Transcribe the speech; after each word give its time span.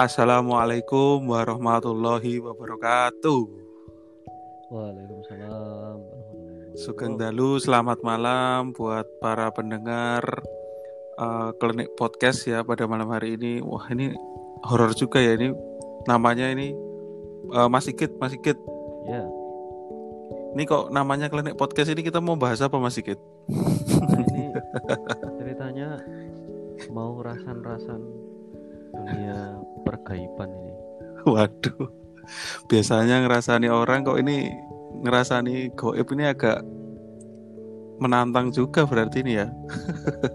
Assalamualaikum 0.00 1.28
warahmatullahi 1.28 2.40
wabarakatuh. 2.40 3.42
Waalaikumsalam. 4.72 5.96
Sugeng 6.72 7.20
dalu, 7.20 7.60
selamat 7.60 8.00
malam 8.00 8.72
buat 8.72 9.04
para 9.20 9.52
pendengar 9.52 10.24
uh, 11.20 11.52
klinik 11.60 11.92
podcast 12.00 12.48
ya 12.48 12.64
pada 12.64 12.88
malam 12.88 13.12
hari 13.12 13.36
ini. 13.36 13.60
Wah 13.60 13.92
ini 13.92 14.16
horor 14.64 14.96
juga 14.96 15.20
ya 15.20 15.36
ini 15.36 15.52
namanya 16.08 16.48
ini 16.48 16.72
uh, 17.52 17.68
Mas 17.68 17.84
Sigit, 17.84 18.16
Mas 18.16 18.32
Sigit. 18.32 18.56
Ya, 19.04 19.28
Ini 20.56 20.64
kok 20.64 20.88
namanya 20.96 21.28
klinik 21.28 21.60
podcast 21.60 21.92
ini 21.92 22.00
kita 22.00 22.24
mau 22.24 22.40
bahas 22.40 22.64
apa 22.64 22.80
Mas 22.80 22.96
Sigit? 22.96 23.20
nah 23.52 24.16
ini 24.16 24.48
Waduh, 31.60 31.92
biasanya 32.72 33.20
ngerasani 33.20 33.68
orang 33.68 34.00
kok 34.00 34.16
ini 34.16 34.48
ngerasani 35.04 35.76
goib 35.76 36.08
ini 36.16 36.24
agak 36.24 36.64
menantang 38.00 38.48
juga 38.48 38.88
berarti 38.88 39.20
ini 39.20 39.44
ya. 39.44 39.52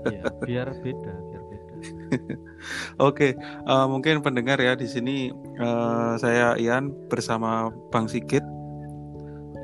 Ya, 0.06 0.30
biar 0.46 0.70
beda, 0.86 1.14
biar 1.18 1.44
beda. 1.50 1.74
Oke, 3.10 3.34
eh, 3.42 3.86
mungkin 3.90 4.22
pendengar 4.22 4.62
ya 4.62 4.78
di 4.78 4.86
sini 4.86 5.34
eh, 5.58 6.14
saya 6.22 6.54
Ian 6.62 6.94
bersama 7.10 7.74
Bang 7.90 8.06
Sigit 8.06 8.46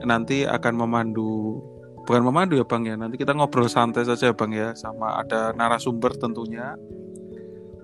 nanti 0.01 0.49
akan 0.49 0.81
memandu, 0.81 1.61
bukan 2.09 2.25
memandu 2.25 2.57
ya 2.57 2.65
Bang 2.65 2.89
ya. 2.89 2.97
Nanti 2.97 3.21
kita 3.21 3.37
ngobrol 3.37 3.69
santai 3.69 4.01
saja 4.01 4.33
Bang 4.33 4.49
ya, 4.49 4.73
sama 4.73 5.21
ada 5.21 5.53
narasumber 5.53 6.17
tentunya. 6.17 6.73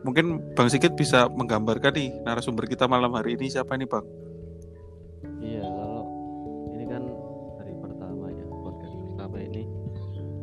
Mungkin 0.08 0.56
Bang 0.56 0.72
Sigit 0.72 0.96
bisa 0.96 1.28
menggambarkan 1.28 1.92
nih 1.92 2.24
narasumber 2.24 2.64
kita 2.64 2.88
malam 2.88 3.12
hari 3.12 3.36
ini 3.36 3.52
siapa 3.52 3.76
ini 3.76 3.84
Bang? 3.84 4.08
Iya, 5.44 5.68
kalau 5.68 6.04
ini 6.72 6.86
kan 6.88 7.04
hari 7.60 7.76
pertama 7.76 8.26
ya 8.32 8.46
podcast 8.48 8.96
pertama 8.96 9.38
ini 9.44 9.68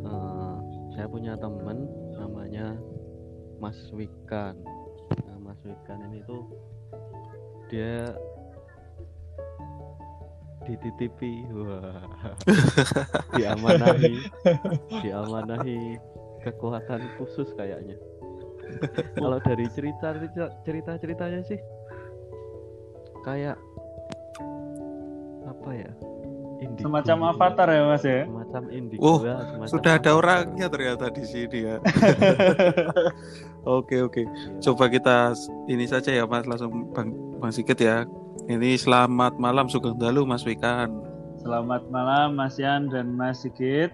eh, 0.05 0.57
saya 0.93 1.09
punya 1.09 1.33
teman 1.41 1.89
namanya 2.13 2.77
Mas 3.57 3.81
Wikan. 3.97 4.53
Nah, 5.25 5.39
Mas 5.41 5.57
Wikan 5.65 6.13
ini 6.13 6.21
tuh 6.29 6.45
dia 7.73 8.13
dititipi, 10.69 11.41
wah, 11.57 12.05
diamanahi, 13.41 14.29
diamanahi 15.01 15.97
kekuatan 16.45 17.01
khusus 17.17 17.49
kayaknya. 17.57 17.97
Kalau 19.19 19.39
dari 19.41 19.67
cerita 19.71 20.13
cerita 20.63 20.93
ceritanya 20.99 21.41
sih 21.45 21.59
kayak 23.23 23.57
apa 25.45 25.71
ya? 25.73 25.93
Indigo 26.55 26.87
Semacam 26.87 27.17
gitu. 27.19 27.31
avatar 27.35 27.69
ya 27.69 27.83
mas 27.85 28.05
ya. 28.07 28.21
Semacam 28.25 28.63
indigo. 28.71 29.03
Oh, 29.03 29.19
ya, 29.21 29.37
semacam 29.43 29.69
Sudah 29.69 29.93
ada 29.99 30.11
avatar. 30.15 30.21
orangnya 30.23 30.67
ternyata 30.71 31.05
di 31.11 31.25
sini 31.27 31.59
ya. 31.67 31.77
Oke 33.65 34.05
oke. 34.05 34.23
Iya. 34.23 34.61
Coba 34.61 34.93
kita 34.93 35.33
ini 35.73 35.89
saja 35.89 36.13
ya 36.13 36.29
Mas 36.29 36.45
langsung 36.45 36.93
Bang 36.93 37.17
Bang 37.41 37.49
Sigit 37.49 37.81
ya. 37.81 38.05
Ini 38.45 38.77
selamat 38.77 39.41
malam 39.41 39.73
Sugeng 39.73 39.97
Dalu 39.97 40.29
Mas 40.29 40.45
Wikan. 40.45 40.93
Selamat 41.41 41.89
malam 41.89 42.37
Mas 42.37 42.61
Yan 42.61 42.93
dan 42.93 43.17
Mas 43.17 43.41
Sigit. 43.41 43.89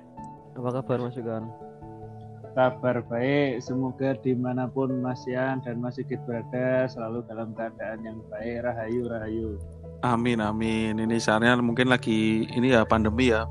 Apa 0.58 0.82
kabar 0.82 0.98
Mas 0.98 1.14
Yukan? 1.14 1.46
Kabar 2.50 3.06
baik. 3.06 3.62
Semoga 3.62 4.18
di 4.18 4.34
mana 4.34 4.66
pun 4.66 4.90
Mas 4.98 5.22
Yan 5.24 5.62
dan 5.62 5.78
Mas 5.78 5.94
Sigit 5.94 6.18
berada 6.26 6.84
selalu 6.86 7.22
dalam 7.24 7.54
keadaan 7.54 8.02
yang 8.02 8.18
baik. 8.26 8.66
Rahayu 8.66 9.02
rahayu. 9.06 9.48
Amin 10.02 10.40
amin. 10.40 10.98
Ini 10.98 11.16
saatnya 11.16 11.54
mungkin 11.60 11.86
lagi 11.86 12.44
ini 12.50 12.74
ya 12.74 12.82
pandemi 12.82 13.30
ya. 13.30 13.46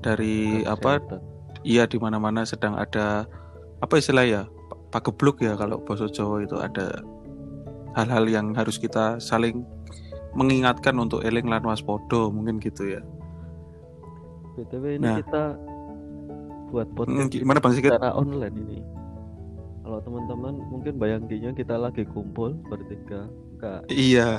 Dari 0.00 0.64
apa? 0.64 0.96
Kesehatan. 0.96 1.20
Iya 1.60 1.84
di 1.84 2.00
mana-mana 2.00 2.48
sedang 2.48 2.72
ada 2.72 3.28
apa 3.78 3.94
istilah 4.00 4.24
ya? 4.24 4.42
pa- 4.48 5.04
Pagebluk 5.04 5.44
ya 5.44 5.54
kalau 5.54 5.76
bahasa 5.84 6.08
Jawa 6.08 6.40
itu 6.40 6.56
ada 6.56 7.04
hal-hal 7.92 8.24
yang 8.26 8.56
harus 8.56 8.74
kita 8.74 9.20
saling 9.20 9.60
mengingatkan 10.32 10.96
untuk 10.96 11.20
eling 11.20 11.44
lan 11.46 11.60
waspada 11.62 12.32
mungkin 12.32 12.56
gitu 12.58 12.96
ya. 12.96 13.02
BTW 14.56 14.96
ini 14.96 15.04
Nah. 15.04 15.16
kita 15.20 15.42
buat 16.70 16.86
Hmm, 16.88 16.96
podcast 16.96 17.28
gimana 17.34 17.58
Bang 17.58 17.74
Sigit? 17.74 17.90
secara 17.90 18.14
online 18.14 18.56
ini. 18.56 18.78
Kalau 19.80 19.98
teman-teman 20.00 20.54
mungkin 20.70 20.92
bayanginnya 20.96 21.50
kita 21.50 21.74
lagi 21.74 22.06
kumpul 22.06 22.54
bertiga, 22.70 23.26
enggak 23.58 23.80
Iya, 23.90 24.38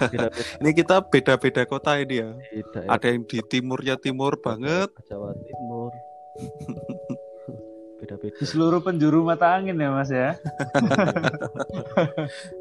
ini 0.64 0.70
kita 0.72 1.04
beda-beda 1.04 1.68
kota 1.68 2.00
ini 2.00 2.24
ya. 2.24 2.32
di 2.48 2.64
daerah 2.72 2.96
Ada 2.96 3.06
yang 3.12 3.28
di 3.28 3.38
timurnya 3.44 4.00
timur 4.00 4.40
banget, 4.40 4.88
Jawa 5.04 5.36
Timur. 5.36 5.92
Beda-beda. 8.00 8.36
Di 8.36 8.44
seluruh 8.44 8.80
penjuru 8.80 9.24
mata 9.24 9.56
angin 9.56 9.76
ya 9.76 9.88
Mas 9.88 10.12
ya. 10.12 10.36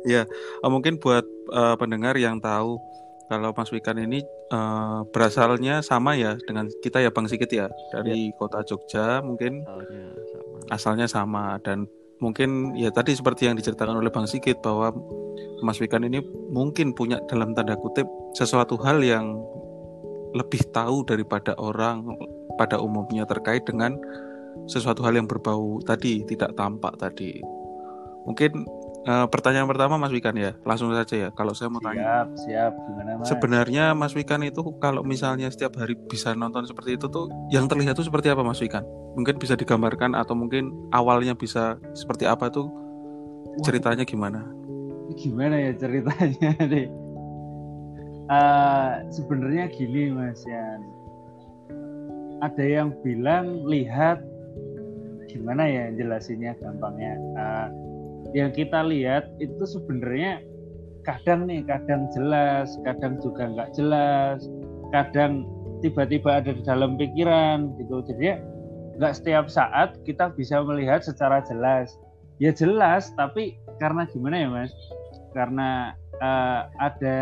Eh, 0.08 0.26
mungkin 0.72 0.96
buat 1.00 1.24
eh, 1.52 1.76
pendengar 1.76 2.16
yang 2.16 2.40
tahu 2.40 2.80
kalau 3.25 3.52
Mas 3.58 3.69
Wikan 3.74 3.97
ini 3.97 4.22
eh, 4.53 5.00
berasalnya 5.09 5.81
sama 5.81 6.13
ya 6.18 6.38
dengan 6.46 6.69
kita 6.81 7.02
ya 7.02 7.09
Bang 7.09 7.25
Sigit 7.25 7.50
ya 7.50 7.68
dari 7.94 8.30
kota 8.38 8.62
Jogja 8.62 9.22
mungkin 9.25 9.66
Soalnya 9.66 10.03
sama. 10.13 10.74
asalnya 10.74 11.08
sama 11.09 11.46
dan 11.62 11.90
mungkin 12.24 12.74
ya 12.80 12.90
tadi 12.94 13.12
seperti 13.12 13.50
yang 13.50 13.59
diceritakan 13.59 14.00
oleh 14.00 14.12
Bang 14.14 14.30
Sigit 14.30 14.62
bahwa 14.64 14.94
Mas 15.66 15.81
Wikan 15.81 16.06
ini 16.06 16.22
mungkin 16.52 16.94
punya 16.94 17.19
dalam 17.28 17.52
tanda 17.58 17.75
kutip 17.75 18.08
sesuatu 18.35 18.78
hal 18.80 19.02
yang 19.03 19.35
lebih 20.35 20.68
tahu 20.75 21.08
daripada 21.08 21.56
orang 21.56 22.03
pada 22.59 22.80
umumnya 22.80 23.24
terkait 23.24 23.64
dengan 23.64 23.96
sesuatu 24.68 25.03
hal 25.03 25.16
yang 25.16 25.28
berbau 25.28 25.80
tadi 25.84 26.24
tidak 26.28 26.56
tampak 26.56 26.96
tadi. 27.00 27.40
Mungkin 28.28 28.68
eh, 29.06 29.26
pertanyaan 29.30 29.66
pertama 29.66 29.96
Mas 29.96 30.10
Wikan 30.10 30.34
ya, 30.34 30.58
langsung 30.62 30.90
saja 30.90 31.16
ya. 31.16 31.30
Kalau 31.32 31.54
saya 31.54 31.70
mau 31.70 31.80
tanya, 31.80 32.26
Siap 32.26 32.28
siap. 32.42 32.74
Gimana 32.86 33.10
Mas? 33.16 33.28
sebenarnya 33.30 33.84
Mas 33.94 34.14
Wikan 34.14 34.42
itu 34.42 34.62
kalau 34.78 35.02
misalnya 35.02 35.48
setiap 35.48 35.78
hari 35.78 35.94
bisa 35.96 36.34
nonton 36.34 36.66
seperti 36.66 36.98
itu 36.98 37.06
tuh, 37.08 37.30
yang 37.50 37.66
terlihat 37.66 37.94
tuh 37.94 38.04
seperti 38.04 38.30
apa 38.30 38.42
Mas 38.42 38.58
Wikan? 38.58 38.82
Mungkin 39.14 39.38
bisa 39.38 39.54
digambarkan 39.54 40.14
atau 40.14 40.34
mungkin 40.34 40.74
awalnya 40.90 41.34
bisa 41.34 41.78
seperti 41.94 42.26
apa 42.26 42.50
tuh 42.50 42.68
ceritanya 43.62 44.04
gimana? 44.04 44.44
Gimana 45.16 45.56
ya 45.56 45.72
ceritanya 45.72 46.52
nih? 46.74 46.88
Eh, 48.26 48.92
Sebenarnya 49.14 49.70
gini 49.70 50.10
Mas 50.12 50.42
Yan. 50.44 50.82
Ada 52.42 52.64
yang 52.64 52.90
bilang 53.00 53.64
lihat 53.64 54.20
gimana 55.30 55.64
ya 55.64 55.94
jelasinnya 55.94 56.58
gampangnya. 56.58 57.16
Eh, 57.16 57.68
yang 58.35 58.51
kita 58.51 58.84
lihat 58.84 59.31
itu 59.40 59.63
sebenarnya 59.63 60.44
kadang 61.07 61.47
nih 61.47 61.63
kadang 61.63 62.12
jelas, 62.12 62.75
kadang 62.84 63.16
juga 63.23 63.47
nggak 63.47 63.72
jelas, 63.79 64.44
kadang 64.91 65.47
tiba-tiba 65.79 66.44
ada 66.44 66.51
di 66.51 66.59
dalam 66.68 67.00
pikiran 67.00 67.72
gitu. 67.79 68.03
Jadi 68.03 68.35
nggak 69.00 69.16
setiap 69.16 69.47
saat 69.47 69.96
kita 70.03 70.35
bisa 70.35 70.59
melihat 70.68 71.00
secara 71.00 71.40
jelas. 71.47 71.96
Ya 72.44 72.51
jelas, 72.51 73.07
tapi 73.16 73.56
karena 73.79 74.03
gimana 74.12 74.35
ya 74.35 74.47
mas? 74.52 74.72
Karena 75.31 75.96
eh, 76.19 76.62
ada 76.84 77.19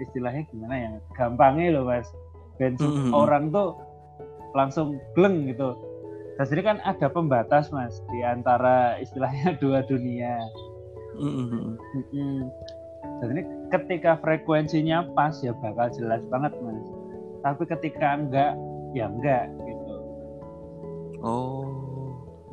istilahnya 0.00 0.48
gimana 0.48 0.74
ya? 0.74 0.90
Gampangnya 1.20 1.76
loh 1.76 1.84
mas. 1.84 2.08
Dan 2.56 2.80
Mm-mm. 2.80 3.12
orang 3.12 3.52
tuh 3.52 3.76
langsung 4.56 4.96
gleng 5.12 5.52
gitu. 5.52 5.76
Dan 6.34 6.44
jadi 6.50 6.62
kan 6.66 6.76
ada 6.82 7.06
pembatas 7.06 7.70
mas 7.70 8.02
di 8.10 8.26
antara 8.26 8.98
istilahnya 8.98 9.54
dua 9.62 9.86
dunia. 9.86 10.34
Mm-mm. 11.14 11.78
Dan 13.22 13.28
ini 13.38 13.42
ketika 13.70 14.18
frekuensinya 14.18 15.06
pas 15.14 15.38
ya 15.44 15.54
bakal 15.62 15.90
jelas 15.94 16.26
banget 16.26 16.50
mas. 16.58 16.86
Tapi 17.46 17.62
ketika 17.70 18.18
enggak 18.18 18.58
ya 18.96 19.06
enggak 19.06 19.46
gitu. 19.62 19.94
Oh, 21.24 21.84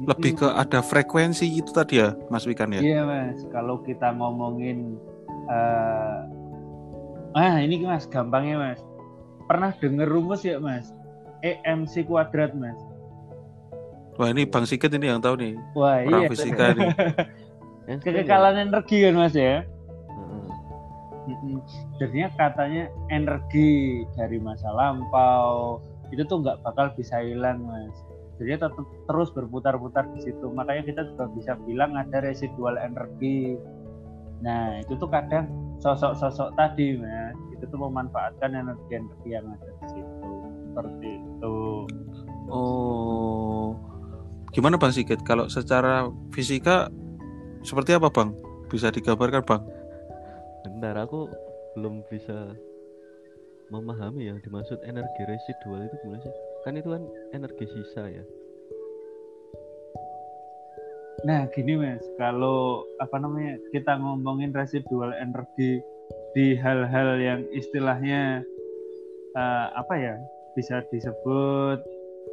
lebih 0.02 0.42
ke 0.42 0.48
ada 0.48 0.82
frekuensi 0.82 1.46
itu 1.46 1.70
tadi 1.70 2.02
ya, 2.02 2.18
Mas 2.32 2.48
Wikan 2.50 2.74
ya? 2.74 2.82
Iya 2.82 3.02
mas, 3.06 3.44
kalau 3.54 3.84
kita 3.86 4.10
ngomongin, 4.16 4.98
eh 5.52 6.18
ah 7.38 7.56
ini 7.62 7.86
mas, 7.86 8.10
gampangnya 8.10 8.58
mas. 8.58 8.82
Pernah 9.46 9.76
denger 9.78 10.08
rumus 10.10 10.42
ya 10.42 10.58
mas? 10.58 10.90
EMC 11.46 12.10
kuadrat 12.10 12.56
mas. 12.58 12.78
Wah 14.22 14.30
ini 14.30 14.46
Bang 14.46 14.70
Sigit 14.70 14.94
ini 14.94 15.10
yang 15.10 15.18
tahu 15.18 15.34
nih, 15.42 15.58
Wah 15.74 16.06
orang 16.06 16.22
iya. 16.22 16.30
fisika 16.30 16.78
nih. 16.78 16.94
Ya? 17.90 17.96
Kekekalan 18.06 18.70
energi 18.70 19.02
kan 19.02 19.18
mas 19.18 19.34
ya. 19.34 19.66
Jadinya 21.98 22.30
katanya 22.38 22.86
energi 23.10 24.06
dari 24.14 24.38
masa 24.38 24.70
lampau 24.70 25.82
itu 26.14 26.22
tuh 26.30 26.46
nggak 26.46 26.62
bakal 26.62 26.94
bisa 26.94 27.18
hilang 27.18 27.66
mas. 27.66 27.98
Jadi 28.38 28.62
tetap 28.62 28.78
terus 29.10 29.34
berputar-putar 29.34 30.06
di 30.14 30.22
situ. 30.22 30.54
Makanya 30.54 30.86
kita 30.86 31.02
juga 31.10 31.26
bisa 31.34 31.58
bilang 31.66 31.98
ada 31.98 32.22
residual 32.22 32.78
energi. 32.78 33.58
Nah 34.46 34.86
itu 34.86 35.02
tuh 35.02 35.10
kadang 35.10 35.50
sosok-sosok 35.82 36.54
tadi 36.54 36.94
mas 36.94 37.34
itu 37.58 37.66
tuh 37.66 37.80
memanfaatkan 37.90 38.54
energi-energi 38.54 39.30
yang 39.34 39.50
ada 39.50 39.74
di 39.82 39.88
situ 39.98 40.30
seperti 40.72 41.10
itu. 41.18 41.58
Oh, 42.52 43.51
gimana 44.52 44.76
Bang 44.76 44.92
Sigit? 44.92 45.20
Kalau 45.24 45.48
secara 45.48 46.08
fisika 46.36 46.92
seperti 47.64 47.96
apa 47.96 48.12
Bang? 48.12 48.36
Bisa 48.68 48.92
digambarkan 48.92 49.44
Bang? 49.44 49.64
Bentar, 50.64 50.96
aku 51.00 51.28
belum 51.76 52.04
bisa 52.12 52.56
memahami 53.72 54.28
yang 54.28 54.38
dimaksud 54.44 54.84
energi 54.84 55.24
residual 55.24 55.88
itu 55.88 55.96
gimana 56.04 56.22
sih? 56.28 56.36
Kan 56.68 56.76
itu 56.76 56.92
kan 56.92 57.04
energi 57.32 57.66
sisa 57.72 58.04
ya. 58.12 58.24
Nah 61.22 61.46
gini 61.54 61.78
mas, 61.78 62.02
kalau 62.18 62.82
apa 62.98 63.22
namanya 63.22 63.56
kita 63.70 63.94
ngomongin 64.02 64.52
residual 64.52 65.14
energi 65.14 65.80
di 66.34 66.58
hal-hal 66.58 67.22
yang 67.22 67.42
istilahnya 67.54 68.42
uh, 69.38 69.68
apa 69.78 69.94
ya 70.02 70.16
bisa 70.58 70.82
disebut 70.90 71.80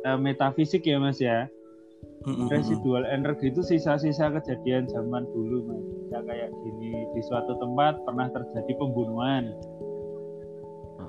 uh, 0.09 0.19
metafisik 0.19 0.89
ya 0.89 0.97
mas 0.99 1.21
ya. 1.21 1.47
Residual 2.29 3.09
energi 3.09 3.49
itu 3.49 3.65
sisa-sisa 3.65 4.29
kejadian 4.29 4.85
zaman 4.91 5.25
dulu 5.33 5.65
mas. 5.65 5.85
Ya 6.13 6.21
kayak 6.25 6.51
gini 6.53 6.93
di 7.17 7.21
suatu 7.25 7.57
tempat 7.57 8.05
pernah 8.05 8.29
terjadi 8.29 8.73
pembunuhan. 8.77 9.55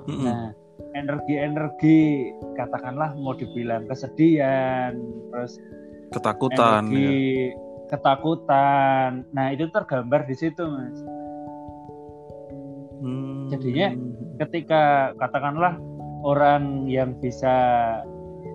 Nah 0.08 0.56
energi-energi 0.96 2.32
katakanlah 2.56 3.12
mau 3.20 3.36
dibilang 3.36 3.84
kesedihan, 3.84 4.96
terus 5.28 5.60
ketakutan, 6.08 6.88
energi 6.88 7.52
ya. 7.52 7.58
ketakutan. 7.92 9.10
Nah 9.36 9.46
itu 9.52 9.68
tergambar 9.68 10.24
di 10.24 10.34
situ 10.38 10.62
mas. 10.64 10.98
Hmm. 13.00 13.48
Jadinya 13.52 13.88
ketika 14.40 15.12
katakanlah 15.20 15.76
orang 16.24 16.88
yang 16.88 17.12
bisa 17.20 17.52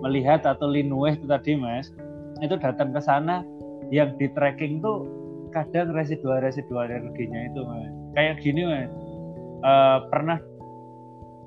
melihat 0.02 0.42
atau 0.42 0.66
linueh 0.66 1.14
itu 1.14 1.26
tadi 1.30 1.54
mas 1.54 1.94
itu 2.42 2.56
datang 2.60 2.92
ke 2.92 3.00
sana 3.00 3.40
yang 3.88 4.14
di 4.18 4.26
tracking 4.34 4.82
tuh 4.82 5.06
kadang 5.54 5.94
residual 5.94 6.42
residual 6.42 6.88
energinya 6.90 7.40
itu 7.48 7.60
mas. 7.64 7.92
Kayak 8.12 8.34
gini 8.42 8.62
mas. 8.66 8.90
Uh, 9.64 9.98
pernah 10.12 10.38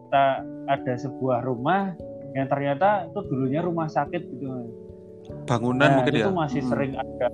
kita 0.10 0.26
ada 0.66 0.94
sebuah 0.98 1.46
rumah 1.46 1.94
yang 2.34 2.50
ternyata 2.50 3.10
itu 3.10 3.20
dulunya 3.30 3.62
rumah 3.62 3.86
sakit 3.86 4.22
gitu 4.34 4.46
mas. 4.50 4.72
Bangunan 5.46 5.86
nah, 5.86 5.96
mungkin 6.02 6.14
itu 6.16 6.32
ya? 6.32 6.34
masih 6.34 6.62
hmm. 6.66 6.72
sering 6.72 6.94
ada. 6.98 7.30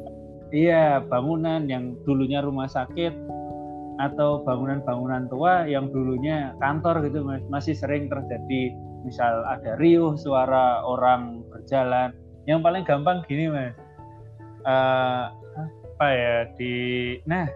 Iya 0.51 0.85
bangunan 1.07 1.67
yang 1.67 1.95
dulunya 2.03 2.39
rumah 2.43 2.67
sakit 2.69 3.13
atau 3.95 4.43
bangunan-bangunan 4.43 5.31
tua 5.31 5.63
yang 5.63 5.87
dulunya 5.93 6.51
kantor 6.59 7.07
gitu 7.07 7.23
mas. 7.23 7.43
Masih 7.47 7.77
sering 7.77 8.11
terjadi. 8.11 8.75
Misal 9.05 9.45
ada 9.45 9.77
riuh 9.77 10.17
suara 10.17 10.81
orang 10.81 11.45
berjalan 11.53 12.09
yang 12.45 12.61
paling 12.61 12.85
gampang 12.85 13.25
gini 13.25 13.49
mas. 13.49 13.73
Uh, 14.65 15.29
apa 15.95 16.07
ya 16.11 16.35
di 16.57 16.73
nah 17.23 17.47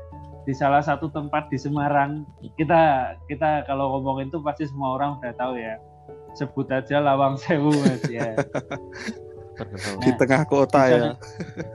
di 0.47 0.53
salah 0.55 0.79
satu 0.79 1.11
tempat 1.11 1.51
di 1.51 1.59
Semarang 1.59 2.23
kita 2.55 3.13
kita 3.27 3.67
kalau 3.67 3.97
ngomongin 3.97 4.31
itu 4.31 4.39
pasti 4.41 4.65
semua 4.65 4.97
orang 4.97 5.21
udah 5.21 5.33
tahu 5.37 5.57
ya. 5.57 5.77
Sebut 6.37 6.69
aja 6.69 7.01
Lawang 7.01 7.37
Sewu 7.41 7.73
mas 7.85 8.03
ya. 8.09 8.37
Nah, 9.59 9.99
di 9.99 10.15
tengah 10.15 10.47
kota 10.47 10.87
di 10.87 10.95
ya. 10.95 11.11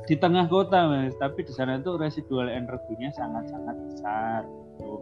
di 0.08 0.14
tengah 0.16 0.48
kota 0.48 0.88
mas. 0.88 1.12
Tapi 1.20 1.44
di 1.44 1.52
sana 1.52 1.76
itu 1.76 1.94
residual 2.00 2.48
energinya 2.48 3.12
sangat 3.12 3.44
sangat 3.52 3.76
besar 3.92 4.40
gitu. 4.48 4.94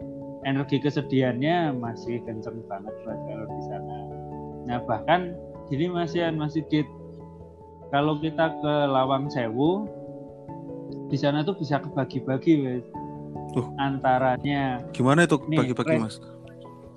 energi 0.43 0.83
kesedihannya 0.83 1.71
masih 1.79 2.19
kenceng 2.27 2.59
banget 2.67 2.91
mas 3.07 3.19
kalau 3.23 3.45
di 3.47 3.61
sana. 3.71 3.97
Nah 4.67 4.77
bahkan 4.83 5.31
gini 5.71 5.87
mas 5.87 6.11
Yan 6.11 6.35
Mas 6.35 6.59
Sigit 6.59 6.83
kalau 7.93 8.17
kita 8.17 8.49
ke 8.57 8.73
Lawang 8.89 9.29
Sewu 9.29 9.85
di 11.13 11.17
sana 11.21 11.45
tuh 11.45 11.53
bisa 11.53 11.77
kebagi-bagi 11.77 12.53
mas 12.65 12.85
uh, 13.53 13.69
antaranya 13.77 14.81
gimana 14.97 15.29
itu 15.29 15.37
bagi-bagi 15.37 16.01
mas 16.01 16.17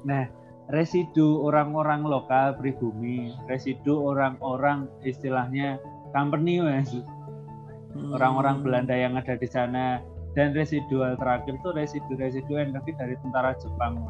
nah 0.09 0.25
residu 0.67 1.47
orang-orang 1.47 2.03
lokal 2.03 2.59
pribumi, 2.59 3.31
residu 3.47 4.03
orang-orang 4.03 4.91
istilahnya 5.07 5.79
company 6.11 6.59
mas, 6.59 6.91
hmm. 6.91 8.11
orang-orang 8.15 8.67
Belanda 8.67 8.95
yang 8.95 9.15
ada 9.15 9.39
di 9.39 9.47
sana, 9.47 10.03
dan 10.35 10.53
residual 10.59 11.15
terakhir 11.17 11.55
itu 11.55 11.69
residu-residu 11.71 12.59
energi 12.59 12.93
dari 12.99 13.15
tentara 13.23 13.55
Jepang. 13.63 14.03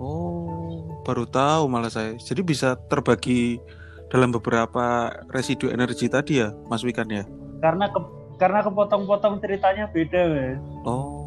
Oh, 0.00 0.82
baru 1.06 1.28
tahu 1.28 1.70
malah 1.70 1.92
saya. 1.92 2.18
Jadi 2.18 2.42
bisa 2.42 2.74
terbagi 2.90 3.62
dalam 4.12 4.30
beberapa 4.32 5.10
residu 5.32 5.72
energi 5.72 6.08
tadi 6.08 6.42
ya, 6.44 6.52
Mas 6.68 6.84
Wikan 6.84 7.08
ya? 7.08 7.24
Karena 7.64 7.88
ke, 7.88 8.00
karena 8.36 8.60
kepotong-potong 8.60 9.40
ceritanya 9.40 9.88
beda, 9.88 10.20
mas. 10.28 10.58
Oh. 10.84 11.24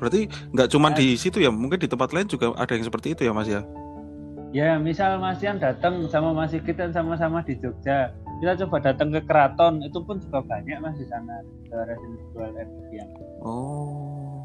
Berarti 0.00 0.32
nggak 0.56 0.70
cuma 0.72 0.88
di 0.96 1.12
situ 1.14 1.44
ya, 1.44 1.52
mungkin 1.52 1.76
di 1.76 1.84
tempat 1.84 2.16
lain 2.16 2.24
juga 2.24 2.56
ada 2.56 2.72
yang 2.72 2.88
seperti 2.88 3.12
itu 3.12 3.28
ya 3.28 3.36
Mas 3.36 3.52
ya? 3.52 3.60
Ya, 4.50 4.80
misal 4.80 5.20
Mas 5.20 5.44
Yan 5.44 5.60
datang 5.60 6.08
sama 6.08 6.32
Mas 6.32 6.56
kita 6.56 6.88
sama-sama 6.90 7.44
di 7.44 7.54
Jogja, 7.60 8.10
kita 8.40 8.64
coba 8.64 8.80
datang 8.80 9.12
ke 9.12 9.20
keraton, 9.28 9.84
itu 9.84 10.00
pun 10.00 10.16
juga 10.16 10.40
banyak 10.40 10.80
Mas 10.80 10.96
di 10.96 11.04
sana 11.04 11.44
residual 11.70 12.50
energi 12.56 12.96
yang. 12.96 13.10
Oh. 13.44 14.40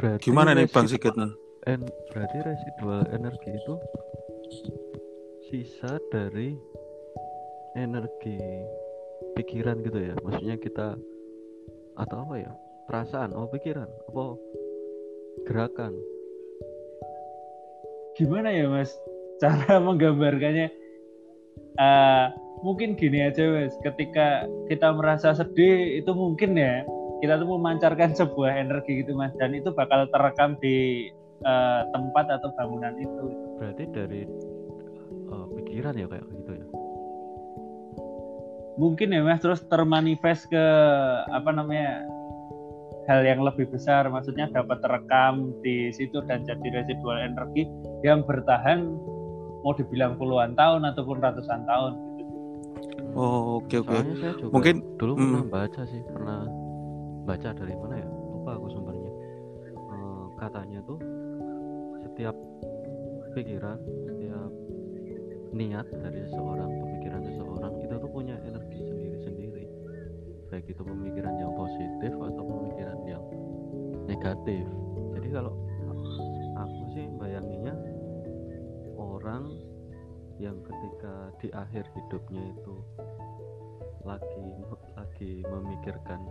Berarti 0.00 0.32
Gimana 0.32 0.56
nih 0.56 0.66
Bang 0.72 0.88
Sigit? 0.88 1.12
En, 1.68 1.84
berarti 2.10 2.36
residual 2.40 3.04
energi 3.12 3.50
itu 3.52 3.74
sisa 5.48 5.96
dari 6.12 6.52
energi 7.72 8.36
pikiran 9.32 9.80
gitu 9.80 10.12
ya. 10.12 10.14
Maksudnya 10.20 10.56
kita 10.60 10.88
atau 11.98 12.16
apa 12.28 12.34
ya 12.38 12.52
perasaan 12.84 13.32
oh 13.32 13.48
pikiran 13.48 13.88
apa 14.12 14.24
gerakan. 15.48 15.96
Gimana 18.20 18.52
ya 18.52 18.68
mas? 18.68 18.92
Cara 19.40 19.80
menggambarkannya 19.88 20.68
uh, 21.80 22.26
mungkin 22.60 22.92
gini 23.00 23.24
aja 23.24 23.48
mas. 23.48 23.72
Ketika 23.80 24.44
kita 24.68 24.92
merasa 24.92 25.32
sedih 25.32 26.04
itu 26.04 26.12
mungkin 26.12 26.60
ya 26.60 26.84
kita 27.24 27.40
tuh 27.40 27.48
memancarkan 27.56 28.12
sebuah 28.12 28.52
energi 28.52 29.00
gitu 29.00 29.16
mas. 29.16 29.32
Dan 29.40 29.56
itu 29.56 29.72
bakal 29.72 30.04
terekam 30.12 30.60
di 30.60 31.08
uh, 31.40 31.88
tempat 31.88 32.36
atau 32.36 32.52
bangunan 32.52 32.92
itu. 33.00 33.24
Berarti 33.56 33.84
dari 33.90 34.22
uh, 35.78 35.94
pikiran 35.94 35.94
ya 35.94 36.06
kayak 36.10 36.26
gitu 36.34 36.52
ya 36.58 36.66
mungkin 38.78 39.10
ya 39.10 39.20
mas 39.26 39.42
terus 39.42 39.62
termanifest 39.66 40.46
ke 40.50 40.64
apa 41.30 41.50
namanya 41.50 42.06
hal 43.10 43.26
yang 43.26 43.42
lebih 43.42 43.66
besar 43.70 44.06
maksudnya 44.06 44.46
dapat 44.50 44.78
terekam 44.84 45.50
di 45.64 45.90
situ 45.90 46.22
dan 46.26 46.46
jadi 46.46 46.82
residual 46.82 47.18
energi 47.18 47.66
yang 48.06 48.22
bertahan 48.22 48.86
mau 49.66 49.74
dibilang 49.74 50.14
puluhan 50.14 50.54
tahun 50.54 50.86
ataupun 50.94 51.18
ratusan 51.18 51.66
tahun 51.66 51.92
gitu. 52.22 52.34
Oh 53.18 53.58
oke 53.58 53.66
okay, 53.66 53.78
oke. 53.82 53.90
Okay. 53.90 54.46
Mungkin 54.54 54.74
dulu 55.00 55.12
hmm. 55.18 55.22
pernah 55.24 55.44
baca 55.50 55.82
sih 55.88 56.00
pernah 56.06 56.40
baca 57.26 57.48
dari 57.50 57.74
mana 57.74 57.94
ya 57.98 58.06
lupa 58.06 58.50
aku 58.54 58.66
sumbernya. 58.70 59.12
Uh, 59.74 60.24
katanya 60.38 60.78
tuh 60.86 61.00
setiap 62.06 62.36
pikiran 63.34 63.80
niat 65.52 65.86
dari 65.90 66.20
seseorang 66.28 66.70
pemikiran 66.70 67.22
seseorang 67.24 67.72
itu 67.84 67.94
tuh 67.96 68.10
punya 68.10 68.36
energi 68.44 68.80
sendiri-sendiri. 68.84 69.64
Baik 70.48 70.66
itu 70.72 70.82
pemikiran 70.82 71.34
yang 71.36 71.52
positif 71.56 72.12
atau 72.16 72.42
pemikiran 72.44 72.98
yang 73.04 73.24
negatif. 74.08 74.64
Jadi 75.16 75.28
kalau 75.32 75.54
aku 76.56 76.80
sih 76.96 77.06
bayanginya 77.20 77.74
orang 78.96 79.44
yang 80.38 80.56
ketika 80.62 81.14
di 81.42 81.48
akhir 81.50 81.84
hidupnya 81.98 82.42
itu 82.54 82.76
lagi 84.06 84.46
lagi 84.94 85.42
memikirkan 85.42 86.22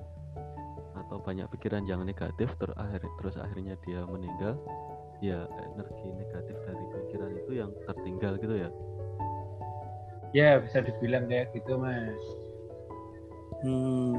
atau 0.96 1.20
banyak 1.20 1.46
pikiran 1.52 1.84
yang 1.86 2.02
negatif 2.08 2.48
terakhir 2.58 3.04
terus 3.20 3.36
akhirnya 3.36 3.76
dia 3.84 4.02
meninggal 4.08 4.56
ya 5.20 5.44
energi 5.76 6.08
negatif 6.16 6.56
dari 6.64 6.84
pikiran 6.88 7.32
itu 7.36 7.52
yang 7.52 7.72
tertinggal 7.84 8.40
gitu 8.40 8.56
ya 8.56 8.70
ya 10.36 10.60
bisa 10.60 10.84
dibilang 10.84 11.30
kayak 11.30 11.52
gitu 11.56 11.80
mas 11.80 12.20
Hmm. 13.66 14.14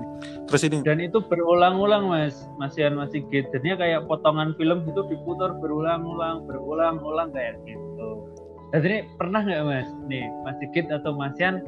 Terus 0.50 0.66
ini 0.66 0.82
dan 0.82 0.98
itu 0.98 1.22
berulang-ulang 1.22 2.10
mas, 2.10 2.42
masihan 2.58 2.98
masih. 2.98 3.22
Jadinya 3.30 3.78
kayak 3.78 4.10
potongan 4.10 4.58
film 4.58 4.82
itu 4.82 5.06
diputar 5.06 5.54
berulang-ulang, 5.62 6.42
berulang-ulang 6.42 7.30
kayak 7.30 7.54
gitu. 7.62 8.26
Dan 8.74 8.82
ini 8.82 8.98
pernah 9.14 9.46
nggak 9.46 9.62
mas, 9.62 9.88
nih 10.10 10.26
Mas 10.42 10.58
Sigit 10.58 10.90
atau 10.90 11.14
Masian 11.14 11.62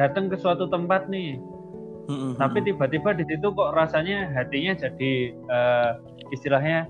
datang 0.00 0.32
ke 0.32 0.40
suatu 0.40 0.64
tempat 0.72 1.12
nih, 1.12 1.36
Mm-mm. 2.08 2.40
tapi 2.40 2.64
tiba-tiba 2.64 3.12
di 3.14 3.22
situ 3.28 3.52
kok 3.52 3.70
rasanya 3.76 4.32
hatinya 4.32 4.74
jadi 4.74 5.12
eh, 5.30 5.90
istilahnya 6.32 6.88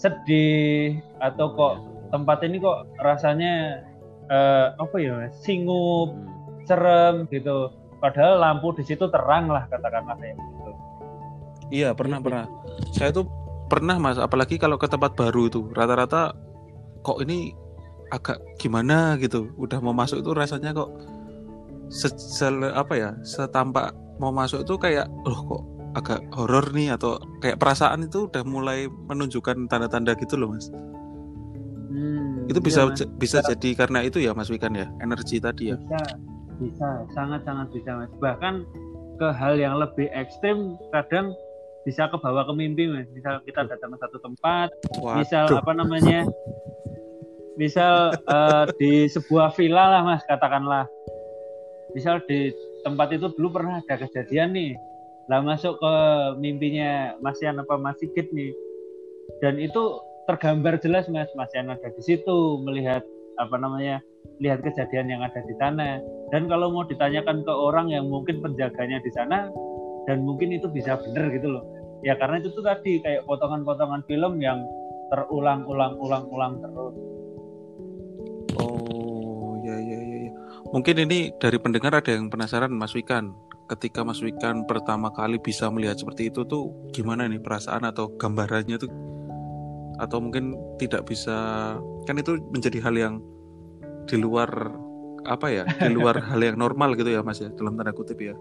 sedih 0.00 0.96
atau 1.20 1.52
kok 1.52 1.74
tempat 2.08 2.40
ini 2.46 2.56
kok 2.62 2.88
rasanya 3.04 3.84
eh, 4.32 4.66
apa 4.78 4.96
ya 4.96 5.26
mas 5.26 5.34
singup 5.44 6.16
Serem 6.64 7.26
gitu 7.28 7.68
padahal 7.98 8.38
lampu 8.38 8.74
di 8.74 8.82
situ 8.82 9.06
terang 9.08 9.46
lah 9.46 9.66
katakanlah 9.66 10.16
kayak 10.16 10.34
gitu 10.36 10.70
Iya 11.72 11.96
pernah 11.96 12.20
pernah. 12.20 12.44
Saya 12.92 13.16
tuh 13.16 13.24
pernah 13.64 13.96
mas, 13.96 14.20
apalagi 14.20 14.60
kalau 14.60 14.76
ke 14.76 14.84
tempat 14.84 15.16
baru 15.16 15.48
itu 15.48 15.64
rata-rata 15.72 16.36
kok 17.00 17.16
ini 17.24 17.48
agak 18.12 18.36
gimana 18.60 19.16
gitu. 19.16 19.48
Udah 19.56 19.80
mau 19.80 19.96
masuk 19.96 20.20
itu 20.20 20.36
rasanya 20.36 20.76
kok 20.76 20.92
se- 21.88 22.12
apa 22.76 22.92
ya 22.92 23.10
setampak 23.24 23.96
mau 24.20 24.28
masuk 24.28 24.68
itu 24.68 24.76
kayak 24.76 25.08
loh 25.24 25.40
kok 25.48 25.62
agak 25.92 26.20
horor 26.36 26.68
nih 26.76 26.92
atau 26.92 27.16
kayak 27.40 27.56
perasaan 27.56 28.04
itu 28.04 28.28
udah 28.28 28.44
mulai 28.44 28.84
menunjukkan 29.08 29.64
tanda-tanda 29.68 30.12
gitu 30.20 30.36
loh 30.36 30.52
mas. 30.52 30.68
Hmm, 31.88 32.48
Itu 32.48 32.60
iya, 32.60 32.66
bisa 32.68 32.80
Mas. 32.84 32.96
j- 33.00 33.10
bisa 33.16 33.38
jadi 33.40 33.70
karena 33.76 34.04
itu 34.04 34.20
ya 34.20 34.32
mas 34.32 34.48
Wikan 34.48 34.76
ya 34.76 34.92
energi 35.00 35.40
tadi 35.40 35.72
ya. 35.72 35.76
bisa 35.76 36.00
bisa 36.62 37.04
sangat 37.12 37.42
sangat 37.42 37.68
bisa 37.74 37.90
mas. 37.98 38.12
Bahkan 38.22 38.54
ke 39.18 39.28
hal 39.34 39.58
yang 39.58 39.78
lebih 39.78 40.06
ekstrim 40.14 40.78
kadang 40.94 41.34
bisa 41.82 42.06
ke 42.06 42.16
bawah 42.18 42.46
ke 42.46 42.54
mimpi 42.54 42.86
mas. 42.86 43.10
Misal 43.10 43.42
kita 43.42 43.66
datang 43.66 43.94
ke 43.94 43.98
satu 43.98 44.18
tempat 44.22 44.68
misal 45.18 45.50
Waduh. 45.50 45.60
apa 45.60 45.72
namanya 45.74 46.20
misal 47.58 48.14
eh, 48.14 48.64
di 48.78 49.10
sebuah 49.10 49.52
villa 49.58 49.98
lah 49.98 50.02
mas 50.06 50.22
katakanlah. 50.30 50.86
Misal 51.92 52.24
di 52.24 52.54
tempat 52.86 53.12
itu 53.12 53.28
dulu 53.36 53.60
pernah 53.60 53.82
ada 53.84 54.00
kejadian 54.00 54.56
nih 54.56 54.72
lah 55.30 55.38
masuk 55.44 55.78
ke 55.78 55.94
mimpinya 56.42 57.14
Mas 57.22 57.38
Yan 57.38 57.62
apa 57.62 57.78
Mas 57.78 57.98
Sigit 58.02 58.28
nih. 58.34 58.50
Dan 59.38 59.58
itu 59.62 60.02
tergambar 60.26 60.82
jelas 60.82 61.06
mas. 61.06 61.30
Mas 61.38 61.50
Yan 61.54 61.70
ada 61.70 61.88
di 61.88 62.02
situ 62.02 62.58
melihat 62.66 63.06
apa 63.42 63.58
namanya 63.58 63.98
lihat 64.38 64.62
kejadian 64.62 65.10
yang 65.10 65.20
ada 65.26 65.42
di 65.42 65.54
sana 65.58 65.98
dan 66.30 66.46
kalau 66.46 66.70
mau 66.70 66.86
ditanyakan 66.86 67.42
ke 67.42 67.52
orang 67.52 67.90
yang 67.90 68.06
mungkin 68.06 68.38
penjaganya 68.38 69.02
di 69.02 69.10
sana 69.10 69.50
dan 70.06 70.22
mungkin 70.22 70.54
itu 70.54 70.70
bisa 70.70 70.98
benar 71.02 71.30
gitu 71.34 71.58
loh 71.58 71.64
ya 72.06 72.14
karena 72.18 72.38
itu 72.38 72.54
tuh 72.54 72.62
tadi 72.62 73.02
kayak 73.02 73.26
potongan-potongan 73.26 74.02
film 74.06 74.38
yang 74.38 74.62
terulang-ulang-ulang-ulang 75.10 76.62
terus 76.62 76.94
Oh 78.60 79.56
ya 79.64 79.76
ya 79.80 79.98
ya. 79.98 80.18
ya. 80.28 80.32
Mungkin 80.72 81.08
ini 81.08 81.32
dari 81.40 81.56
pendengar 81.56 81.96
ada 81.96 82.10
yang 82.12 82.28
penasaran 82.28 82.72
Mas 82.72 82.92
Wikan. 82.92 83.32
Ketika 83.70 84.04
Mas 84.04 84.20
Wikan 84.20 84.68
pertama 84.68 85.08
kali 85.08 85.40
bisa 85.40 85.72
melihat 85.72 85.96
seperti 85.96 86.28
itu 86.28 86.44
tuh 86.44 86.68
gimana 86.92 87.24
nih 87.24 87.40
perasaan 87.40 87.88
atau 87.88 88.12
gambarannya 88.20 88.76
tuh? 88.76 88.92
Atau 90.00 90.20
mungkin 90.22 90.56
tidak 90.80 91.08
bisa 91.08 91.76
kan 92.08 92.16
itu 92.16 92.40
menjadi 92.52 92.78
hal 92.80 92.94
yang 92.96 93.14
di 94.08 94.16
luar 94.16 94.48
apa 95.26 95.46
ya? 95.50 95.64
Di 95.66 95.92
luar 95.92 96.20
hal 96.30 96.40
yang 96.40 96.56
normal 96.56 96.94
gitu 96.96 97.10
ya 97.12 97.20
Mas 97.20 97.40
ya 97.40 97.50
dalam 97.56 97.76
tanda 97.76 97.92
kutip 97.92 98.20
ya. 98.20 98.32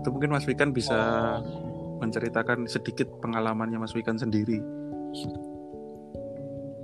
Itu 0.00 0.08
mungkin 0.12 0.34
Mas 0.34 0.44
Wikan 0.44 0.74
bisa 0.76 0.96
menceritakan 2.00 2.68
sedikit 2.68 3.08
pengalamannya 3.24 3.80
Mas 3.80 3.96
Wikan 3.96 4.20
sendiri. 4.20 4.60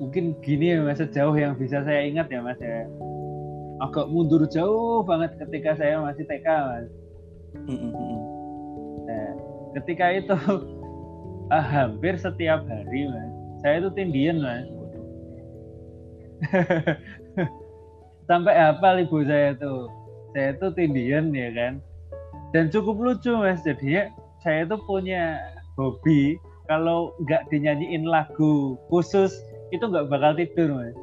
mungkin 0.03 0.35
gini 0.43 0.75
ya 0.75 0.83
mas 0.83 0.99
sejauh 0.99 1.31
yang 1.39 1.55
bisa 1.55 1.87
saya 1.87 2.03
ingat 2.03 2.27
ya 2.27 2.43
mas 2.43 2.59
ya 2.59 2.91
agak 3.79 4.11
mundur 4.11 4.43
jauh 4.51 5.07
banget 5.07 5.31
ketika 5.39 5.79
saya 5.79 6.03
masih 6.03 6.27
TK 6.27 6.47
mas 6.49 6.89
Mm, 7.53 7.69
mm. 7.93 8.17
Nah, 9.05 9.29
ketika 9.77 10.09
itu 10.17 10.33
hampir 11.53 12.17
setiap 12.17 12.65
hari 12.65 13.13
mas 13.13 13.33
saya 13.63 13.75
itu 13.83 13.91
tindian 13.95 14.43
mas. 14.43 14.67
Sampai 18.29 18.55
hafal 18.59 19.07
ibu 19.07 19.23
saya 19.23 19.55
tuh. 19.57 19.87
Saya 20.35 20.59
itu 20.59 20.67
tindian 20.75 21.31
ya 21.31 21.49
kan? 21.55 21.73
Dan 22.51 22.69
cukup 22.69 22.99
lucu 22.99 23.31
mas. 23.39 23.63
Jadinya 23.63 24.11
saya 24.43 24.67
itu 24.67 24.77
punya 24.85 25.39
hobi. 25.79 26.37
Kalau 26.67 27.15
nggak 27.27 27.51
dinyanyiin 27.51 28.07
lagu 28.07 28.79
khusus 28.91 29.35
itu 29.71 29.83
nggak 29.83 30.11
bakal 30.11 30.35
tidur 30.35 30.75
mas. 30.75 30.95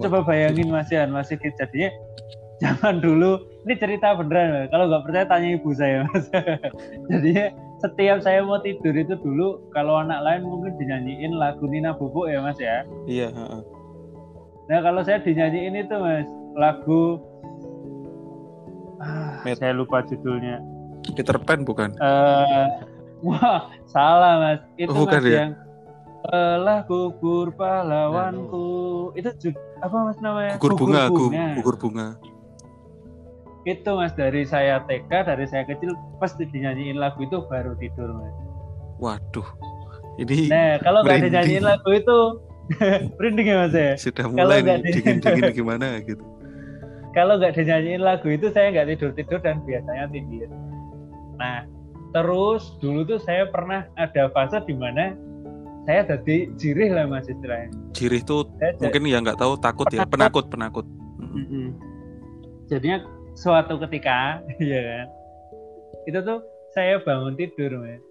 Coba 0.00 0.24
bayangin 0.24 0.72
mas 0.72 0.88
Yan 0.88 1.12
masih 1.12 1.36
jadinya 1.36 1.90
zaman 2.62 3.00
dulu 3.00 3.40
ini 3.66 3.74
cerita 3.76 4.16
beneran 4.16 4.52
Mas. 4.52 4.68
kalau 4.72 4.88
nggak 4.88 5.04
percaya 5.04 5.24
tanya 5.28 5.48
ibu 5.56 5.70
saya 5.76 6.04
mas. 6.08 6.28
Jadinya 7.12 7.52
setiap 7.80 8.20
saya 8.20 8.40
mau 8.40 8.58
tidur 8.58 8.92
itu 8.92 9.16
dulu 9.16 9.48
kalau 9.70 9.98
anak 9.98 10.20
lain 10.20 10.44
mungkin 10.44 10.76
dinyanyiin 10.76 11.32
lagu 11.32 11.64
Nina 11.64 11.90
Bobo 11.90 12.24
ya 12.24 12.38
mas 12.38 12.56
ya 12.56 12.84
Iya, 13.04 13.28
heeh. 13.28 13.62
nah 14.66 14.78
kalau 14.80 15.00
saya 15.00 15.18
dinyanyiin 15.18 15.74
itu 15.78 15.94
mas 15.94 16.28
lagu 16.54 17.18
ah, 18.98 19.40
Met- 19.42 19.58
saya 19.58 19.72
lupa 19.72 20.02
judulnya 20.02 20.60
Peter 21.10 21.36
Pan 21.38 21.64
bukan? 21.64 21.96
eh 21.96 22.66
wah 23.20 23.64
salah 23.86 24.34
mas 24.38 24.60
itu 24.76 24.88
Oh, 24.88 25.04
bukan 25.04 25.16
mas 25.16 25.26
ya? 25.26 25.36
yang 25.38 25.52
telah 26.22 26.84
gugur 26.84 27.48
pahlawanku 27.50 28.68
itu 29.14 29.30
jud- 29.40 29.62
apa 29.80 29.96
mas 30.04 30.20
namanya 30.20 30.54
Gugur 30.54 30.76
bunga, 30.76 31.02
gu- 31.08 31.32
gugur 31.56 31.76
bunga. 31.78 32.06
Itu 33.62 33.90
mas 33.90 34.12
dari 34.12 34.42
saya 34.42 34.80
TK 34.84 35.10
dari 35.26 35.44
saya 35.44 35.64
kecil 35.64 35.92
pasti 36.16 36.44
dinyanyiin 36.44 36.96
lagu 36.96 37.20
itu 37.20 37.44
baru 37.44 37.76
tidur 37.76 38.08
mas 38.12 38.32
Waduh, 38.96 39.48
ini 40.16 40.48
nah 40.48 40.76
kalau 40.78 41.00
nggak 41.00 41.24
dinyanyiin 41.24 41.64
lagu 41.64 41.90
itu 41.90 42.18
merinding 43.16 43.46
ya 43.46 43.56
mas 43.58 43.74
ya 43.74 43.90
sudah 43.96 44.24
kalau 44.24 44.36
mulai 44.48 44.58
nggak 44.60 44.78
nih 44.78 44.84
di- 44.86 44.94
dingin-dingin 44.96 45.44
gimana 45.58 45.86
gitu. 46.00 46.24
kalau 47.10 47.36
nggak 47.36 47.52
dinyanyiin 47.52 48.00
lagu 48.00 48.28
itu 48.28 48.48
saya 48.48 48.70
nggak 48.70 48.86
tidur 48.94 49.10
tidur 49.12 49.38
dan 49.40 49.60
biasanya 49.62 50.08
tidur 50.08 50.48
nah 51.36 51.64
terus 52.10 52.74
dulu 52.78 53.04
tuh 53.04 53.18
saya 53.18 53.46
pernah 53.46 53.84
ada 53.94 54.28
fase 54.30 54.56
di 54.64 54.74
mana 54.74 55.12
saya 55.84 56.04
jadi 56.06 56.48
jirih 56.54 56.92
lah 56.92 57.04
mas 57.04 57.24
istilahnya 57.24 57.72
Jirih 57.90 58.22
tuh 58.22 58.46
Saya 58.56 58.72
jadi- 58.72 58.82
mungkin 58.84 59.02
ya 59.04 59.18
nggak 59.18 59.36
tahu 59.36 59.52
takut 59.58 59.86
ya, 59.88 60.06
penakut 60.06 60.46
penakut. 60.46 60.86
Mm. 61.18 61.30
Mm-mm. 61.34 61.66
Jadinya 62.66 63.02
suatu 63.34 63.78
ketika, 63.86 64.40
ya 64.60 64.80
kan, 64.82 65.06
itu 66.06 66.18
tuh 66.22 66.38
saya 66.74 67.02
bangun 67.02 67.34
tidur, 67.34 67.82
mas. 67.82 68.02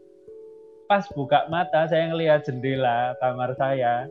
Pas 0.89 1.05
buka 1.13 1.45
mata, 1.53 1.85
saya 1.85 2.09
ngelihat 2.09 2.43
jendela 2.49 3.13
kamar 3.21 3.53
saya, 3.55 4.09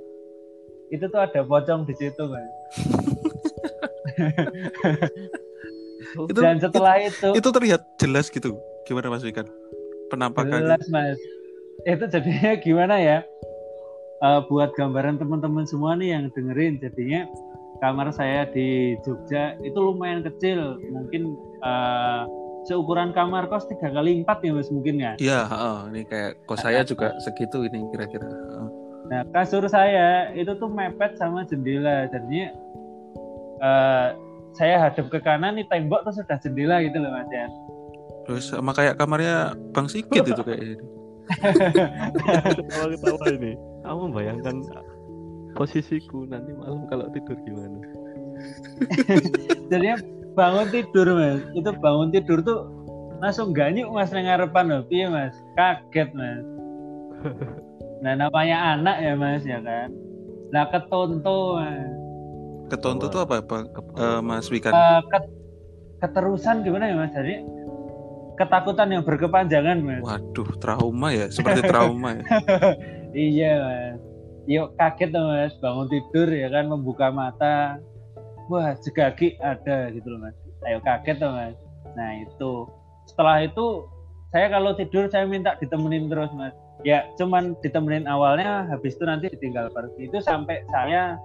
itu 0.94 1.04
tuh 1.10 1.20
ada 1.20 1.42
pocong 1.42 1.84
di 1.84 1.94
situ. 1.98 2.24
Itu 6.08 6.40
Dan 6.40 6.62
setelah 6.62 6.96
itu, 7.02 7.36
itu 7.36 7.48
terlihat 7.52 7.82
jelas 8.00 8.30
gitu. 8.32 8.56
Gimana 8.88 9.12
Mas 9.12 9.26
Wikan? 9.26 9.44
Penampakannya. 10.08 10.64
jelas, 10.64 10.86
mas. 10.88 11.18
Itu 11.84 12.08
jadinya 12.08 12.56
gimana 12.56 12.96
ya? 12.96 13.18
Eh, 14.18 14.40
buat 14.50 14.74
gambaran 14.74 15.20
teman-teman 15.20 15.62
semua 15.68 15.94
nih 15.94 16.16
yang 16.16 16.32
dengerin, 16.32 16.80
jadinya 16.82 17.28
kamar 17.78 18.10
saya 18.10 18.46
di 18.50 18.98
Jogja 19.06 19.54
itu 19.62 19.78
lumayan 19.78 20.22
kecil, 20.26 20.78
mungkin 20.90 21.34
eh, 21.62 22.22
seukuran 22.66 23.14
kamar 23.16 23.48
kos 23.48 23.64
tiga 23.70 23.88
kali 23.88 24.20
empat 24.22 24.44
ya 24.44 24.52
mas 24.52 24.68
mungkin 24.68 25.00
ya. 25.00 25.12
Iya, 25.16 25.40
heeh. 25.48 25.78
ini 25.94 26.00
kayak 26.04 26.32
kos 26.44 26.60
saya 26.62 26.84
juga 26.84 27.14
segitu 27.22 27.64
ini 27.64 27.86
kira-kira. 27.94 28.28
Heeh. 28.28 28.68
Nah 29.08 29.20
kasur 29.32 29.64
saya 29.70 30.34
itu 30.36 30.52
tuh 30.60 30.68
mepet 30.68 31.16
sama 31.16 31.46
jendela, 31.48 32.10
jadinya 32.12 32.52
eh, 33.62 34.08
saya 34.56 34.76
hadap 34.82 35.06
ke 35.08 35.18
kanan 35.22 35.56
nih 35.56 35.66
tembok 35.70 36.02
tuh 36.08 36.18
sudah 36.18 36.36
jendela 36.42 36.82
gitu 36.82 36.98
loh 36.98 37.10
mas 37.14 37.30
ya. 37.30 37.46
Terus 38.28 38.44
sama 38.52 38.76
kayak 38.76 39.00
kamarnya 39.00 39.56
Bang 39.72 39.88
Sigit 39.88 40.20
itu 40.20 40.42
kayak 40.44 40.60
ini. 40.60 40.76
Ketawa 42.92 43.26
ini. 43.32 43.52
Kamu 43.84 44.12
bayangkan 44.12 44.56
posisiku 45.58 46.22
nanti 46.30 46.54
malam 46.54 46.86
kalau 46.86 47.10
tidur 47.10 47.34
gimana? 47.42 47.82
Jadinya 49.70 49.98
bangun 50.38 50.70
tidur 50.70 51.18
mas, 51.18 51.42
itu 51.50 51.70
bangun 51.82 52.14
tidur 52.14 52.38
tuh 52.46 52.70
langsung 53.18 53.50
ganyuk 53.50 53.90
mas 53.90 54.14
nang 54.14 54.30
ngarepan 54.30 54.70
loh, 54.70 54.82
piye 54.86 55.10
mas, 55.10 55.34
kaget 55.58 56.14
mas. 56.14 56.46
Nah 57.98 58.14
namanya 58.14 58.78
anak 58.78 59.02
ya 59.02 59.18
mas 59.18 59.42
ya 59.42 59.58
kan. 59.58 59.90
Nah 60.54 60.70
ketonto 60.70 61.58
mas. 61.58 61.90
Ketonto 62.70 63.10
tuh 63.10 63.26
apa, 63.26 63.42
Bang? 63.42 63.66
Eh, 63.98 64.20
Mas 64.22 64.46
Wikan? 64.54 64.70
Eh, 64.70 65.00
ket- 65.10 65.34
keterusan 65.98 66.62
gimana 66.62 66.86
ya 66.86 66.94
mas? 66.94 67.10
Jadi 67.10 67.42
ketakutan 68.38 68.94
yang 68.94 69.02
berkepanjangan 69.02 69.82
mas. 69.82 69.98
Waduh, 70.06 70.54
trauma 70.62 71.10
ya, 71.10 71.26
seperti 71.26 71.66
trauma 71.66 72.14
ya. 72.14 72.22
iya 73.34 73.52
mas. 73.58 74.07
Yuk 74.48 74.72
kaget 74.80 75.12
tuh 75.12 75.20
mas, 75.28 75.52
bangun 75.60 75.92
tidur 75.92 76.28
ya 76.32 76.48
kan 76.48 76.72
membuka 76.72 77.12
mata. 77.12 77.76
Wah 78.48 78.72
jegagi 78.80 79.36
ada 79.44 79.92
gitu 79.92 80.08
loh 80.08 80.24
mas. 80.24 80.36
Ayo 80.64 80.80
kaget 80.80 81.20
tuh 81.20 81.28
mas. 81.28 81.56
Nah 81.92 82.24
itu. 82.24 82.64
Setelah 83.04 83.44
itu 83.44 83.84
saya 84.32 84.48
kalau 84.48 84.72
tidur 84.72 85.04
saya 85.12 85.28
minta 85.28 85.52
ditemenin 85.60 86.08
terus 86.08 86.32
mas. 86.32 86.56
Ya 86.80 87.04
cuman 87.20 87.60
ditemenin 87.60 88.08
awalnya 88.08 88.64
habis 88.72 88.96
itu 88.96 89.04
nanti 89.04 89.28
ditinggal 89.28 89.68
pergi 89.68 90.08
itu 90.08 90.16
sampai 90.24 90.64
saya 90.72 91.20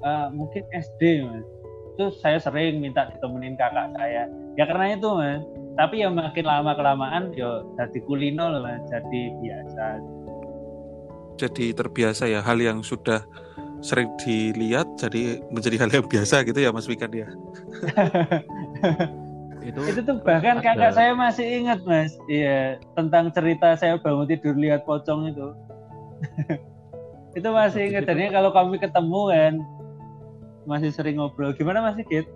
uh, 0.00 0.32
mungkin 0.32 0.64
SD 0.72 1.28
mas. 1.28 1.44
Itu 1.92 2.08
saya 2.24 2.40
sering 2.40 2.80
minta 2.80 3.12
ditemenin 3.12 3.60
kakak 3.60 3.92
saya. 4.00 4.32
Ya 4.56 4.64
karena 4.64 4.96
itu 4.96 5.12
mas. 5.12 5.44
Tapi 5.76 6.00
yang 6.00 6.16
makin 6.16 6.48
lama 6.48 6.72
kelamaan 6.72 7.36
yo 7.36 7.68
jadi 7.76 8.00
kulino 8.08 8.48
loh 8.48 8.64
mas. 8.64 8.80
Jadi 8.88 9.28
biasa 9.44 10.15
jadi 11.36 11.76
terbiasa 11.76 12.26
ya 12.26 12.40
hal 12.40 12.58
yang 12.58 12.80
sudah 12.80 13.22
sering 13.84 14.08
dilihat 14.24 14.88
jadi 14.96 15.44
menjadi 15.52 15.76
hal 15.84 15.90
yang 15.92 16.06
biasa 16.08 16.42
gitu 16.48 16.58
ya 16.58 16.72
Mas 16.72 16.88
Wikan 16.88 17.12
ya? 17.12 17.28
Itu 19.66 19.82
itu 19.82 19.98
tuh 20.06 20.22
bahkan 20.22 20.62
ada. 20.62 20.78
kakak 20.78 20.94
saya 20.94 21.10
masih 21.10 21.42
ingat 21.42 21.82
mas. 21.82 22.14
Iya 22.30 22.78
tentang 22.94 23.34
cerita 23.34 23.74
saya 23.74 23.98
bangun 23.98 24.30
tidur 24.30 24.54
lihat 24.54 24.86
pocong 24.86 25.26
itu. 25.34 25.50
Itu 27.42 27.50
masih 27.50 27.90
ingat. 27.90 28.06
Dan 28.06 28.30
kalau 28.30 28.54
kami 28.54 28.78
ketemu 28.78 29.20
kan 29.34 29.54
masih 30.70 30.94
sering 30.94 31.18
ngobrol. 31.18 31.50
Gimana 31.50 31.82
masih 31.82 32.06
Kit? 32.06 32.30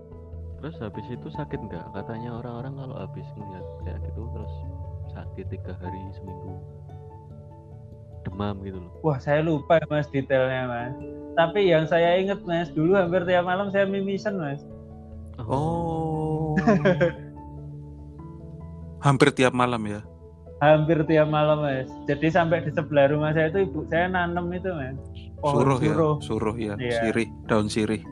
terus 0.61 0.77
habis 0.77 1.09
itu 1.09 1.29
sakit 1.33 1.57
nggak? 1.57 1.87
Katanya 1.97 2.37
orang-orang 2.37 2.77
kalau 2.77 2.97
habis 3.01 3.25
melihat 3.33 3.65
kayak 3.81 3.99
gitu 4.05 4.29
terus 4.29 4.53
sakit 5.17 5.47
tiga 5.49 5.73
hari 5.81 6.01
seminggu 6.13 6.61
demam 8.41 8.57
gitu 8.65 8.81
loh 8.81 8.93
wah 9.05 9.21
saya 9.21 9.45
lupa 9.45 9.77
mas 9.93 10.09
detailnya 10.09 10.65
mas 10.65 10.97
tapi 11.37 11.69
yang 11.69 11.85
saya 11.85 12.17
ingat 12.17 12.41
mas 12.49 12.73
dulu 12.73 12.97
hampir 12.97 13.21
tiap 13.29 13.45
malam 13.45 13.69
saya 13.69 13.85
mimisan 13.85 14.41
mas 14.41 14.65
Oh. 15.49 16.53
Hampir 19.07 19.33
tiap 19.33 19.57
malam 19.57 19.81
ya? 19.89 20.05
Hampir 20.61 21.01
tiap 21.09 21.33
malam 21.33 21.65
mas. 21.65 21.89
Jadi 22.05 22.29
sampai 22.29 22.61
di 22.61 22.69
sebelah 22.75 23.09
rumah 23.09 23.33
saya 23.33 23.49
itu 23.49 23.65
ibu 23.65 23.89
saya 23.89 24.13
nanam 24.13 24.53
itu 24.53 24.69
mas. 24.69 25.01
Oh, 25.41 25.57
suruh, 25.57 25.81
suruh 25.81 25.81
ya, 25.81 26.21
suruh 26.21 26.57
ya, 26.61 26.75
iya. 26.77 27.01
sirih, 27.01 27.29
daun 27.49 27.73
sirih. 27.73 28.05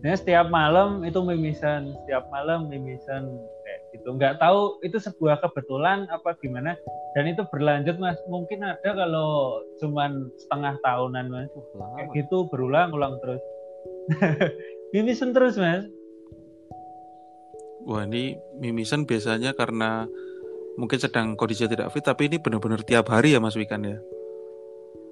Ya, 0.00 0.16
setiap 0.16 0.48
malam 0.48 1.04
itu 1.04 1.20
mimisan, 1.20 1.92
setiap 2.00 2.24
malam 2.32 2.72
mimisan 2.72 3.28
gitu. 3.92 4.14
Nggak 4.14 4.38
tahu 4.42 4.78
itu 4.86 4.96
sebuah 4.98 5.42
kebetulan 5.42 6.06
apa 6.10 6.34
gimana. 6.38 6.74
Dan 7.14 7.30
itu 7.30 7.42
berlanjut 7.50 7.98
mas. 7.98 8.18
Mungkin 8.30 8.62
ada 8.62 8.90
kalau 8.94 9.62
cuman 9.82 10.30
setengah 10.38 10.74
tahunan 10.82 11.26
mas. 11.30 11.50
Kayak 11.98 12.08
gitu 12.14 12.46
berulang-ulang 12.50 13.18
terus. 13.22 13.42
mimisan 14.94 15.30
terus 15.30 15.54
mas 15.54 15.86
wah 17.86 18.04
ini 18.04 18.36
mimisan 18.58 19.06
biasanya 19.06 19.54
karena 19.54 20.04
mungkin 20.76 20.98
sedang 21.00 21.38
kondisi 21.38 21.66
tidak 21.70 21.90
fit 21.94 22.04
tapi 22.04 22.28
ini 22.28 22.36
benar-benar 22.42 22.82
tiap 22.84 23.10
hari 23.10 23.34
ya 23.34 23.40
Mas 23.42 23.56
Wikan 23.56 23.84
ya 23.84 23.98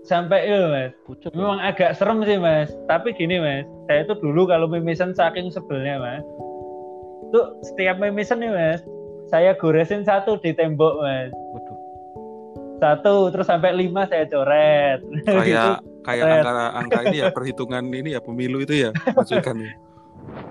sampai 0.06 0.48
itu 0.48 0.66
mas 0.70 0.92
Pucuk, 1.04 1.30
memang 1.36 1.60
ya. 1.60 1.74
agak 1.74 1.90
serem 1.98 2.24
sih 2.24 2.38
mas 2.40 2.70
tapi 2.88 3.12
gini 3.14 3.40
mas 3.40 3.66
saya 3.88 4.04
itu 4.06 4.14
dulu 4.18 4.48
kalau 4.48 4.66
mimisan 4.70 5.12
saking 5.12 5.52
sebelnya 5.52 6.00
mas 6.00 6.24
tuh 7.32 7.56
setiap 7.64 7.96
mimisan 8.00 8.40
nih 8.40 8.50
mas 8.52 8.80
saya 9.28 9.52
goresin 9.56 10.02
satu 10.04 10.40
di 10.40 10.56
tembok 10.56 11.00
mas 11.04 11.30
Waduh. 11.32 11.78
satu 12.80 13.14
terus 13.34 13.46
sampai 13.48 13.76
lima 13.76 14.08
saya 14.08 14.24
coret 14.28 15.00
kayak 15.26 15.84
kayak 16.06 16.24
angka 16.24 16.64
angka 16.72 16.98
ini 17.10 17.16
ya 17.20 17.26
perhitungan 17.34 17.84
ini 17.92 18.16
ya 18.16 18.20
pemilu 18.22 18.64
itu 18.64 18.88
ya 18.88 18.90
Mas 19.16 19.28
Wikan 19.28 19.60
ya 19.60 19.72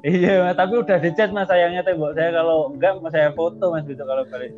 Iya, 0.02 0.54
tapi 0.58 0.78
udah 0.78 0.98
dicat 1.02 1.30
mas 1.34 1.50
sayangnya 1.50 1.86
tembok 1.86 2.18
saya 2.18 2.34
kalau 2.34 2.74
enggak 2.74 2.98
mas 3.02 3.14
saya 3.14 3.30
foto 3.34 3.74
mas 3.74 3.86
gitu 3.86 4.02
kalau 4.06 4.26
balik. 4.30 4.54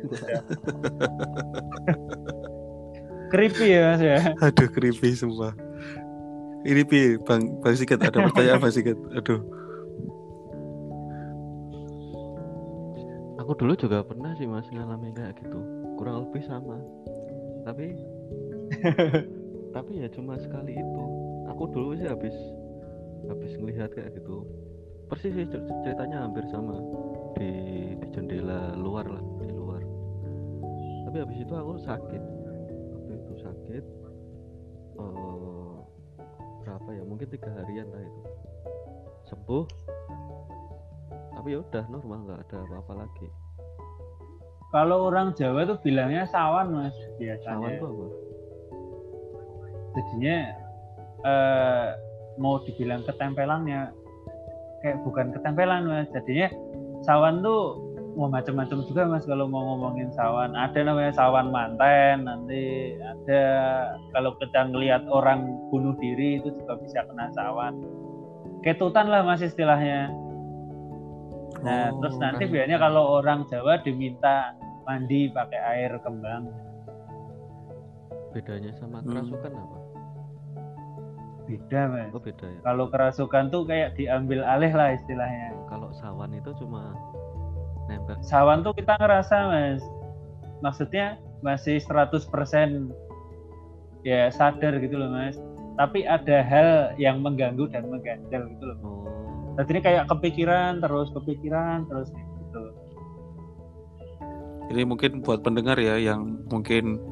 creepy 3.32 3.66
ya 3.76 3.80
mas 3.92 4.00
ya. 4.00 4.18
Aduh 4.40 4.68
creepy 4.68 5.12
semua. 5.12 5.52
Ini 6.64 6.84
pi 6.84 7.16
bang 7.24 7.56
bang 7.60 7.74
Sikat 7.76 8.00
ada 8.04 8.20
pertanyaan 8.28 8.60
bang 8.60 8.72
Sikat. 8.72 8.98
Aduh. 9.16 9.40
Aku 13.50 13.66
dulu 13.66 13.74
juga 13.74 14.06
pernah 14.06 14.30
sih 14.38 14.46
mas 14.46 14.70
ngalamin 14.70 15.10
kayak 15.10 15.34
gitu. 15.42 15.58
Kurang 15.98 16.22
lebih 16.22 16.38
sama. 16.46 16.78
Tapi 17.66 17.98
tapi 19.74 19.92
ya 19.98 20.06
cuma 20.14 20.38
sekali 20.38 20.78
itu. 20.78 21.04
Aku 21.50 21.66
dulu 21.66 21.98
sih 21.98 22.06
habis 22.06 22.30
habis 23.26 23.50
melihat 23.58 23.90
kayak 23.90 24.14
gitu. 24.14 24.46
Persis 25.10 25.34
sih 25.34 25.50
ceritanya 25.82 26.30
hampir 26.30 26.46
sama. 26.46 26.78
Di 27.34 27.50
di 27.98 28.06
jendela 28.14 28.78
luar 28.78 29.10
lah 29.10 29.24
di 29.42 29.50
luar. 29.50 29.82
Tapi 31.10 31.16
habis 31.18 31.42
itu 31.42 31.50
aku 31.50 31.74
sakit. 31.82 32.22
Waktu 32.94 33.12
itu 33.18 33.32
sakit 33.34 33.84
uh, 34.94 35.82
berapa 36.62 36.88
ya? 36.94 37.02
Mungkin 37.02 37.26
tiga 37.34 37.50
harian 37.58 37.90
lah 37.90 37.98
itu. 37.98 38.22
Sembuh 39.26 39.66
tapi 41.40 41.56
ya 41.56 41.64
udah 41.64 41.84
normal 41.88 42.18
nggak 42.28 42.40
ada 42.52 42.56
apa-apa 42.68 42.92
lagi. 43.00 43.28
Kalau 44.76 45.08
orang 45.08 45.32
Jawa 45.32 45.64
tuh 45.64 45.80
bilangnya 45.80 46.28
sawan 46.28 46.68
mas 46.68 46.92
biasanya. 47.16 47.48
Sawan 47.48 47.70
tuh 47.80 47.88
apa? 47.88 48.06
Jadinya 49.96 50.36
uh, 51.24 51.88
mau 52.36 52.60
dibilang 52.60 53.00
ketempelannya 53.08 53.88
kayak 54.84 55.00
bukan 55.00 55.32
ketempelan 55.32 55.88
mas. 55.88 56.12
Jadinya 56.12 56.52
sawan 57.08 57.40
tuh 57.40 57.88
mau 58.20 58.28
macam-macam 58.28 58.84
juga 58.84 59.08
mas 59.08 59.24
kalau 59.24 59.48
mau 59.48 59.64
ngomongin 59.64 60.12
sawan. 60.12 60.52
Ada 60.52 60.92
namanya 60.92 61.16
sawan 61.16 61.48
manten 61.48 62.28
nanti 62.28 63.00
ada 63.00 63.42
kalau 64.12 64.36
kita 64.36 64.68
ngelihat 64.68 65.08
orang 65.08 65.48
bunuh 65.72 65.96
diri 65.96 66.36
itu 66.36 66.52
juga 66.52 66.76
bisa 66.76 67.00
kena 67.08 67.32
sawan. 67.32 67.80
Ketutan 68.60 69.08
lah 69.08 69.24
mas 69.24 69.40
istilahnya 69.40 70.12
nah 71.60 71.92
oh, 71.92 72.00
terus 72.00 72.16
nanti 72.16 72.44
kan. 72.48 72.52
biasanya 72.52 72.78
kalau 72.80 73.04
orang 73.20 73.44
Jawa 73.48 73.80
diminta 73.84 74.56
mandi 74.90 75.30
pakai 75.30 75.60
air 75.76 75.92
kembang. 76.02 76.50
Bedanya 78.34 78.70
sama 78.78 79.02
kerasukan 79.02 79.52
hmm. 79.54 79.62
apa? 79.62 79.78
Beda 81.50 81.80
mas. 81.90 82.10
Oh 82.14 82.22
beda 82.22 82.46
ya. 82.46 82.60
Kalau 82.62 82.84
kerasukan 82.90 83.44
tuh 83.50 83.62
kayak 83.66 83.98
diambil 83.98 84.46
alih 84.46 84.70
lah 84.70 84.94
istilahnya. 84.94 85.54
Kalau 85.66 85.90
sawan 85.98 86.34
itu 86.34 86.50
cuma 86.62 86.94
nempel 87.90 88.18
sawan 88.22 88.62
tuh 88.62 88.74
kita 88.74 88.94
ngerasa 88.98 89.36
mas. 89.50 89.82
Maksudnya 90.62 91.18
masih 91.42 91.82
100% 91.82 92.30
ya 94.06 94.30
sadar 94.30 94.78
gitu 94.78 94.94
loh 94.94 95.10
mas. 95.10 95.34
Tapi 95.74 96.06
ada 96.06 96.44
hal 96.44 96.98
yang 96.98 97.22
mengganggu 97.22 97.66
dan 97.70 97.88
mengganjal 97.90 98.46
gitu 98.46 98.64
loh. 98.64 98.78
Oh. 98.86 99.19
Jadi 99.58 99.70
ini 99.72 99.80
kayak 99.82 100.04
kepikiran 100.06 100.78
terus 100.78 101.08
kepikiran 101.16 101.88
terus 101.88 102.08
gitu 102.14 102.62
ini 104.70 104.82
mungkin 104.86 105.24
buat 105.26 105.42
pendengar 105.42 105.80
ya 105.82 105.98
yang 105.98 106.46
mungkin 106.46 107.02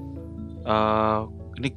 uh, 0.63 1.27
ini 1.59 1.75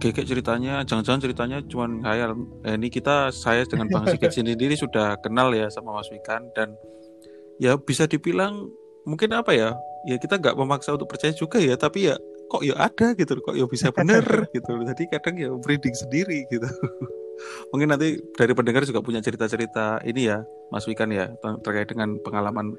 Gekek 0.00 0.24
ceritanya, 0.24 0.80
jangan-jangan 0.88 1.20
ceritanya 1.20 1.58
cuma 1.68 1.84
khayal. 2.00 2.32
Eh, 2.64 2.80
ini 2.80 2.88
kita 2.88 3.28
saya 3.28 3.68
dengan 3.68 3.84
Bang 3.92 4.08
Sigit 4.08 4.32
sendiri 4.40 4.72
sudah 4.72 5.20
kenal 5.20 5.52
ya 5.52 5.68
sama 5.68 5.92
Mas 5.92 6.08
Wikan 6.08 6.48
dan 6.56 6.72
ya 7.60 7.76
bisa 7.76 8.08
dibilang 8.08 8.72
mungkin 9.04 9.36
apa 9.36 9.52
ya? 9.52 9.76
Ya 10.08 10.16
kita 10.16 10.40
nggak 10.40 10.56
memaksa 10.56 10.96
untuk 10.96 11.12
percaya 11.12 11.36
juga 11.36 11.60
ya, 11.60 11.76
tapi 11.76 12.08
ya 12.08 12.16
kok 12.48 12.64
ya 12.64 12.80
ada 12.80 13.12
gitu, 13.12 13.36
kok 13.44 13.52
ya 13.52 13.68
bisa 13.68 13.92
bener 13.92 14.24
gitu. 14.56 14.72
Jadi 14.88 15.02
kadang 15.12 15.36
ya 15.36 15.52
breeding 15.60 15.92
sendiri 15.92 16.48
gitu. 16.48 16.64
mungkin 17.72 17.92
nanti 17.92 18.20
dari 18.36 18.52
pendengar 18.52 18.84
juga 18.84 19.00
punya 19.04 19.22
cerita-cerita 19.22 20.02
ini 20.04 20.30
ya, 20.30 20.44
Mas 20.72 20.84
Wikan 20.86 21.12
ya 21.12 21.30
terkait 21.64 21.88
dengan 21.90 22.18
pengalaman 22.20 22.74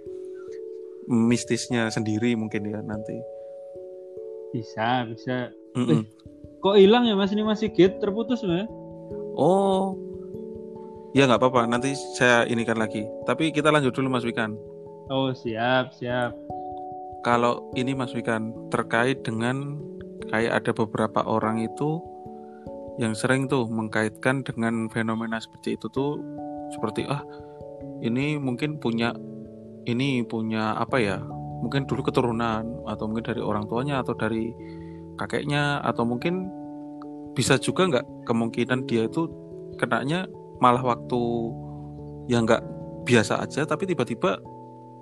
mistisnya 1.10 1.90
sendiri 1.90 2.38
mungkin 2.38 2.70
ya 2.70 2.80
nanti. 2.86 3.18
Bisa, 4.52 5.08
bisa. 5.08 5.50
Mm 5.74 5.86
-mm. 5.88 6.02
Kok 6.62 6.78
hilang 6.78 7.08
ya 7.08 7.16
Mas 7.18 7.34
ini 7.34 7.42
masih 7.42 7.74
gate 7.74 7.98
terputus 7.98 8.44
ya? 8.44 8.68
Oh. 9.34 9.98
Ya 11.12 11.28
nggak 11.28 11.44
apa-apa, 11.44 11.68
nanti 11.68 11.92
saya 12.16 12.48
inikan 12.48 12.80
lagi. 12.80 13.04
Tapi 13.28 13.52
kita 13.52 13.68
lanjut 13.68 13.92
dulu 13.92 14.08
Mas 14.08 14.24
Wikan. 14.24 14.56
Oh, 15.12 15.36
siap, 15.36 15.92
siap. 15.92 16.32
Kalau 17.28 17.68
ini 17.76 17.92
Mas 17.92 18.16
Wikan 18.16 18.56
terkait 18.72 19.20
dengan 19.28 19.76
kayak 20.32 20.64
ada 20.64 20.72
beberapa 20.72 21.20
orang 21.28 21.60
itu 21.68 22.00
yang 23.00 23.16
sering 23.16 23.48
tuh 23.48 23.68
mengkaitkan 23.72 24.44
dengan 24.44 24.92
fenomena 24.92 25.40
seperti 25.40 25.80
itu 25.80 25.88
tuh 25.88 26.20
seperti 26.76 27.08
ah 27.08 27.24
ini 28.04 28.36
mungkin 28.36 28.82
punya 28.82 29.16
ini 29.88 30.26
punya 30.28 30.76
apa 30.76 30.98
ya 31.00 31.18
mungkin 31.62 31.86
dulu 31.86 32.02
keturunan 32.02 32.66
atau 32.90 33.06
mungkin 33.06 33.26
dari 33.26 33.42
orang 33.42 33.70
tuanya 33.70 34.02
atau 34.02 34.18
dari 34.18 34.52
kakeknya 35.16 35.80
atau 35.86 36.04
mungkin 36.04 36.50
bisa 37.38 37.56
juga 37.62 37.88
nggak 37.88 38.28
kemungkinan 38.28 38.90
dia 38.90 39.08
itu 39.08 39.30
kenanya 39.78 40.28
malah 40.60 40.82
waktu 40.84 41.22
yang 42.28 42.44
nggak 42.44 42.62
biasa 43.08 43.42
aja 43.46 43.64
tapi 43.64 43.88
tiba-tiba 43.88 44.42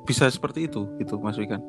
bisa 0.05 0.29
seperti 0.29 0.67
itu 0.67 0.87
itu 1.01 1.15
Mas 1.19 1.39
Wikan 1.39 1.59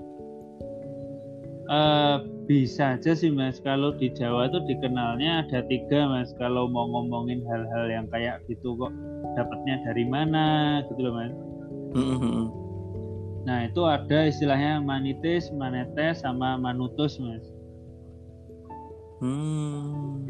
Eh, 1.71 2.17
bisa 2.51 2.99
aja 2.99 3.15
sih 3.15 3.31
mas 3.31 3.63
kalau 3.63 3.95
di 3.95 4.11
Jawa 4.11 4.51
tuh 4.51 4.67
dikenalnya 4.67 5.47
ada 5.47 5.63
tiga 5.71 6.11
mas 6.11 6.35
kalau 6.35 6.67
mau 6.67 6.91
ngomongin 6.91 7.47
hal-hal 7.47 7.87
yang 7.87 8.11
kayak 8.11 8.43
gitu 8.51 8.75
kok 8.75 8.91
dapatnya 9.39 9.79
dari 9.87 10.03
mana 10.03 10.83
gitu 10.91 10.99
loh 10.99 11.15
mas 11.15 11.31
nah 13.47 13.71
itu 13.71 13.87
ada 13.87 14.27
istilahnya 14.27 14.83
manitis 14.83 15.47
manetes 15.55 16.27
sama 16.27 16.59
manutus 16.59 17.23
mas 17.23 17.47
Hmm. 19.21 20.25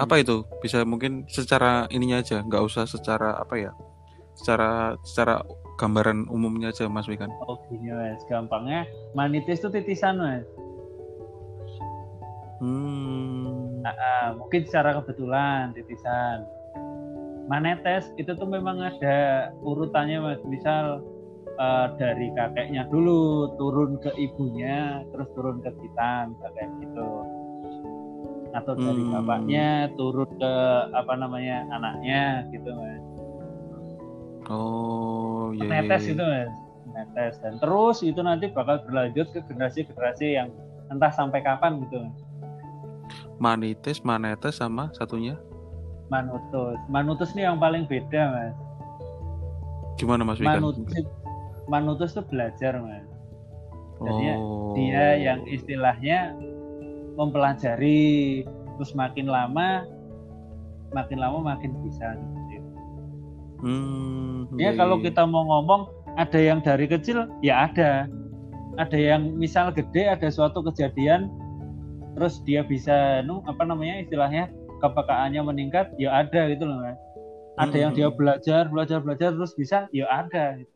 Apa 0.00 0.24
itu? 0.24 0.40
Bisa 0.64 0.88
mungkin 0.88 1.28
secara 1.28 1.84
ininya 1.92 2.24
aja, 2.24 2.40
nggak 2.40 2.64
usah 2.64 2.88
secara 2.88 3.36
apa 3.36 3.60
ya? 3.60 3.76
Secara 4.32 4.96
secara 5.04 5.44
gambaran 5.74 6.28
umumnya 6.28 6.70
aja 6.70 6.86
Mas 6.86 7.06
Wikan. 7.06 7.32
oh 7.44 7.56
gini 7.66 7.90
mas 7.90 8.20
gampangnya 8.26 8.84
manitis 9.12 9.58
itu 9.58 9.68
titisan 9.68 10.16
mas 10.16 10.44
Hmm. 12.62 13.82
Ah, 13.82 14.38
mungkin 14.38 14.62
secara 14.62 14.94
kebetulan 14.94 15.74
titisan. 15.74 16.46
Manetes 17.50 18.06
itu 18.14 18.38
tuh 18.38 18.46
memang 18.46 18.78
ada 18.78 19.50
urutannya 19.66 20.22
mas. 20.22 20.38
Misal 20.46 21.02
eh, 21.52 21.86
dari 21.98 22.30
kakeknya 22.32 22.86
dulu 22.86 23.50
turun 23.58 23.98
ke 23.98 24.14
ibunya, 24.14 25.02
terus 25.10 25.26
turun 25.34 25.58
ke 25.58 25.74
kita, 25.74 26.30
kayak 26.38 26.70
gitu. 26.86 27.10
Atau 28.54 28.78
dari 28.78 29.02
Hmm. 29.02 29.10
bapaknya 29.10 29.68
turun 29.98 30.30
ke 30.38 30.54
apa 30.94 31.12
namanya 31.18 31.66
anaknya 31.74 32.46
gitu 32.54 32.70
mas. 32.70 33.01
Oh, 34.52 35.56
iya. 35.56 35.64
iya, 35.64 35.70
Menetes 35.72 36.02
iya. 36.04 36.12
itu 36.12 36.22
mas. 36.22 36.54
Menetes 36.84 37.34
dan 37.40 37.54
terus 37.56 37.98
itu 38.04 38.20
nanti 38.20 38.52
bakal 38.52 38.84
berlanjut 38.84 39.32
ke 39.32 39.40
generasi-generasi 39.48 40.26
yang 40.36 40.48
entah 40.92 41.08
sampai 41.08 41.40
kapan 41.40 41.80
gitu 41.88 42.04
mas. 42.04 42.18
Manitis, 43.40 44.04
manetes 44.04 44.60
sama 44.60 44.92
satunya 44.92 45.40
Manutus. 46.12 46.76
Manutus 46.92 47.32
ini 47.32 47.48
yang 47.48 47.56
paling 47.56 47.88
beda 47.88 48.22
mas. 48.28 48.56
gimana 49.96 50.26
Mas 50.26 50.36
Wikan? 50.36 50.60
Manutus, 50.60 51.04
Manutus 51.64 52.10
tuh 52.12 52.24
belajar 52.28 52.76
mas. 52.84 53.08
Jadinya 54.02 54.34
oh. 54.36 54.76
Dia 54.76 55.16
yang 55.16 55.40
istilahnya 55.48 56.36
mempelajari 57.16 58.42
terus 58.76 58.92
makin 58.96 59.28
lama 59.28 59.84
makin 60.92 61.18
lama 61.20 61.56
makin 61.56 61.72
bisa. 61.84 62.16
Hmm, 63.62 64.50
Ya 64.58 64.70
iya, 64.70 64.70
kalau 64.74 64.98
iya. 64.98 65.08
kita 65.08 65.22
mau 65.22 65.46
ngomong 65.46 65.86
ada 66.18 66.38
yang 66.38 66.58
dari 66.60 66.90
kecil 66.90 67.30
ya 67.40 67.70
ada. 67.70 68.10
Ada 68.76 68.98
yang 68.98 69.38
misal 69.38 69.70
gede 69.70 70.08
ada 70.08 70.28
suatu 70.28 70.64
kejadian 70.64 71.30
terus 72.12 72.42
dia 72.44 72.60
bisa 72.60 73.22
nu 73.24 73.40
apa 73.46 73.64
namanya 73.64 74.02
istilahnya 74.04 74.50
kepekaannya 74.82 75.40
meningkat 75.40 75.88
ya 75.96 76.12
ada 76.12 76.50
gitu 76.50 76.66
loh 76.66 76.82
mas. 76.82 76.98
Ada 77.56 77.76
yang 77.88 77.92
dia 77.94 78.08
Hmm. 78.10 78.16
belajar 78.16 78.66
belajar 78.66 78.98
belajar 78.98 79.30
terus 79.32 79.54
bisa 79.54 79.86
ya 79.94 80.08
ada. 80.10 80.58
Gitu. 80.58 80.72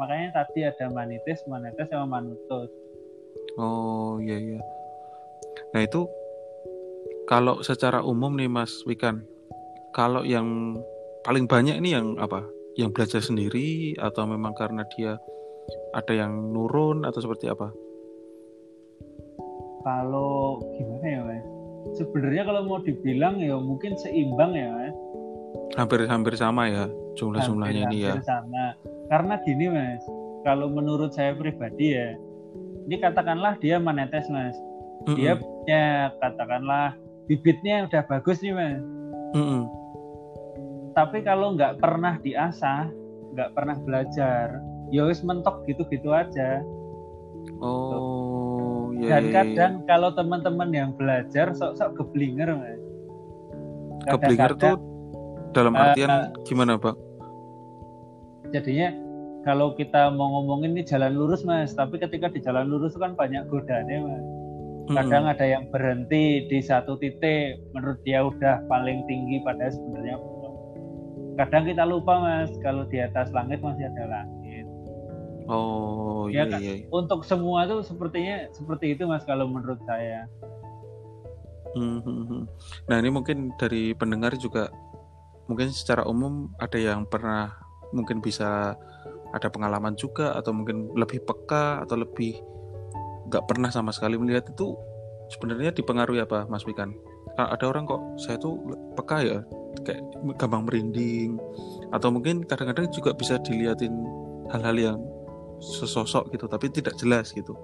Makanya 0.00 0.28
tadi 0.34 0.66
ada 0.66 0.90
manitis, 0.90 1.38
manetes 1.46 1.86
sama 1.86 2.18
manutus. 2.18 2.68
Oh, 3.54 4.16
iya 4.18 4.34
iya. 4.40 4.60
Nah, 5.70 5.80
itu 5.84 6.08
kalau 7.28 7.60
secara 7.60 8.00
umum 8.00 8.32
nih 8.34 8.48
Mas 8.48 8.82
Wikan, 8.82 9.22
kalau 9.92 10.24
yang 10.24 10.80
paling 11.22 11.46
banyak 11.46 11.78
ini 11.78 11.94
yang 11.94 12.18
apa? 12.18 12.44
Yang 12.74 12.90
belajar 12.94 13.22
sendiri 13.22 13.94
atau 13.98 14.26
memang 14.26 14.52
karena 14.58 14.82
dia 14.94 15.18
ada 15.94 16.12
yang 16.12 16.50
nurun 16.50 17.06
atau 17.06 17.20
seperti 17.22 17.48
apa? 17.48 17.70
Kalau 19.82 20.62
gimana 20.78 21.06
ya 21.06 21.20
mas? 21.26 21.44
Sebenarnya 21.98 22.46
kalau 22.46 22.62
mau 22.66 22.78
dibilang 22.82 23.42
ya 23.42 23.58
mungkin 23.58 23.98
seimbang 23.98 24.54
ya 24.54 24.70
mas. 24.70 24.94
Hampir-hampir 25.76 26.34
sama 26.38 26.68
ya 26.68 26.84
jumlah-jumlahnya 27.18 27.90
ini 27.90 27.98
ya. 28.08 28.14
Sama. 28.24 28.78
Karena 29.10 29.36
gini 29.44 29.66
mas, 29.68 30.02
kalau 30.46 30.70
menurut 30.72 31.12
saya 31.12 31.36
pribadi 31.36 31.98
ya, 31.98 32.16
ini 32.88 32.96
katakanlah 32.98 33.58
dia 33.60 33.76
menetes 33.76 34.26
mas, 34.32 34.56
Mm-mm. 35.04 35.18
dia 35.18 35.36
punya 35.36 36.14
katakanlah 36.22 36.96
bibitnya 37.28 37.84
udah 37.90 38.02
bagus 38.08 38.40
nih 38.40 38.54
mas. 38.54 38.80
Mm-mm. 39.36 39.81
Tapi 40.92 41.24
kalau 41.24 41.56
nggak 41.56 41.80
pernah 41.80 42.20
diasah, 42.20 42.92
nggak 43.32 43.50
pernah 43.56 43.76
belajar, 43.80 44.60
ya 44.92 45.08
wis 45.08 45.24
mentok 45.24 45.64
gitu-gitu 45.64 46.12
aja. 46.12 46.60
Oh, 47.58 48.92
iya. 48.94 49.18
Dan 49.18 49.22
iya, 49.24 49.30
iya. 49.30 49.34
kadang 49.34 49.72
kalau 49.88 50.14
teman-teman 50.14 50.70
yang 50.70 50.90
belajar 50.94 51.50
sok-sok 51.56 51.96
keblinger 51.98 52.54
mas. 52.54 52.80
keblinger 54.02 54.52
tuh 54.58 54.76
dalam 55.54 55.78
Eh, 55.78 55.82
artian 55.82 56.10
eh. 56.10 56.24
gimana, 56.42 56.74
Bang? 56.74 56.98
jadinya 58.52 58.92
kalau 59.42 59.74
kita 59.74 60.12
mau 60.12 60.38
ngomongin 60.38 60.76
ini 60.76 60.82
jalan 60.86 61.16
lurus 61.18 61.42
mas, 61.42 61.74
tapi 61.74 61.98
ketika 61.98 62.30
di 62.30 62.38
jalan 62.44 62.68
lurus 62.68 62.94
itu 62.94 63.00
kan 63.02 63.16
banyak 63.18 63.42
godaannya 63.50 63.98
mas. 64.06 64.24
Kadang 64.92 65.24
Mm-mm. 65.24 65.34
ada 65.34 65.46
yang 65.46 65.64
berhenti 65.70 66.46
di 66.50 66.58
satu 66.60 66.98
titik, 66.98 67.58
menurut 67.72 67.98
dia 68.02 68.22
udah 68.22 68.66
paling 68.66 69.02
tinggi 69.06 69.40
padahal 69.42 69.72
sebenarnya. 69.72 70.16
Kadang 71.32 71.64
kita 71.64 71.88
lupa 71.88 72.20
mas, 72.20 72.52
kalau 72.60 72.84
di 72.88 73.00
atas 73.00 73.32
langit 73.32 73.64
masih 73.64 73.88
ada 73.88 74.04
langit. 74.20 74.66
Oh, 75.48 76.28
Ya 76.30 76.44
iya 76.44 76.44
kan? 76.46 76.60
iya. 76.60 76.74
Untuk 76.92 77.24
semua 77.26 77.66
tuh 77.66 77.82
sepertinya 77.82 78.46
seperti 78.52 78.94
itu 78.94 79.08
mas 79.08 79.24
kalau 79.24 79.48
menurut 79.48 79.80
saya. 79.88 80.28
Mhm. 81.72 82.44
Nah 82.88 82.96
ini 83.00 83.08
mungkin 83.08 83.56
dari 83.56 83.96
pendengar 83.96 84.36
juga 84.36 84.68
mungkin 85.48 85.72
secara 85.72 86.04
umum 86.04 86.52
ada 86.60 86.76
yang 86.76 87.08
pernah 87.08 87.48
mungkin 87.96 88.20
bisa 88.20 88.76
ada 89.32 89.48
pengalaman 89.48 89.96
juga 89.96 90.36
atau 90.36 90.52
mungkin 90.52 90.92
lebih 90.92 91.24
peka 91.24 91.80
atau 91.82 91.96
lebih 91.96 92.36
nggak 93.32 93.44
pernah 93.48 93.72
sama 93.72 93.88
sekali 93.90 94.20
melihat 94.20 94.44
itu 94.52 94.76
sebenarnya 95.32 95.72
dipengaruhi 95.72 96.20
apa 96.20 96.44
Mas 96.52 96.68
Wikan? 96.68 96.92
Ada 97.40 97.64
orang 97.68 97.88
kok 97.88 98.02
saya 98.20 98.36
tuh 98.36 98.60
peka 98.98 99.18
ya 99.24 99.38
kayak 99.88 100.04
gampang 100.36 100.68
merinding 100.68 101.40
atau 101.90 102.12
mungkin 102.12 102.44
kadang-kadang 102.44 102.92
juga 102.92 103.16
bisa 103.16 103.40
dilihatin 103.40 103.92
hal-hal 104.52 104.76
yang 104.76 104.98
sesosok 105.62 106.28
gitu 106.34 106.44
tapi 106.44 106.68
tidak 106.68 106.92
jelas 107.00 107.32
gitu. 107.32 107.56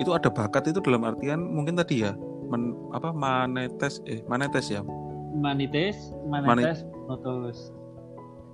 Itu 0.00 0.16
ada 0.16 0.32
bakat 0.32 0.72
itu 0.72 0.80
dalam 0.80 1.04
artian 1.04 1.44
mungkin 1.44 1.76
tadi 1.76 2.08
ya 2.08 2.16
men, 2.52 2.76
apa 2.92 3.08
manetes 3.16 4.04
eh 4.04 4.20
manetes 4.28 4.68
ya 4.68 4.84
Manites, 5.32 6.12
manetes, 6.28 6.84
notus. 7.08 7.72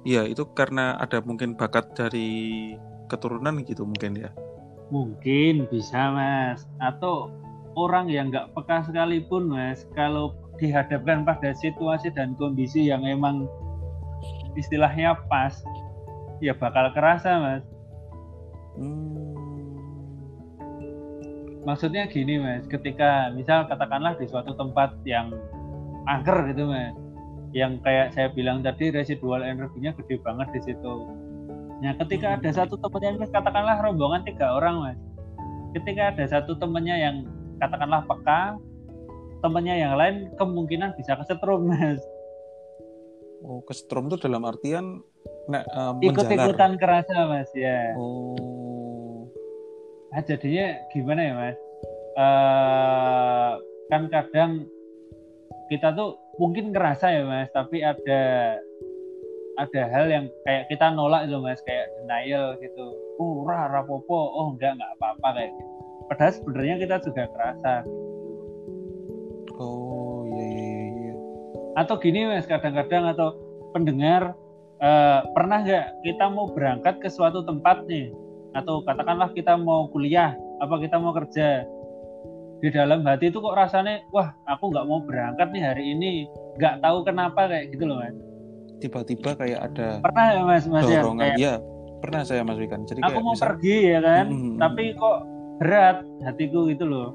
iya 0.07 0.23
itu 0.23 0.47
karena 0.55 0.95
ada 1.03 1.19
mungkin 1.19 1.59
bakat 1.59 1.91
dari 1.99 2.71
keturunan 3.11 3.67
gitu 3.67 3.83
mungkin 3.83 4.15
ya 4.15 4.31
Mungkin 4.89 5.69
bisa 5.69 6.15
mas, 6.17 6.65
atau 6.81 7.29
orang 7.77 8.09
yang 8.09 8.33
nggak 8.33 8.57
peka 8.57 8.89
sekalipun 8.89 9.53
mas, 9.53 9.85
kalau 9.93 10.33
dihadapkan 10.59 11.23
pada 11.23 11.55
situasi 11.55 12.11
dan 12.13 12.35
kondisi 12.35 12.91
yang 12.91 13.07
emang 13.07 13.47
istilahnya 14.59 15.15
pas, 15.31 15.55
ya 16.43 16.53
bakal 16.55 16.91
kerasa 16.93 17.31
mas. 17.39 17.65
hmm. 18.79 19.27
Maksudnya 21.63 22.11
gini 22.11 22.43
mas, 22.43 22.67
ketika 22.67 23.31
misal 23.33 23.71
katakanlah 23.71 24.19
di 24.19 24.27
suatu 24.27 24.55
tempat 24.59 24.99
yang 25.07 25.31
angker 26.11 26.51
gitu 26.51 26.67
mas, 26.67 26.95
yang 27.55 27.79
kayak 27.81 28.13
saya 28.13 28.29
bilang 28.35 28.61
tadi 28.61 28.91
residual 28.91 29.47
energinya 29.47 29.95
gede 29.95 30.19
banget 30.21 30.49
di 30.59 30.61
situ. 30.73 30.95
Nah 31.79 31.95
ketika 32.03 32.35
ada 32.35 32.51
satu 32.51 32.75
temannya 32.83 33.23
mas, 33.23 33.31
katakanlah 33.31 33.79
rombongan 33.79 34.27
tiga 34.27 34.59
orang 34.59 34.77
mas, 34.83 34.99
ketika 35.79 36.11
ada 36.11 36.25
satu 36.27 36.59
temannya 36.59 36.97
yang 36.99 37.17
katakanlah 37.63 38.03
peka, 38.07 38.59
temannya 39.39 39.75
yang 39.79 39.95
lain 39.95 40.33
kemungkinan 40.35 40.95
bisa 40.99 41.15
kesetrum 41.19 41.71
mas, 41.71 42.03
oh 43.43 43.63
kesetrum 43.67 44.11
itu 44.11 44.19
dalam 44.19 44.43
artian 44.47 45.03
nek, 45.47 45.65
eh, 45.65 45.93
menjalar. 45.99 46.13
ikut-ikutan 46.13 46.73
kerasa 46.77 47.17
mas 47.31 47.51
ya. 47.55 47.95
oh 47.95 48.59
Nah, 50.09 50.25
jadinya 50.25 50.67
gimana 50.89 51.21
ya 51.21 51.33
mas? 51.37 51.59
Eh 52.17 53.53
kan 53.89 54.03
kadang 54.13 54.69
kita 55.69 55.93
tuh 55.97 56.17
mungkin 56.41 56.73
ngerasa 56.73 57.13
ya 57.13 57.23
mas, 57.29 57.49
tapi 57.53 57.85
ada 57.85 58.57
ada 59.59 59.83
hal 59.91 60.07
yang 60.09 60.25
kayak 60.47 60.71
kita 60.73 60.89
nolak 60.97 61.29
itu 61.29 61.37
mas, 61.45 61.61
kayak 61.69 61.93
denial 62.01 62.57
gitu. 62.63 62.87
Oh, 63.21 63.45
rapopo, 63.45 64.17
oh 64.17 64.57
enggak 64.57 64.79
enggak 64.81 64.93
apa-apa 64.97 65.29
kayak 65.37 65.51
gitu. 65.53 65.73
Padahal 66.09 66.33
sebenarnya 66.33 66.75
kita 66.81 66.97
juga 67.05 67.23
kerasa. 67.29 67.75
Oh 69.59 70.25
iya 70.27 70.45
iya 70.47 70.67
iya, 70.67 70.87
iya. 70.95 71.15
Atau 71.79 71.99
gini 71.99 72.27
mas, 72.27 72.47
kadang-kadang 72.47 73.13
atau 73.13 73.35
pendengar 73.75 74.35
eh, 74.79 75.21
pernah 75.35 75.63
nggak 75.63 75.87
kita 76.07 76.31
mau 76.31 76.51
berangkat 76.51 77.03
ke 77.03 77.09
suatu 77.11 77.43
tempat 77.43 77.85
nih, 77.91 78.11
atau 78.55 78.83
katakanlah 78.83 79.31
kita 79.35 79.59
mau 79.59 79.91
kuliah 79.91 80.35
apa 80.63 80.75
kita 80.79 80.97
mau 80.99 81.15
kerja? 81.15 81.67
Di 82.59 82.75
dalam 82.75 83.07
hati 83.07 83.31
itu 83.31 83.39
kok 83.39 83.55
rasanya 83.55 84.03
wah 84.11 84.35
aku 84.51 84.75
nggak 84.75 84.87
mau 84.87 84.99
berangkat 85.07 85.55
nih 85.55 85.63
hari 85.63 85.85
ini. 85.95 86.27
Nggak 86.59 86.83
tahu 86.83 87.07
kenapa 87.07 87.47
kayak 87.47 87.71
gitu 87.71 87.87
loh 87.87 88.03
mas. 88.03 88.19
Tiba-tiba 88.83 89.35
kayak 89.39 89.61
ada 89.71 90.03
pernah 90.03 90.27
ya 90.35 90.43
mas 90.43 90.65
mas 90.67 90.83
ya? 90.87 91.03
dorongan. 91.03 91.23
Kayak, 91.23 91.39
iya 91.39 91.55
pernah 91.99 92.23
saya 92.23 92.43
Mas 92.47 92.59
Wikan 92.59 92.87
jadi 92.87 93.03
aku 93.03 93.11
kayak 93.11 93.25
mau 93.27 93.35
misal- 93.35 93.47
pergi 93.51 93.77
ya 93.91 93.99
kan? 94.03 94.27
Hmm. 94.31 94.57
tapi 94.59 94.85
kok 94.95 95.19
berat 95.59 95.97
hatiku 96.23 96.71
gitu 96.71 96.85
loh 96.87 97.09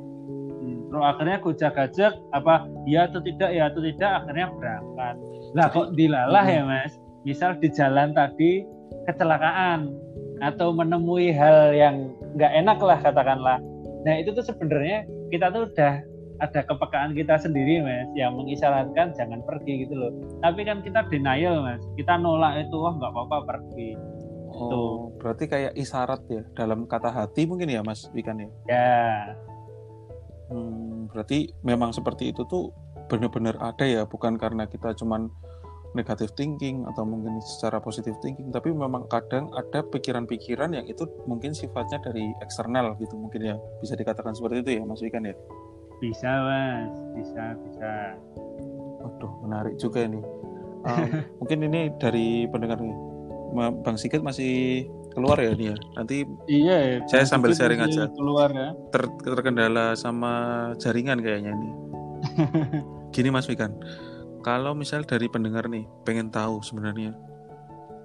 Hmm, 0.94 1.02
terus 1.02 1.10
akhirnya 1.10 1.36
aku 1.42 1.50
jaga-jak 1.58 2.14
apa 2.38 2.70
ya 2.86 3.10
atau 3.10 3.18
tidak 3.26 3.50
ya 3.50 3.74
atau 3.74 3.82
tidak 3.82 4.12
akhirnya 4.22 4.48
berangkat. 4.54 5.16
Lah 5.58 5.68
kok 5.74 5.88
dilalah 5.98 6.46
Hmm. 6.46 6.54
ya 6.54 6.62
mas? 6.70 6.94
Misal 7.26 7.58
di 7.58 7.74
jalan 7.74 8.14
tadi 8.14 8.62
kecelakaan 9.10 9.90
atau 10.46 10.70
menemui 10.70 11.34
hal 11.34 11.74
yang 11.74 12.14
nggak 12.38 12.54
enak 12.62 12.78
lah 12.78 13.00
katakanlah. 13.02 13.58
Nah 14.06 14.14
itu 14.22 14.38
tuh 14.38 14.46
sebenarnya 14.46 15.10
kita 15.34 15.50
tuh 15.50 15.66
udah 15.74 16.06
ada 16.42 16.62
kepekaan 16.62 17.18
kita 17.18 17.40
sendiri 17.42 17.82
mas 17.82 18.06
yang 18.14 18.38
mengisyaratkan 18.38 19.18
jangan 19.18 19.42
pergi 19.50 19.90
gitu 19.90 19.98
loh. 19.98 20.14
Tapi 20.46 20.62
kan 20.62 20.86
kita 20.86 21.10
denial 21.10 21.66
mas. 21.66 21.82
Kita 21.98 22.22
nolak 22.22 22.70
itu 22.70 22.76
wah 22.78 22.94
nggak 22.94 23.12
apa-apa 23.18 23.38
pergi. 23.50 23.98
Oh 24.54 25.10
berarti 25.18 25.50
kayak 25.50 25.74
isyarat 25.74 26.22
ya 26.30 26.46
dalam 26.54 26.86
kata 26.86 27.10
hati 27.10 27.50
mungkin 27.50 27.74
ya 27.74 27.82
Mas 27.82 28.06
Wikan 28.14 28.38
ya? 28.38 28.50
Ya 28.70 28.94
Hmm, 30.52 31.08
berarti 31.12 31.52
memang 31.64 31.96
seperti 31.96 32.36
itu 32.36 32.44
tuh 32.48 32.74
benar-benar 33.08 33.56
ada 33.62 33.86
ya, 33.86 34.02
bukan 34.04 34.36
karena 34.36 34.68
kita 34.68 34.96
cuman 34.96 35.32
negatif 35.94 36.34
thinking 36.34 36.84
atau 36.90 37.06
mungkin 37.06 37.38
secara 37.46 37.78
positif 37.78 38.18
thinking, 38.20 38.50
tapi 38.50 38.74
memang 38.74 39.06
kadang 39.08 39.54
ada 39.54 39.86
pikiran-pikiran 39.86 40.74
yang 40.74 40.86
itu 40.90 41.06
mungkin 41.30 41.54
sifatnya 41.54 42.02
dari 42.02 42.34
eksternal 42.42 42.98
gitu, 42.98 43.14
mungkin 43.14 43.54
ya 43.54 43.56
bisa 43.78 43.94
dikatakan 43.94 44.34
seperti 44.34 44.66
itu 44.66 44.72
ya, 44.82 44.84
Mas 44.84 45.02
Wikan 45.06 45.30
ya. 45.30 45.36
bisa 46.02 46.28
mas 46.44 46.92
bisa 47.16 47.56
bisa 47.64 47.92
Waduh, 49.00 49.32
menarik 49.48 49.76
juga 49.80 50.04
ini. 50.04 50.20
Um, 50.84 51.24
mungkin 51.40 51.64
ini 51.64 51.96
dari 51.96 52.44
pendengar 52.52 52.76
Bang 53.88 53.96
Sigit 53.96 54.20
masih 54.20 54.84
keluar 55.14 55.38
ya 55.40 55.54
ini 55.54 55.72
ya. 55.72 55.78
Nanti 55.96 56.26
iya 56.50 56.78
ya, 56.82 56.96
Saya 57.08 57.26
sambil 57.30 57.54
sharing 57.56 57.80
aja. 57.80 58.10
keluar 58.12 58.50
ya 58.52 58.74
ter- 58.90 59.14
terkendala 59.24 59.94
sama 59.94 60.34
jaringan 60.82 61.22
kayaknya 61.22 61.54
ini. 61.56 61.70
Gini 63.16 63.30
Mas 63.30 63.46
Wikan, 63.46 63.78
kalau 64.42 64.74
misal 64.74 65.06
dari 65.06 65.30
pendengar 65.30 65.70
nih 65.70 65.86
pengen 66.04 66.34
tahu 66.34 66.60
sebenarnya, 66.66 67.14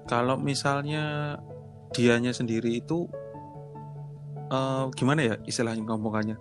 kalau 0.04 0.36
misalnya 0.36 1.36
dianya 1.96 2.36
sendiri 2.36 2.78
itu 2.78 3.08
eh, 4.52 4.84
gimana 4.92 5.20
ya 5.24 5.34
istilahnya 5.48 5.82
ngomongnya? 5.84 6.36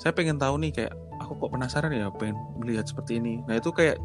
Saya 0.00 0.16
pengen 0.16 0.40
tahu 0.40 0.58
nih 0.58 0.72
kayak 0.72 0.92
aku 1.20 1.38
kok 1.38 1.52
penasaran 1.54 1.92
ya 1.94 2.10
pengen 2.10 2.34
melihat 2.58 2.88
seperti 2.88 3.20
ini. 3.22 3.38
Nah 3.46 3.60
itu 3.60 3.70
kayak 3.70 4.00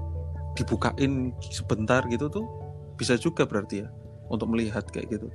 dibukain 0.53 1.33
sebentar 1.53 2.05
gitu 2.09 2.29
tuh 2.29 2.45
bisa 2.97 3.13
juga 3.17 3.45
berarti 3.45 3.85
ya 3.85 3.87
untuk 4.29 4.49
melihat 4.51 4.83
kayak 4.89 5.09
gitu. 5.17 5.29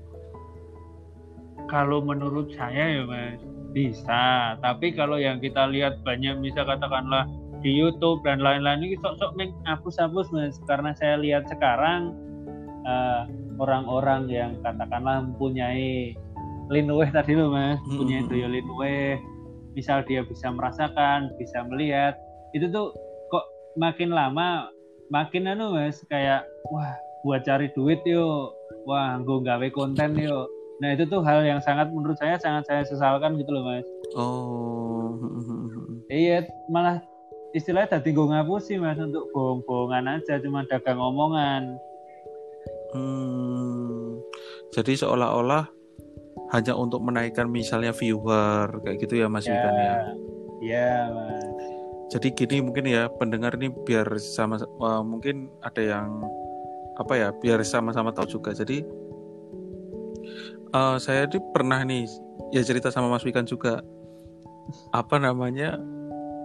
Kalau 1.72 2.04
menurut 2.04 2.52
saya 2.52 3.00
ya 3.00 3.02
mas 3.08 3.40
bisa. 3.72 4.54
Tapi 4.60 4.92
kalau 4.92 5.16
yang 5.16 5.40
kita 5.40 5.64
lihat 5.72 6.04
banyak 6.04 6.44
bisa 6.44 6.60
katakanlah 6.68 7.24
di 7.64 7.72
YouTube 7.72 8.20
dan 8.20 8.44
lain-lain 8.44 8.84
ini 8.84 9.00
sok-sok 9.00 9.32
menghapus-hapus 9.40 10.28
mas. 10.36 10.60
Karena 10.68 10.92
saya 10.92 11.16
lihat 11.16 11.48
sekarang 11.48 12.12
eh, 12.84 13.22
orang-orang 13.56 14.28
yang 14.28 14.52
katakanlah 14.60 15.24
mempunyai 15.24 16.12
linweh 16.68 17.08
tadi 17.12 17.36
loh 17.36 17.52
mas 17.52 17.76
punya 17.84 18.24
daya 18.24 18.48
linweh 18.48 19.20
misal 19.76 20.00
dia 20.08 20.24
bisa 20.24 20.48
merasakan 20.48 21.28
bisa 21.36 21.60
melihat 21.68 22.16
itu 22.56 22.64
tuh 22.72 22.96
kok 23.28 23.44
makin 23.76 24.08
lama 24.08 24.72
makin 25.12 25.52
anu 25.52 25.76
mas 25.76 26.00
kayak 26.08 26.48
wah 26.72 26.96
buat 27.22 27.44
cari 27.46 27.70
duit 27.72 28.02
yuk. 28.04 28.52
Wah 28.82 29.14
gue 29.22 29.38
gawe 29.46 29.68
konten 29.70 30.18
yuk 30.18 30.61
nah 30.82 30.90
itu 30.90 31.06
tuh 31.06 31.22
hal 31.22 31.46
yang 31.46 31.62
sangat 31.62 31.94
menurut 31.94 32.18
saya 32.18 32.34
sangat 32.36 32.66
saya 32.66 32.82
sesalkan 32.82 33.38
gitu 33.38 33.54
loh 33.54 33.62
mas 33.62 33.86
Oh, 34.12 35.14
iya 36.10 36.42
malah 36.68 36.98
istilahnya 37.54 37.96
tadi 37.96 38.10
gue 38.10 38.26
ngapusi 38.26 38.76
mas 38.76 38.98
untuk 38.98 39.30
bohong-bohongan 39.30 40.18
aja 40.18 40.42
cuma 40.42 40.66
dagang 40.66 40.98
omongan 40.98 41.78
Hmm, 42.92 44.20
jadi 44.68 45.00
seolah-olah 45.00 45.64
hanya 46.52 46.76
untuk 46.76 47.00
menaikkan 47.00 47.48
misalnya 47.48 47.88
viewer 47.96 48.68
kayak 48.84 49.00
gitu 49.00 49.24
ya 49.24 49.32
Mas 49.32 49.48
Wikan 49.48 49.72
ya. 49.72 49.96
iya 50.60 51.08
mas 51.08 51.40
Jadi 52.12 52.36
gini 52.36 52.60
mungkin 52.60 52.84
ya 52.84 53.08
pendengar 53.08 53.56
ini 53.56 53.72
biar 53.72 54.04
sama 54.20 54.60
wah, 54.76 55.00
mungkin 55.00 55.48
ada 55.64 55.80
yang 55.80 56.20
apa 57.00 57.16
ya 57.16 57.28
biar 57.32 57.64
sama-sama 57.64 58.12
tahu 58.12 58.28
juga. 58.36 58.52
Jadi 58.52 58.84
eh, 60.72 60.96
saya 60.98 61.28
ini 61.28 61.38
pernah 61.52 61.80
nih 61.84 62.08
ya 62.52 62.64
cerita 62.64 62.88
sama 62.92 63.12
Mas 63.12 63.24
Wikan 63.24 63.44
juga. 63.48 63.80
Apa 64.94 65.18
namanya 65.18 65.76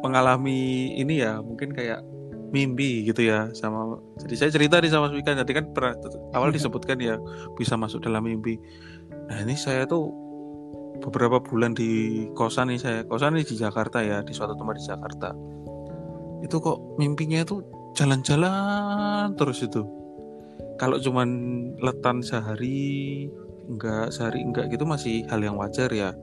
mengalami 0.02 0.94
ini 0.98 1.22
ya 1.22 1.40
mungkin 1.40 1.72
kayak 1.74 2.02
mimpi 2.48 3.04
gitu 3.04 3.28
ya 3.28 3.52
sama 3.52 4.00
jadi 4.24 4.36
saya 4.40 4.50
cerita 4.56 4.80
nih 4.80 4.92
sama 4.92 5.10
Mas 5.10 5.16
Wikan. 5.16 5.40
Tadi 5.40 5.54
kan 5.56 5.66
pernah 5.72 5.94
awal 6.36 6.52
disebutkan 6.52 6.98
ya 7.00 7.16
bisa 7.56 7.76
masuk 7.76 8.04
dalam 8.04 8.24
mimpi. 8.24 8.60
Nah 9.28 9.44
ini 9.44 9.56
saya 9.56 9.84
tuh 9.88 10.12
beberapa 11.04 11.38
bulan 11.38 11.78
di 11.78 12.26
kosan 12.34 12.74
nih 12.74 12.80
saya 12.82 13.00
kosan 13.06 13.38
nih 13.38 13.46
di 13.46 13.56
Jakarta 13.56 14.02
ya 14.02 14.26
di 14.26 14.34
suatu 14.34 14.58
tempat 14.58 14.76
di 14.80 14.86
Jakarta. 14.88 15.30
Itu 16.42 16.62
kok 16.62 16.98
mimpinya 17.02 17.42
itu 17.44 17.62
jalan-jalan 17.98 19.34
terus 19.36 19.66
itu. 19.66 19.82
Kalau 20.78 21.02
cuman 21.02 21.30
letan 21.82 22.22
sehari 22.22 23.26
enggak 23.68 24.16
sehari 24.16 24.42
enggak 24.42 24.72
gitu 24.72 24.88
masih 24.88 25.28
hal 25.28 25.40
yang 25.44 25.60
wajar 25.60 25.92
ya. 25.92 26.16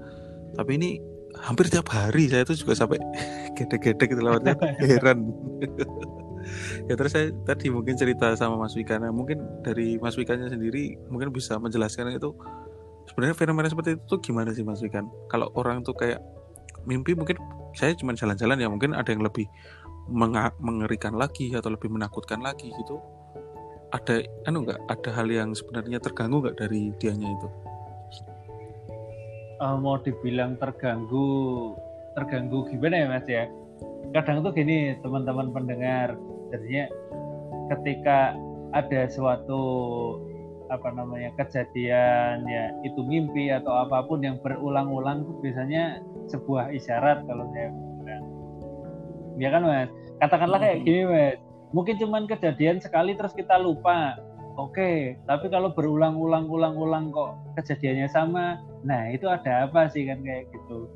Tapi 0.57 0.71
ini 0.81 0.91
hampir 1.39 1.67
tiap 1.69 1.91
hari 1.91 2.31
saya 2.31 2.47
tuh 2.47 2.57
juga 2.57 2.75
sampai 2.79 2.99
gede-gede 3.57 4.05
gitu 4.11 4.21
lewatnya 4.21 4.55
heran. 4.89 5.31
Ya 6.85 6.93
terus 7.01 7.17
saya 7.17 7.33
tadi 7.49 7.73
mungkin 7.73 7.97
cerita 7.97 8.37
sama 8.37 8.61
Mas 8.61 8.77
Wikana 8.77 9.09
mungkin 9.09 9.41
dari 9.65 9.97
Mas 9.97 10.13
Wikannya 10.21 10.53
sendiri 10.53 10.93
mungkin 11.09 11.33
bisa 11.33 11.57
menjelaskan 11.57 12.13
itu 12.13 12.37
sebenarnya 13.09 13.33
fenomena 13.33 13.73
seperti 13.73 13.97
itu 13.97 14.05
tuh 14.05 14.21
gimana 14.21 14.53
sih 14.53 14.61
Mas 14.61 14.85
Wikan? 14.85 15.09
Kalau 15.33 15.49
orang 15.57 15.81
tuh 15.81 15.97
kayak 15.97 16.21
mimpi 16.85 17.17
mungkin 17.17 17.41
saya 17.73 17.97
cuma 17.97 18.13
jalan-jalan 18.13 18.61
ya 18.61 18.69
mungkin 18.69 18.93
ada 18.93 19.09
yang 19.09 19.25
lebih 19.25 19.49
mengerikan 20.61 21.17
lagi 21.17 21.49
atau 21.57 21.73
lebih 21.73 21.89
menakutkan 21.89 22.45
lagi 22.45 22.69
gitu 22.69 23.01
ada 23.95 24.27
anu 24.51 24.67
nggak? 24.67 24.81
Ada 24.91 25.11
hal 25.15 25.31
yang 25.31 25.55
sebenarnya 25.55 26.03
terganggu 26.03 26.43
nggak 26.43 26.59
dari 26.59 26.91
dianya 26.99 27.31
itu? 27.31 27.49
Eh, 29.63 29.77
mau 29.79 29.97
dibilang 30.03 30.59
terganggu 30.59 31.73
terganggu 32.19 32.67
gimana 32.71 32.95
ya 32.95 33.07
mas 33.07 33.27
ya? 33.31 33.45
Kadang 34.11 34.43
tuh 34.43 34.51
gini 34.51 34.99
teman-teman 35.01 35.55
pendengar. 35.55 36.19
Jadinya 36.51 36.85
ketika 37.71 38.35
ada 38.75 39.07
suatu 39.07 39.63
apa 40.73 40.91
namanya 40.91 41.31
kejadian 41.39 42.43
ya 42.51 42.75
itu 42.83 42.99
mimpi 43.07 43.53
atau 43.53 43.87
apa 43.87 44.03
pun 44.11 44.25
yang 44.27 44.43
berulang-ulang 44.43 45.23
tuh 45.23 45.39
biasanya 45.39 46.03
sebuah 46.27 46.75
isyarat 46.75 47.23
kalau 47.31 47.47
saya 47.55 47.71
bilang. 48.03 48.25
Ya 49.39 49.49
kan 49.55 49.63
mas? 49.63 49.91
Katakanlah 50.19 50.59
kayak 50.59 50.83
Mhm. 50.83 50.87
gini 50.87 51.03
mas 51.07 51.39
mungkin 51.75 51.99
cuman 51.99 52.31
kejadian 52.31 52.79
sekali 52.79 53.19
terus 53.19 53.35
kita 53.35 53.59
lupa. 53.59 54.15
Oke 54.55 55.19
tapi 55.27 55.51
kalau 55.51 55.75
berulang-ulang-ulang-ulang 55.75 57.11
kok 57.11 57.35
kejadiannya 57.59 58.07
sama 58.07 58.63
nah 58.87 59.11
itu 59.11 59.27
ada 59.27 59.67
apa 59.67 59.91
sih 59.91 60.07
kan 60.07 60.23
kayak 60.23 60.47
gitu? 60.55 60.87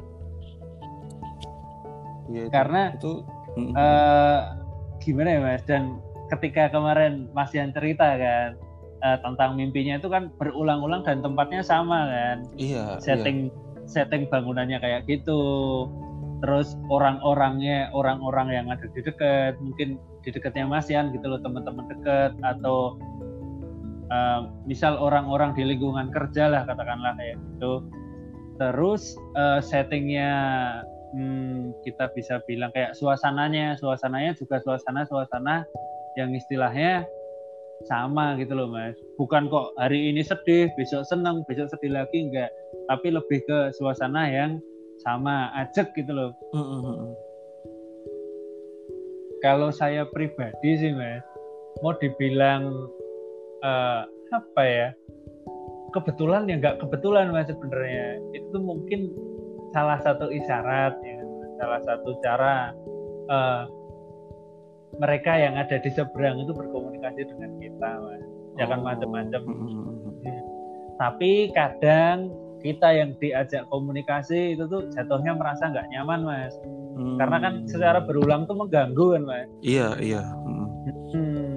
Iya, 2.30 2.46
itu- 2.46 2.52
Karena- 2.54 2.94
itu 2.94 3.12
eh 3.74 4.40
gimana 5.02 5.28
ya 5.34 5.40
mas? 5.42 5.62
Dan 5.66 5.98
ketika 6.30 6.70
kemarin 6.70 7.26
Mas 7.34 7.50
Yan 7.50 7.74
cerita 7.74 8.14
kan 8.14 8.54
eh, 8.98 9.18
tentang 9.26 9.58
mimpinya 9.58 9.98
itu 9.98 10.06
kan 10.06 10.30
berulang-ulang 10.38 11.02
dan 11.02 11.18
tempatnya 11.18 11.66
sama 11.66 12.06
kan? 12.06 12.38
Iya 12.54 12.94
iya. 12.94 13.02
setting 13.02 13.50
setting 13.90 14.30
bangunannya 14.30 14.78
kayak 14.78 15.02
gitu 15.10 15.42
terus 16.38 16.78
orang-orangnya 16.86 17.90
orang-orang 17.90 18.54
yang 18.54 18.66
ada 18.70 18.86
di 18.94 19.00
dekat 19.02 19.58
mungkin 19.58 19.98
di 20.22 20.30
dekatnya 20.30 20.70
Mas 20.70 20.86
Yan 20.86 21.10
gitu 21.10 21.26
loh 21.26 21.42
teman-teman 21.42 21.90
dekat 21.90 22.32
atau 22.46 22.94
eh, 24.10 24.40
misal 24.66 24.94
orang-orang 24.98 25.54
di 25.58 25.66
lingkungan 25.66 26.14
kerja 26.14 26.46
lah 26.50 26.62
katakanlah 26.66 27.14
kayak 27.18 27.36
gitu. 27.36 27.82
Terus 28.58 29.18
eh, 29.34 29.60
settingnya 29.62 30.30
hmm, 31.14 31.74
kita 31.82 32.10
bisa 32.14 32.38
bilang 32.46 32.70
kayak 32.70 32.94
suasananya 32.94 33.74
suasananya 33.78 34.34
juga 34.38 34.62
suasana 34.62 35.06
suasana 35.06 35.66
yang 36.14 36.34
istilahnya 36.34 37.06
sama 37.86 38.34
gitu 38.38 38.58
loh 38.58 38.66
mas. 38.66 38.94
Bukan 39.14 39.46
kok 39.46 39.70
hari 39.78 40.10
ini 40.10 40.26
sedih 40.26 40.66
besok 40.74 41.06
senang 41.06 41.46
besok 41.46 41.70
sedih 41.70 41.94
lagi 41.94 42.26
enggak. 42.26 42.50
Tapi 42.90 43.14
lebih 43.14 43.42
ke 43.46 43.70
suasana 43.78 44.26
yang 44.26 44.58
sama 45.02 45.50
ajak 45.62 45.94
gitu 45.94 46.10
loh 46.10 46.30
Mm, 46.52 46.58
mm, 46.58 46.80
mm, 46.82 46.96
mm. 46.98 47.12
kalau 49.38 49.70
saya 49.70 50.02
pribadi 50.10 50.70
sih 50.78 50.92
mas 50.94 51.22
mau 51.80 51.94
dibilang 51.94 52.90
eh, 53.62 54.02
apa 54.28 54.62
ya 54.66 54.88
kebetulan 55.94 56.44
ya 56.50 56.58
nggak 56.58 56.82
kebetulan 56.82 57.30
mas 57.30 57.46
sebenarnya 57.48 58.18
itu 58.34 58.56
mungkin 58.58 59.08
salah 59.72 60.00
satu 60.02 60.28
isyarat 60.28 60.94
ya 61.00 61.18
salah 61.58 61.80
satu 61.86 62.10
cara 62.20 62.74
eh, 63.30 63.62
mereka 64.98 65.36
yang 65.38 65.54
ada 65.54 65.78
di 65.78 65.90
seberang 65.92 66.42
itu 66.42 66.50
berkomunikasi 66.50 67.22
dengan 67.28 67.50
kita 67.62 67.90
mas 68.02 68.24
jangan 68.58 68.82
Oh. 68.82 68.86
macam-macam 68.90 69.40
Mm, 69.46 69.54
mm, 69.54 69.70
mm, 69.70 70.14
mm. 70.26 70.42
tapi 70.98 71.54
kadang 71.54 72.34
kita 72.60 72.88
yang 72.90 73.14
diajak 73.18 73.64
komunikasi 73.70 74.54
itu 74.58 74.64
tuh 74.66 74.86
jatuhnya 74.90 75.34
merasa 75.34 75.70
nggak 75.70 75.88
nyaman 75.94 76.20
mas 76.26 76.54
karena 77.18 77.36
kan 77.38 77.54
Hmm. 77.62 77.68
secara 77.70 77.98
berulang 78.02 78.46
tuh 78.50 78.58
mengganggu 78.58 79.14
kan 79.14 79.22
mas 79.22 79.48
Iya, 79.62 79.94
iya. 80.02 80.22
Mm. 80.46 80.66
Hmm. 81.14 81.54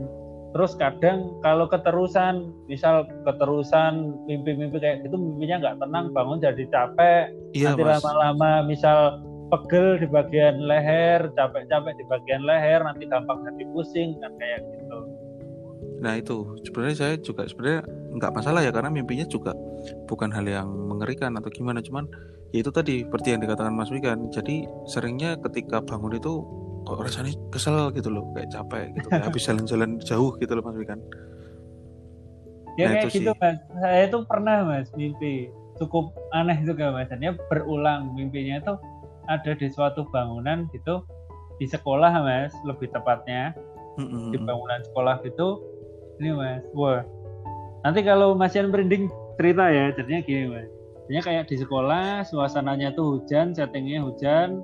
Terus 0.52 0.76
kadang 0.76 1.40
kalau 1.40 1.64
keterusan, 1.66 2.52
misal 2.68 3.08
keterusan 3.24 4.20
mimpi-mimpi 4.28 4.84
kayak 4.84 5.08
gitu, 5.08 5.16
mimpinya 5.16 5.64
nggak 5.64 5.78
tenang, 5.80 6.12
bangun 6.12 6.44
jadi 6.44 6.68
capek, 6.68 7.32
Iya, 7.56 7.72
nanti 7.72 7.88
lama-lama 7.88 8.68
misal 8.68 9.24
pegel 9.48 10.00
di 10.04 10.08
bagian 10.12 10.60
leher, 10.68 11.32
capek-capek 11.40 11.96
di 11.96 12.04
bagian 12.04 12.44
leher, 12.44 12.84
nanti 12.84 13.08
gampang 13.08 13.48
jadi 13.48 13.64
pusing 13.72 14.20
kan 14.20 14.32
kayak 14.36 14.60
gitu. 14.76 14.98
Nah 16.02 16.18
itu 16.18 16.58
sebenarnya 16.66 16.98
saya 16.98 17.14
juga 17.22 17.46
sebenarnya 17.46 17.86
nggak 18.18 18.32
masalah 18.34 18.62
ya 18.66 18.74
karena 18.74 18.90
mimpinya 18.90 19.26
juga 19.30 19.54
bukan 20.10 20.34
hal 20.34 20.44
yang 20.44 20.68
mengerikan 20.68 21.38
atau 21.38 21.48
gimana 21.54 21.80
cuman 21.80 22.10
ya 22.52 22.60
itu 22.66 22.74
tadi 22.74 23.06
seperti 23.06 23.38
yang 23.38 23.42
dikatakan 23.46 23.72
Mas 23.72 23.94
Wikan 23.94 24.28
jadi 24.34 24.68
seringnya 24.90 25.38
ketika 25.40 25.80
bangun 25.80 26.18
itu 26.18 26.44
kok 26.84 26.98
rasanya 27.00 27.38
kesel 27.54 27.94
gitu 27.94 28.10
loh 28.10 28.26
kayak 28.34 28.50
capek 28.52 28.90
gitu 28.98 29.08
kayak 29.08 29.26
habis 29.30 29.42
jalan-jalan 29.48 30.02
jauh 30.02 30.34
gitu 30.42 30.52
loh 30.58 30.64
Mas 30.66 30.76
Wikan 30.76 31.00
Ya 32.80 32.88
Nah, 32.88 33.04
kayak 33.04 33.12
itu 33.12 33.20
gitu 33.20 33.32
sih. 33.36 33.40
mas. 33.44 33.58
Saya 33.84 34.04
tuh 34.08 34.22
pernah 34.26 34.64
mas 34.64 34.88
mimpi 34.96 35.52
cukup 35.76 36.16
aneh 36.32 36.56
juga 36.64 36.96
mas. 36.96 37.08
Dan 37.12 37.20
dia 37.20 37.36
berulang 37.52 38.16
mimpinya 38.16 38.64
itu 38.64 38.74
ada 39.28 39.52
di 39.54 39.68
suatu 39.68 40.08
bangunan 40.10 40.68
gitu 40.72 41.04
di 41.60 41.68
sekolah 41.68 42.12
mas 42.24 42.56
lebih 42.64 42.88
tepatnya 42.90 43.52
Mm-mm. 44.00 44.32
di 44.32 44.38
bangunan 44.40 44.80
sekolah 44.88 45.20
gitu 45.28 45.60
ini 46.22 46.32
mas. 46.38 46.62
Wah. 46.78 47.02
Nanti 47.82 48.06
kalau 48.06 48.38
Mas 48.38 48.54
Yan 48.54 48.70
merinding 48.70 49.10
cerita 49.42 49.66
ya 49.74 49.90
jadinya 49.98 50.22
gini 50.22 50.46
mas. 50.54 50.70
Jadinya 51.10 51.24
kayak 51.26 51.44
di 51.50 51.58
sekolah 51.58 52.22
suasananya 52.30 52.94
tuh 52.94 53.18
hujan 53.18 53.58
settingnya 53.58 54.06
hujan 54.06 54.62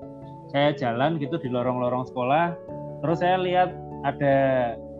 saya 0.53 0.71
jalan 0.77 1.17
gitu 1.17 1.35
di 1.41 1.49
lorong-lorong 1.51 2.07
sekolah 2.07 2.55
terus 3.03 3.19
saya 3.19 3.35
lihat 3.41 3.73
ada 4.05 4.37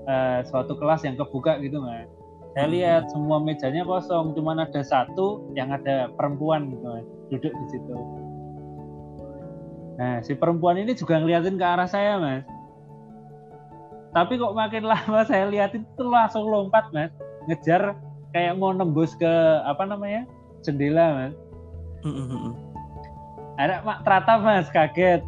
eh, 0.10 0.40
suatu 0.50 0.76
kelas 0.76 1.06
yang 1.06 1.14
kebuka 1.14 1.62
gitu 1.62 1.78
mas. 1.78 2.10
Saya 2.58 2.68
lihat 2.74 3.04
semua 3.14 3.38
mejanya 3.38 3.86
kosong 3.86 4.34
cuman 4.34 4.66
ada 4.66 4.82
satu 4.82 5.54
yang 5.54 5.70
ada 5.70 6.10
perempuan 6.18 6.74
gitu 6.74 6.86
mas 6.90 7.08
duduk 7.30 7.54
di 7.54 7.66
situ. 7.70 7.96
Nah 10.02 10.26
si 10.26 10.34
perempuan 10.34 10.82
ini 10.82 10.98
juga 10.98 11.22
ngeliatin 11.22 11.62
ke 11.62 11.66
arah 11.66 11.86
saya 11.86 12.18
mas 12.18 12.57
tapi 14.12 14.36
kok 14.36 14.54
makin 14.54 14.84
lama 14.84 15.22
saya 15.30 15.46
liatin 15.46 15.84
tuh 15.94 16.08
langsung 16.08 16.46
lompat 16.46 16.88
mas. 16.92 17.12
Ngejar 17.46 17.96
kayak 18.32 18.56
mau 18.56 18.72
nembus 18.72 19.14
ke 19.14 19.30
apa 19.64 19.84
namanya 19.84 20.28
jendela 20.62 21.06
mas. 21.14 21.34
Ada 23.58 23.82
mak 23.82 24.04
teratap 24.04 24.40
mas 24.42 24.68
kaget. 24.70 25.22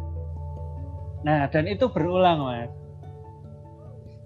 Nah 1.20 1.48
dan 1.48 1.66
itu 1.66 1.86
berulang 1.86 2.40
mas. 2.40 2.70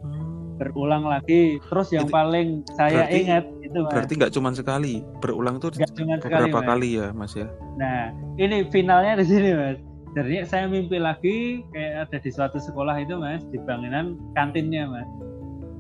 Hmm. 0.05 0.55
berulang 0.55 1.03
lagi. 1.03 1.59
Terus 1.65 1.89
yang 1.91 2.07
Itu 2.07 2.15
paling 2.15 2.49
saya 2.77 3.09
berarti- 3.09 3.19
ingat 3.21 3.45
itu 3.61 3.79
mas. 3.81 3.91
berarti 3.91 4.13
nggak 4.15 4.33
cuma 4.33 4.49
sekali. 4.53 4.95
Berulang 5.19 5.57
tuh 5.59 5.73
sekali, 5.73 6.21
beberapa 6.21 6.59
Mas. 6.61 6.69
kali 6.69 6.89
ya 6.95 7.07
Mas 7.11 7.33
ya? 7.33 7.47
Nah 7.75 8.11
ini 8.37 8.63
finalnya 8.69 9.19
di 9.19 9.25
sini 9.25 9.51
mas 9.51 9.79
jadi 10.15 10.47
saya 10.47 10.71
mimpi 10.71 11.03
lagi 11.03 11.67
kayak 11.75 12.07
ada 12.07 12.17
di 12.23 12.31
suatu 12.31 12.63
sekolah 12.63 13.03
itu 13.03 13.19
mas 13.19 13.43
di 13.51 13.59
bangunan 13.59 14.15
kantinnya 14.39 14.87
mas. 14.87 15.11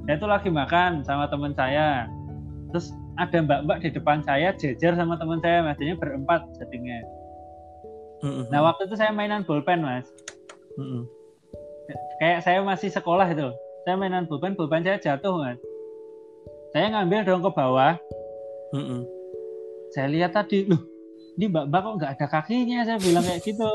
Saya 0.04 0.18
itu 0.18 0.26
lagi 0.26 0.50
makan 0.50 1.06
sama 1.06 1.30
teman 1.30 1.54
saya. 1.54 2.10
Terus 2.74 2.90
ada 3.14 3.38
mbak-mbak 3.46 3.78
di 3.86 3.94
depan 3.94 4.26
saya 4.26 4.50
jejer 4.58 4.98
sama 4.98 5.14
teman 5.22 5.38
saya 5.38 5.62
mas. 5.62 5.78
Jadinya 5.78 5.98
berempat 6.02 6.50
settingnya 6.58 7.06
Mm-mm. 8.24 8.48
nah 8.48 8.64
waktu 8.64 8.88
itu 8.88 8.96
saya 8.96 9.12
mainan 9.12 9.44
bolpen 9.44 9.84
mas. 9.84 10.08
Mm-mm. 10.80 11.04
kayak 12.18 12.42
saya 12.42 12.58
masih 12.66 12.90
sekolah 12.90 13.30
itu. 13.30 13.54
Saya 13.86 13.94
mainan 13.94 14.26
bolpen 14.26 14.58
bolpen 14.58 14.82
saya 14.82 14.98
jatuh 14.98 15.38
mas. 15.38 15.62
Saya 16.74 16.90
ngambil 16.90 17.22
dong 17.22 17.42
ke 17.46 17.50
bawah. 17.54 17.94
Mm-mm. 18.74 19.06
saya 19.94 20.10
lihat 20.10 20.34
tadi 20.34 20.66
loh 20.66 20.93
ini 21.34 21.44
mbak 21.50 21.64
mbak 21.70 21.80
kok 21.82 21.94
nggak 21.98 22.12
ada 22.14 22.26
kakinya? 22.30 22.78
Saya 22.86 22.98
bilang 23.02 23.24
kayak 23.26 23.42
gitu. 23.42 23.70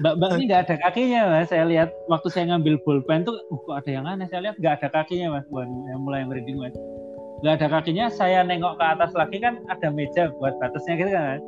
Mbak 0.00 0.14
mbak 0.18 0.28
ini 0.34 0.44
nggak 0.50 0.62
ada 0.66 0.76
kakinya 0.88 1.20
mas. 1.30 1.48
Saya 1.52 1.64
lihat 1.68 1.90
waktu 2.10 2.28
saya 2.32 2.44
ngambil 2.50 2.80
bolpen 2.82 3.22
tuh 3.22 3.36
uh, 3.38 3.60
kok 3.68 3.76
ada 3.84 3.90
yang 3.90 4.04
aneh? 4.08 4.26
Saya 4.26 4.48
lihat 4.48 4.56
nggak 4.58 4.74
ada 4.80 4.88
kakinya 4.90 5.38
mas. 5.38 5.46
Wah, 5.52 5.62
yang 5.64 6.00
mulai 6.02 6.24
merinding 6.24 6.58
mas. 6.58 6.74
Nggak 7.40 7.54
ada 7.60 7.66
kakinya 7.78 8.06
saya 8.12 8.44
nengok 8.44 8.76
ke 8.76 8.84
atas 8.84 9.12
lagi 9.16 9.36
kan 9.40 9.64
ada 9.72 9.88
meja 9.88 10.28
buat 10.36 10.60
batasnya 10.60 11.00
gitu 11.00 11.08
kan 11.08 11.40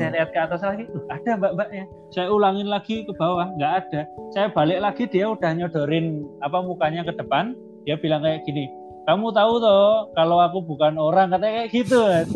saya 0.00 0.08
lihat 0.16 0.32
ke 0.32 0.40
atas 0.40 0.64
lagi 0.64 0.88
"Loh, 0.88 1.04
ada 1.12 1.36
mbak 1.36 1.52
mbaknya 1.60 1.84
saya 2.08 2.32
ulangin 2.32 2.72
lagi 2.72 3.04
ke 3.04 3.12
bawah 3.12 3.44
nggak 3.60 3.72
ada. 3.84 4.08
Saya 4.32 4.48
balik 4.48 4.80
lagi 4.80 5.04
dia 5.04 5.28
udah 5.28 5.52
nyodorin 5.52 6.24
apa 6.40 6.64
mukanya 6.64 7.04
ke 7.04 7.12
depan. 7.20 7.52
Dia 7.84 8.00
bilang 8.00 8.24
kayak 8.24 8.48
gini 8.48 8.64
kamu 9.06 9.30
tahu 9.30 9.62
toh 9.62 10.10
kalau 10.18 10.42
aku 10.42 10.58
bukan 10.66 10.98
orang 10.98 11.30
katanya 11.30 11.62
kayak 11.62 11.70
gitu 11.70 11.98
mas 12.02 12.28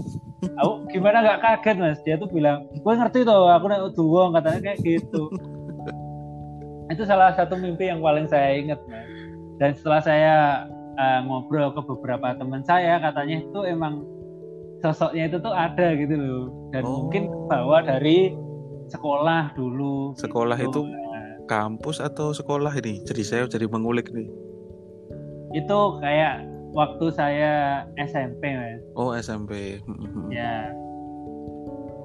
aku 0.57 0.73
gimana 0.89 1.21
nggak 1.21 1.41
kaget 1.41 1.77
mas? 1.77 1.99
Dia 2.03 2.17
tuh 2.17 2.27
bilang 2.27 2.65
gue 2.71 2.93
ngerti 2.93 3.23
toh 3.23 3.47
aku 3.47 3.65
nek 3.67 3.93
duwong 3.93 4.33
katanya 4.33 4.61
kayak 4.67 4.79
gitu. 4.83 5.29
Itu 6.91 7.03
salah 7.05 7.31
satu 7.33 7.55
mimpi 7.55 7.87
yang 7.87 8.01
paling 8.01 8.27
saya 8.27 8.57
ingat 8.57 8.81
mas. 8.87 9.07
Dan 9.61 9.71
setelah 9.77 10.01
saya 10.01 10.35
eh, 10.97 11.21
ngobrol 11.25 11.71
ke 11.71 11.81
beberapa 11.85 12.35
teman 12.35 12.61
saya 12.61 12.99
katanya 12.99 13.41
itu 13.41 13.61
emang 13.63 14.03
sosoknya 14.81 15.29
itu 15.29 15.37
tuh 15.39 15.53
ada 15.53 15.93
gitu 15.95 16.15
loh. 16.17 16.45
Dan 16.73 16.83
Oh. 16.83 17.05
mungkin 17.05 17.23
bawa 17.47 17.85
dari 17.85 18.33
sekolah 18.89 19.55
dulu 19.55 20.17
Sekolah 20.17 20.57
gitu. 20.59 20.83
itu 20.83 20.93
kampus 21.47 22.01
atau 22.01 22.33
sekolah 22.33 22.73
ini? 22.79 23.05
Jadi 23.05 23.23
saya 23.23 23.43
jadi 23.45 23.69
mengulik 23.69 24.11
nih. 24.11 24.27
Itu 25.53 25.99
kayak 25.99 26.47
waktu 26.71 27.07
saya 27.15 27.85
SMP 27.99 28.43
mas. 28.55 28.83
Oh 28.95 29.11
SMP 29.15 29.83
Mm-mm. 29.85 30.31
ya. 30.31 30.71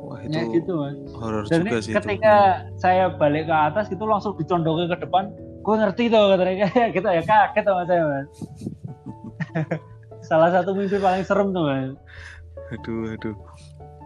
Wah 0.05 0.21
ya 0.21 0.45
itu 0.45 0.61
gitu 0.61 0.73
mas. 0.77 0.97
horor 1.17 1.43
dan 1.49 1.65
juga 1.65 1.77
sih 1.81 1.93
itu. 1.93 1.97
ketika 2.01 2.65
saya 2.77 3.09
balik 3.13 3.49
ke 3.49 3.55
atas 3.55 3.89
itu 3.89 4.03
langsung 4.05 4.37
dicondongin 4.37 4.89
ke 4.89 4.97
depan 5.01 5.29
gue 5.65 5.75
ngerti 5.75 6.03
tuh 6.09 6.25
katanya. 6.33 6.67
Kayak 6.73 6.89
gitu 6.93 7.07
ya 7.09 7.23
kaget 7.25 7.63
sama 7.65 7.83
saya 7.85 8.03
mas. 8.05 8.29
Salah 10.29 10.49
satu 10.49 10.73
mimpi 10.73 10.97
paling 10.97 11.25
serem 11.25 11.53
tuh 11.53 11.63
mas. 11.65 11.93
Aduh 12.73 13.13
aduh. 13.13 13.35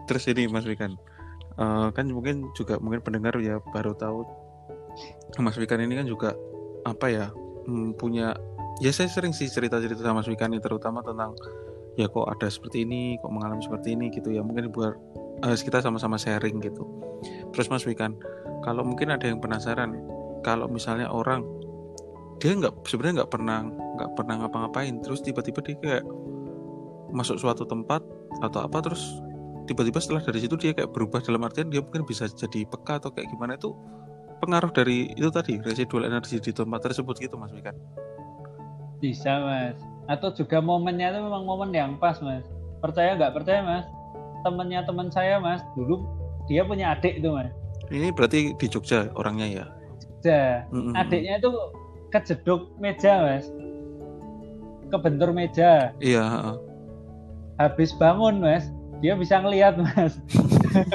Terus 0.08 0.26
ini 0.26 0.50
Mas 0.50 0.66
Wikan 0.66 0.98
eh, 1.54 1.88
kan 1.94 2.06
mungkin 2.10 2.50
juga 2.58 2.76
mungkin 2.82 3.00
pendengar 3.00 3.38
ya 3.40 3.62
baru 3.72 3.94
tahu. 3.94 4.26
Mas 5.40 5.56
Wikan 5.56 5.80
ini 5.80 5.96
kan 5.96 6.04
juga 6.04 6.34
apa 6.84 7.06
ya 7.08 7.26
hmm, 7.68 7.96
punya 7.96 8.34
ya 8.80 8.90
saya 8.90 9.08
sering 9.12 9.36
sih 9.36 9.46
cerita-cerita 9.46 10.00
sama 10.00 10.24
Mas 10.24 10.28
Wikan 10.28 10.50
ini 10.50 10.60
terutama 10.60 11.04
tentang 11.04 11.36
ya 12.00 12.08
kok 12.08 12.26
ada 12.26 12.48
seperti 12.48 12.88
ini 12.88 13.20
kok 13.20 13.28
mengalami 13.28 13.60
seperti 13.60 13.92
ini 13.94 14.08
gitu 14.10 14.32
ya. 14.32 14.40
Mungkin 14.40 14.72
buat 14.72 14.96
eh, 15.44 15.56
kita 15.56 15.84
sama-sama 15.84 16.16
sharing 16.16 16.58
gitu. 16.64 16.82
Terus 17.52 17.68
Mas 17.68 17.84
Wikan 17.84 18.16
kalau 18.64 18.84
mungkin 18.84 19.12
ada 19.12 19.28
yang 19.28 19.40
penasaran 19.40 19.96
kalau 20.40 20.68
misalnya 20.68 21.08
orang 21.08 21.44
dia 22.40 22.56
nggak 22.56 22.72
sebenarnya 22.88 23.24
nggak 23.24 23.32
pernah 23.32 23.58
nggak 23.68 24.10
pernah 24.16 24.34
ngapa-ngapain 24.40 24.96
terus 25.04 25.20
tiba-tiba 25.20 25.60
dia 25.60 25.76
kayak 25.76 26.04
masuk 27.12 27.36
suatu 27.36 27.68
tempat 27.68 28.00
atau 28.40 28.64
apa 28.64 28.80
terus 28.80 29.20
tiba-tiba 29.68 30.00
setelah 30.00 30.24
dari 30.24 30.40
situ 30.40 30.56
dia 30.56 30.72
kayak 30.72 30.88
berubah 30.88 31.20
dalam 31.20 31.44
artian 31.44 31.68
dia 31.68 31.84
mungkin 31.84 32.08
bisa 32.08 32.24
jadi 32.32 32.64
peka 32.64 33.04
atau 33.04 33.12
kayak 33.12 33.28
gimana 33.28 33.60
itu 33.60 33.76
pengaruh 34.40 34.72
dari 34.72 35.12
itu 35.12 35.28
tadi 35.28 35.60
residual 35.60 36.08
energi 36.08 36.40
di 36.40 36.50
tempat 36.50 36.80
tersebut 36.80 37.20
gitu 37.20 37.36
mas 37.36 37.52
Wikan 37.52 37.76
bisa 39.00 39.40
mas. 39.40 39.76
Atau 40.06 40.30
juga 40.36 40.60
momennya 40.60 41.16
itu 41.16 41.18
memang 41.24 41.48
momen 41.48 41.72
yang 41.72 41.96
pas 41.96 42.20
mas. 42.20 42.44
Percaya 42.84 43.16
nggak 43.16 43.34
percaya 43.34 43.60
mas? 43.64 43.84
Temennya 44.44 44.84
teman 44.84 45.08
saya 45.10 45.40
mas 45.40 45.64
dulu 45.74 46.04
dia 46.46 46.62
punya 46.62 46.94
adik 46.94 47.18
itu 47.18 47.28
mas. 47.32 47.50
Ini 47.90 48.14
berarti 48.14 48.54
di 48.54 48.66
Jogja 48.70 49.10
orangnya 49.18 49.48
ya? 49.48 49.64
Ja, 50.20 50.68
Mm-mm. 50.70 50.94
adiknya 50.94 51.40
itu 51.40 51.50
kejeduk 52.12 52.70
meja 52.78 53.24
mas. 53.24 53.48
Kebentur 54.92 55.32
meja. 55.32 55.96
Iya 55.98 56.54
habis 57.60 57.92
bangun 57.92 58.40
mas 58.40 58.72
dia 59.04 59.16
bisa 59.16 59.40
ngelihat 59.40 59.76
mas. 59.80 60.20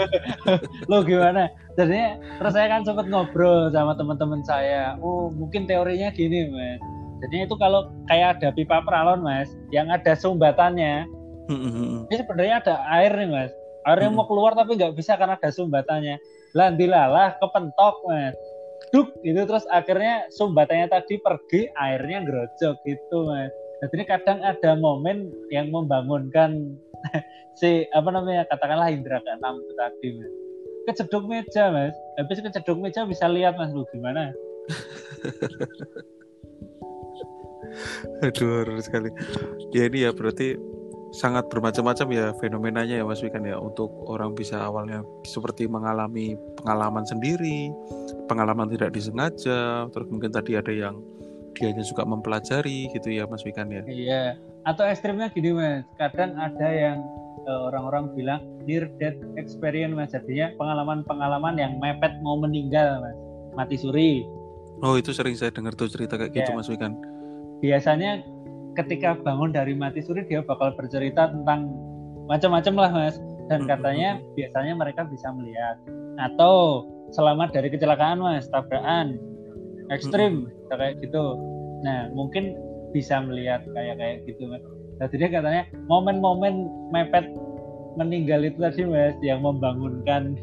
Lo 0.90 1.06
gimana? 1.06 1.50
Jadinya 1.78 2.18
terus 2.42 2.54
saya 2.54 2.68
kan 2.70 2.82
sempat 2.86 3.06
ngobrol 3.10 3.70
sama 3.70 3.94
teman-teman 3.98 4.42
saya. 4.46 4.98
Oh 5.02 5.30
mungkin 5.30 5.70
teorinya 5.70 6.10
gini 6.14 6.50
mas 6.50 6.82
jadinya 7.24 7.46
itu 7.48 7.56
kalau 7.60 7.88
kayak 8.12 8.40
ada 8.40 8.50
pipa 8.52 8.84
peralon 8.84 9.24
mas 9.24 9.48
yang 9.72 9.88
ada 9.94 10.16
sumbatannya 10.18 11.08
Hmm, 11.46 12.10
ini 12.10 12.16
sebenarnya 12.18 12.56
ada 12.66 12.76
air 12.98 13.14
nih 13.14 13.30
mas. 13.30 13.52
Airnya 13.86 14.10
Hmm. 14.10 14.18
mau 14.18 14.26
keluar 14.26 14.58
tapi 14.58 14.82
nggak 14.82 14.98
bisa 14.98 15.14
karena 15.14 15.38
ada 15.38 15.50
sumbatannya. 15.54 16.18
Landilalah 16.58 17.38
kepentok 17.38 18.02
mas. 18.10 18.34
Duk 18.90 19.14
itu 19.22 19.38
terus 19.46 19.66
akhirnya 19.70 20.26
sumbatannya 20.34 20.90
tadi 20.90 21.22
pergi 21.22 21.70
airnya 21.78 22.26
gerojok 22.26 22.76
gitu 22.82 23.18
mas. 23.30 23.54
Jadi 23.86 23.94
ini 24.02 24.06
kadang 24.10 24.42
ada 24.42 24.72
momen 24.74 25.30
yang 25.54 25.70
membangunkan 25.70 26.74
si 27.60 27.86
apa 27.94 28.10
namanya 28.10 28.50
katakanlah 28.50 28.90
indra 28.90 29.22
keenam 29.22 29.62
itu 29.62 29.74
tadi 29.78 30.08
mas. 30.18 30.34
Keceduk 30.90 31.30
meja 31.30 31.70
mas. 31.70 31.94
Habis 32.18 32.42
keceduk 32.42 32.82
meja 32.82 33.06
bisa 33.06 33.30
lihat 33.30 33.54
mas 33.54 33.70
lu 33.70 33.86
gimana 33.94 34.34
Aduh, 38.26 38.64
horor 38.64 38.80
sekali. 38.82 39.10
Ya 39.72 39.88
ini 39.88 40.08
ya 40.08 40.12
berarti 40.12 40.56
sangat 41.16 41.48
bermacam-macam 41.48 42.08
ya 42.12 42.26
fenomenanya 42.44 43.00
ya 43.00 43.06
Mas 43.08 43.24
Wikan 43.24 43.48
ya 43.48 43.56
untuk 43.56 43.88
orang 44.12 44.36
bisa 44.36 44.60
awalnya 44.60 45.00
seperti 45.24 45.64
mengalami 45.64 46.36
pengalaman 46.60 47.08
sendiri, 47.08 47.72
pengalaman 48.28 48.68
tidak 48.68 48.92
disengaja, 48.92 49.88
terus 49.96 50.08
mungkin 50.12 50.36
tadi 50.36 50.60
ada 50.60 50.76
yang 50.76 51.00
dianya 51.56 51.84
juga 51.88 52.04
mempelajari 52.04 52.92
gitu 52.92 53.16
ya 53.16 53.24
Mas 53.32 53.48
Wikan 53.48 53.72
ya. 53.72 53.84
iya 53.88 54.36
atau 54.68 54.84
ekstrimnya 54.84 55.32
gini 55.32 55.56
mas 55.56 55.88
kadang 55.96 56.36
ada 56.36 56.68
yang 56.68 57.00
eh, 57.48 57.62
orang-orang 57.72 58.12
bilang 58.12 58.42
near 58.68 58.92
death 59.00 59.16
experience 59.40 59.96
mas 59.96 60.12
jadinya 60.12 60.52
pengalaman-pengalaman 60.60 61.56
yang 61.56 61.80
mepet 61.80 62.12
mau 62.20 62.36
meninggal 62.36 63.00
mas 63.00 63.16
mati 63.56 63.80
suri 63.80 64.28
Oh 64.84 65.00
itu 65.00 65.16
sering 65.16 65.40
saya 65.40 65.56
dengar 65.56 65.72
tuh 65.72 65.88
cerita 65.88 66.20
kayak 66.20 66.36
gitu 66.36 66.52
Ya. 66.52 66.58
Mas 66.60 66.68
Wikan. 66.68 67.00
Biasanya 67.66 68.22
ketika 68.78 69.18
bangun 69.18 69.50
dari 69.50 69.74
mati 69.74 70.06
suri 70.06 70.22
dia 70.30 70.46
bakal 70.46 70.78
bercerita 70.78 71.34
tentang 71.34 71.74
macam-macam 72.30 72.74
lah 72.78 72.92
mas. 72.94 73.18
Dan 73.50 73.66
Hmm, 73.66 73.70
katanya 73.70 74.10
biasanya 74.38 74.74
mereka 74.78 75.02
bisa 75.10 75.34
melihat. 75.34 75.82
Atau 76.22 76.86
selamat 77.14 77.58
dari 77.58 77.74
kecelakaan 77.74 78.22
mas. 78.22 78.46
Tabrakan. 78.54 79.18
Ekstrim. 79.90 80.50
kayak 80.70 80.98
gitu. 81.02 81.38
Nah 81.86 82.10
mungkin 82.14 82.58
bisa 82.94 83.22
melihat 83.22 83.66
kayak 83.74 83.98
kayak 83.98 84.18
gitu 84.30 84.46
mas. 84.46 84.62
Nah, 84.96 85.12
jadi 85.12 85.28
katanya 85.28 85.64
momen-momen 85.92 86.72
mepet 86.94 87.28
meninggal 88.00 88.46
itu 88.46 88.58
tadi 88.62 88.82
mas 88.86 89.18
yang 89.26 89.42
membangunkan. 89.42 90.38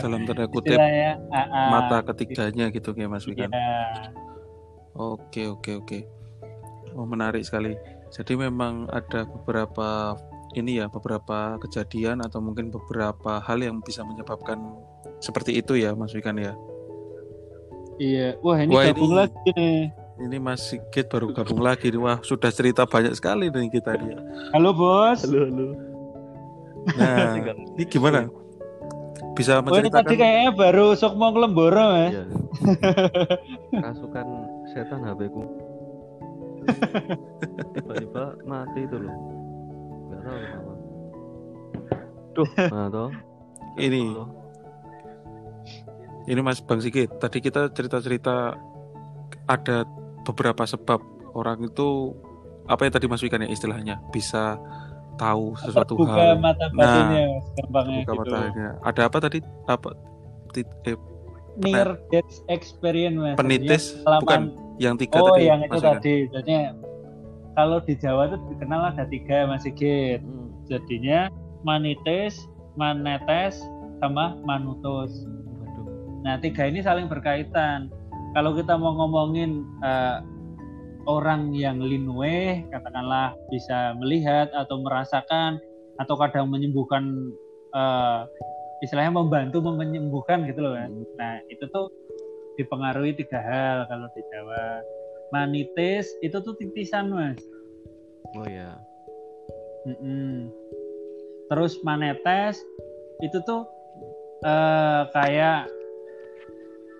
Dalam 0.00 0.24
tanda 0.24 0.48
kutip 0.54 0.74
istilahnya 0.74 1.20
ah, 1.28 1.44
ah, 1.50 1.68
mata 1.70 1.98
ketiganya 2.08 2.72
gitu 2.72 2.96
kayak 2.96 3.10
Mas 3.12 3.28
Wikan. 3.28 3.52
ya. 3.52 4.10
Oke 4.94 5.48
oke 5.48 5.72
oke. 5.76 5.98
Oh 6.92 7.04
menarik 7.04 7.42
sekali. 7.42 7.72
Jadi 8.08 8.36
memang 8.36 8.86
ada 8.86 9.24
beberapa 9.24 10.16
ini 10.52 10.76
ya 10.76 10.86
beberapa 10.86 11.56
kejadian 11.58 12.20
atau 12.20 12.38
mungkin 12.38 12.68
beberapa 12.68 13.40
hal 13.40 13.58
yang 13.58 13.80
bisa 13.80 14.04
menyebabkan 14.04 14.60
seperti 15.18 15.56
itu 15.56 15.74
ya 15.74 15.92
Mas 15.92 16.12
Wikan 16.12 16.36
ya. 16.36 16.52
iya 17.96 18.34
wah 18.40 18.56
ini 18.56 18.72
Wah, 18.72 18.84
gabung 18.84 19.04
ini- 19.06 19.18
lagi 19.18 19.50
nih 19.52 19.80
Ini 20.18 20.36
Mas 20.38 20.60
Sigit 20.66 21.08
baru 21.08 21.30
gabung 21.30 21.60
lagi 21.60 21.88
nih. 21.88 21.96
Wah 21.98 22.20
sudah 22.20 22.48
cerita 22.48 22.84
banyak 22.84 23.12
sekali 23.12 23.48
nih 23.48 23.68
kita 23.70 23.96
nih. 23.96 24.12
halo 24.52 24.70
bos 24.72 25.22
halo 25.22 25.40
halo 25.46 25.66
Nah 26.92 27.36
ini 27.72 27.84
gimana? 27.86 28.28
Bisa 29.32 29.56
Oh 29.56 29.72
ini 29.72 29.88
tadi 29.88 29.88
menceritakan? 29.88 30.18
kayaknya 30.18 30.50
baru 30.52 30.86
Sukmo 30.92 31.32
Lemboro 31.32 31.80
mas. 31.86 32.12
Iya. 32.12 32.24
Rasukan 33.86 34.26
setan 34.72 35.04
HP 35.04 35.20
ku. 35.28 35.42
Tiba-tiba 37.74 38.24
mati 38.44 38.80
itu 38.82 38.96
loh. 38.96 39.14
Gak 40.08 40.20
tahu 40.22 40.38
kenapa. 40.38 40.72
Duh, 42.32 42.48
nah 42.70 42.86
toh. 42.88 43.10
Ini 43.74 44.02
Loh. 44.08 44.28
ini 46.24 46.40
Mas 46.40 46.60
Bang 46.60 46.80
Sigit. 46.80 47.08
Tadi 47.16 47.40
kita 47.40 47.68
cerita-cerita 47.68 48.56
ada 49.44 49.76
beberapa 50.22 50.62
sebab 50.62 51.00
orang 51.34 51.66
itu 51.66 52.12
apa 52.64 52.86
yang 52.86 52.94
tadi 52.94 53.06
Mas 53.10 53.20
Wikan 53.20 53.42
ya 53.42 53.50
istilahnya 53.50 53.98
bisa 54.08 54.56
tahu 55.18 55.52
sesuatu 55.58 55.98
Buka 55.98 56.14
hal. 56.14 56.38
mata 56.38 56.70
Nah, 56.72 57.10
batinnya 57.10 57.24
Buka 57.68 57.80
gitu. 57.84 58.12
matanya. 58.16 58.68
Ada 58.80 59.00
apa 59.10 59.18
tadi? 59.18 59.38
Apa? 59.66 59.88
eh, 60.56 60.96
Near 61.60 62.00
death 62.08 62.32
experience 62.48 63.16
mas. 63.18 63.36
penitis 63.36 64.00
Jadinya 64.00 64.20
bukan 64.24 64.42
yang 64.80 64.94
tiga 64.96 65.20
Oh 65.20 65.36
tadi 65.36 65.44
yang 65.48 65.60
itu 65.64 65.78
tadi. 65.78 66.16
Jadinya 66.32 66.62
kalau 67.52 67.78
di 67.84 67.94
Jawa 68.00 68.32
itu 68.32 68.36
dikenal 68.56 68.80
ada 68.96 69.04
tiga 69.08 69.44
mas 69.44 69.68
Sigit. 69.68 70.24
Hmm. 70.24 70.48
Jadinya 70.70 71.28
manitis, 71.66 72.48
manetes, 72.80 73.60
sama 74.00 74.40
manutus. 74.48 75.12
Waduh. 75.60 75.86
Nah 76.24 76.40
tiga 76.40 76.64
ini 76.64 76.80
saling 76.80 77.06
berkaitan. 77.06 77.92
Kalau 78.32 78.56
kita 78.56 78.72
mau 78.80 78.96
ngomongin 78.96 79.60
eh, 79.84 80.18
orang 81.04 81.52
yang 81.52 81.82
linwe, 81.84 82.64
katakanlah 82.72 83.36
bisa 83.52 83.92
melihat 84.00 84.48
atau 84.56 84.80
merasakan 84.80 85.60
atau 86.00 86.16
kadang 86.16 86.48
menyembuhkan, 86.48 87.36
eh, 87.76 88.20
istilahnya 88.82 89.14
membantu 89.14 89.62
menyembuhkan 89.62 90.42
gitu 90.50 90.60
loh 90.66 90.74
kan. 90.74 90.90
Nah 91.16 91.38
itu 91.48 91.64
tuh 91.70 91.88
dipengaruhi 92.58 93.14
tiga 93.16 93.38
hal 93.40 93.86
kalau 93.86 94.10
di 94.12 94.22
Jawa. 94.28 94.82
Manitis 95.32 96.12
itu 96.20 96.36
tuh 96.44 96.52
titisan 96.60 97.08
mas. 97.08 97.40
Oh 98.36 98.44
ya. 98.44 98.76
Mm-mm. 99.88 100.52
Terus 101.48 101.80
manetes 101.86 102.60
itu 103.24 103.38
tuh 103.46 103.64
eh 104.42 105.02
kayak 105.14 105.70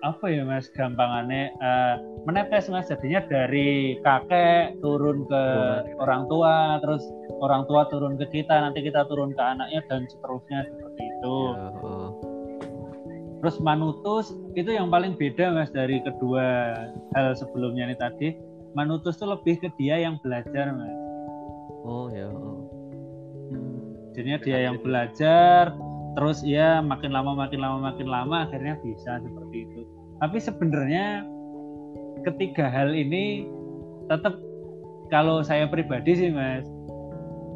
apa 0.03 0.25
ya 0.27 0.43
mas 0.43 0.67
gampangannya 0.75 1.55
eh, 1.55 1.95
menetes 2.27 2.67
mas 2.67 2.91
jadinya 2.91 3.23
dari 3.23 3.99
kakek 4.03 4.75
turun 4.83 5.23
ke 5.23 5.43
Turun. 5.47 5.99
orang 6.03 6.21
tua 6.27 6.55
terus 6.83 7.03
orang 7.39 7.63
tua 7.71 7.87
turun 7.87 8.19
ke 8.19 8.27
kita 8.27 8.51
nanti 8.51 8.83
kita 8.83 9.07
turun 9.07 9.31
ke 9.31 9.39
anaknya 9.39 9.79
dan 9.87 10.03
seterusnya 10.11 10.67
seperti 11.23 11.31
itu 11.31 11.35
Ya, 11.55 11.67
oh. 11.79 12.09
terus 13.39 13.55
manutus 13.59 14.31
itu 14.55 14.71
yang 14.71 14.87
paling 14.91 15.15
beda 15.15 15.51
mas 15.51 15.71
dari 15.71 15.99
kedua 16.03 16.75
hal 17.15 17.35
sebelumnya 17.35 17.91
ini 17.91 17.95
tadi 17.95 18.27
manutus 18.75 19.19
tuh 19.19 19.31
lebih 19.31 19.59
ke 19.59 19.69
dia 19.79 19.99
yang 19.99 20.19
belajar 20.23 20.71
mas 20.71 20.95
oh 21.83 22.07
ya. 22.11 22.27
Oh. 22.27 22.59
jadinya 24.15 24.39
dia 24.43 24.57
yang 24.67 24.79
belajar 24.79 25.75
terus 26.13 26.45
ya 26.45 26.79
makin 26.79 27.09
lama 27.11 27.33
makin 27.33 27.59
lama 27.59 27.91
makin 27.91 28.07
lama 28.07 28.45
akhirnya 28.47 28.77
bisa 28.85 29.19
seperti 29.19 29.65
itu 29.65 29.81
tapi 30.21 30.37
sebenarnya 30.39 31.25
ketiga 32.23 32.69
hal 32.71 32.93
ini 32.95 33.49
tetap 34.07 34.39
kalau 35.11 35.43
saya 35.43 35.67
pribadi 35.67 36.15
sih 36.15 36.29
mas 36.31 36.63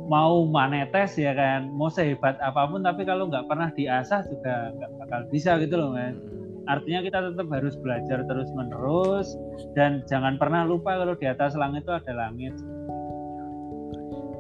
mau 0.08 0.48
manetes 0.48 1.20
ya 1.20 1.36
kan 1.36 1.68
mau 1.76 1.92
sehebat 1.92 2.40
apa 2.40 2.68
pun 2.72 2.82
tapi 2.82 3.04
kalau 3.04 3.28
nggak 3.28 3.46
pernah 3.46 3.70
diasah 3.76 4.24
juga 4.32 4.72
nggak 4.74 4.92
bakal 5.04 5.22
bisa 5.30 5.60
gitu 5.60 5.76
loh 5.76 5.92
mas. 5.94 6.16
Hmm. 6.16 6.64
artinya 6.68 7.00
kita 7.00 7.20
tetap 7.32 7.48
harus 7.48 7.76
belajar 7.80 8.28
terus 8.28 8.50
menerus 8.52 9.28
dan 9.72 10.04
jangan 10.08 10.36
pernah 10.36 10.68
lupa 10.68 11.00
kalau 11.00 11.16
di 11.16 11.28
atas 11.28 11.56
langit 11.56 11.88
itu 11.88 11.96
ada 11.96 12.12
langit. 12.12 12.52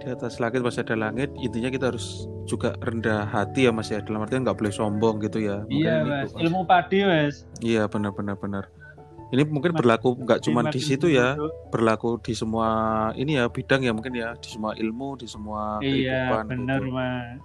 Di 0.03 0.11
atas 0.11 0.39
langit 0.39 0.59
masih 0.59 0.83
ada 0.83 0.95
langit 1.07 1.31
intinya 1.39 1.71
kita 1.71 1.91
harus 1.91 2.27
juga 2.43 2.75
rendah 2.83 3.27
hati 3.31 3.67
ya 3.67 3.71
mas 3.71 3.87
ya. 3.87 4.03
Dalam 4.03 4.27
artian 4.27 4.43
nggak 4.43 4.59
boleh 4.59 4.75
sombong 4.75 5.23
gitu 5.23 5.39
ya. 5.39 5.63
Mungkin 5.67 5.79
iya 5.79 6.03
itu, 6.03 6.11
mas. 6.11 6.29
Ilmu 6.35 6.61
padi 6.67 6.99
mas. 7.07 7.35
Iya 7.63 7.87
benar 7.87 8.11
benar 8.11 8.35
benar 8.35 8.67
ini 9.27 9.43
mungkin 9.43 9.75
berlaku 9.75 10.15
nggak 10.23 10.39
cuma 10.47 10.71
di 10.71 10.79
situ 10.79 11.11
ya 11.11 11.35
berlaku 11.67 12.15
di 12.23 12.31
semua 12.31 12.67
ini 13.19 13.35
ya 13.35 13.51
bidang 13.51 13.83
ya 13.83 13.91
mungkin 13.91 14.15
ya 14.15 14.31
di 14.39 14.47
semua 14.47 14.71
ilmu 14.79 15.19
di 15.19 15.27
semua 15.27 15.83
iya 15.83 16.43
benar 16.47 16.79
gitu. 16.79 16.95
mas. 16.95 17.39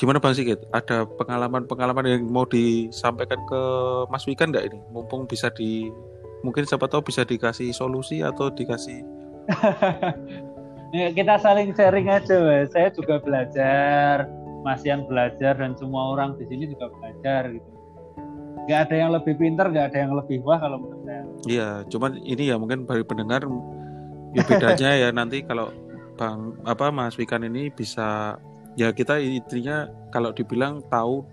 Gimana 0.00 0.16
bang 0.16 0.32
Sigit? 0.32 0.64
Ada 0.72 1.04
pengalaman-pengalaman 1.04 2.08
yang 2.08 2.22
mau 2.24 2.48
disampaikan 2.48 3.36
ke 3.44 3.60
Mas 4.08 4.24
Wikan 4.24 4.48
nggak 4.48 4.72
ini? 4.72 4.80
Mumpung 4.96 5.28
bisa 5.28 5.52
di 5.52 5.92
mungkin 6.40 6.64
siapa 6.64 6.88
tahu 6.88 7.04
bisa 7.04 7.20
dikasih 7.20 7.68
solusi 7.76 8.24
atau 8.24 8.48
dikasih 8.48 9.04
Ya, 10.96 11.06
kita 11.14 11.38
saling 11.38 11.70
sharing 11.76 12.10
aja 12.10 12.34
mas. 12.42 12.74
Saya 12.74 12.90
juga 12.90 13.22
belajar 13.22 14.26
Mas 14.66 14.82
Yan 14.82 15.06
belajar 15.06 15.54
dan 15.54 15.78
semua 15.78 16.16
orang 16.16 16.34
di 16.34 16.48
sini 16.50 16.66
juga 16.66 16.90
belajar 16.90 17.46
gitu 17.46 17.79
nggak 18.70 18.86
ada 18.86 18.94
yang 18.94 19.10
lebih 19.10 19.34
pintar 19.34 19.66
nggak 19.74 19.86
ada 19.90 19.98
yang 20.06 20.14
lebih 20.14 20.38
wah 20.46 20.62
kalau 20.62 20.78
menurut 20.78 21.02
saya. 21.02 21.22
Iya, 21.50 21.68
cuman 21.90 22.22
ini 22.22 22.54
ya 22.54 22.56
mungkin 22.56 22.86
bagi 22.86 23.02
pendengar 23.02 23.42
ya 24.30 24.42
bedanya 24.46 24.90
ya 24.94 25.08
nanti 25.10 25.42
kalau 25.42 25.74
Bang 26.14 26.54
apa 26.62 26.94
Mas 26.94 27.18
Wikan 27.18 27.42
ini 27.42 27.74
bisa 27.74 28.38
ya 28.78 28.94
kita 28.94 29.18
intinya 29.18 29.90
kalau 30.14 30.30
dibilang 30.30 30.78
tahu 30.86 31.26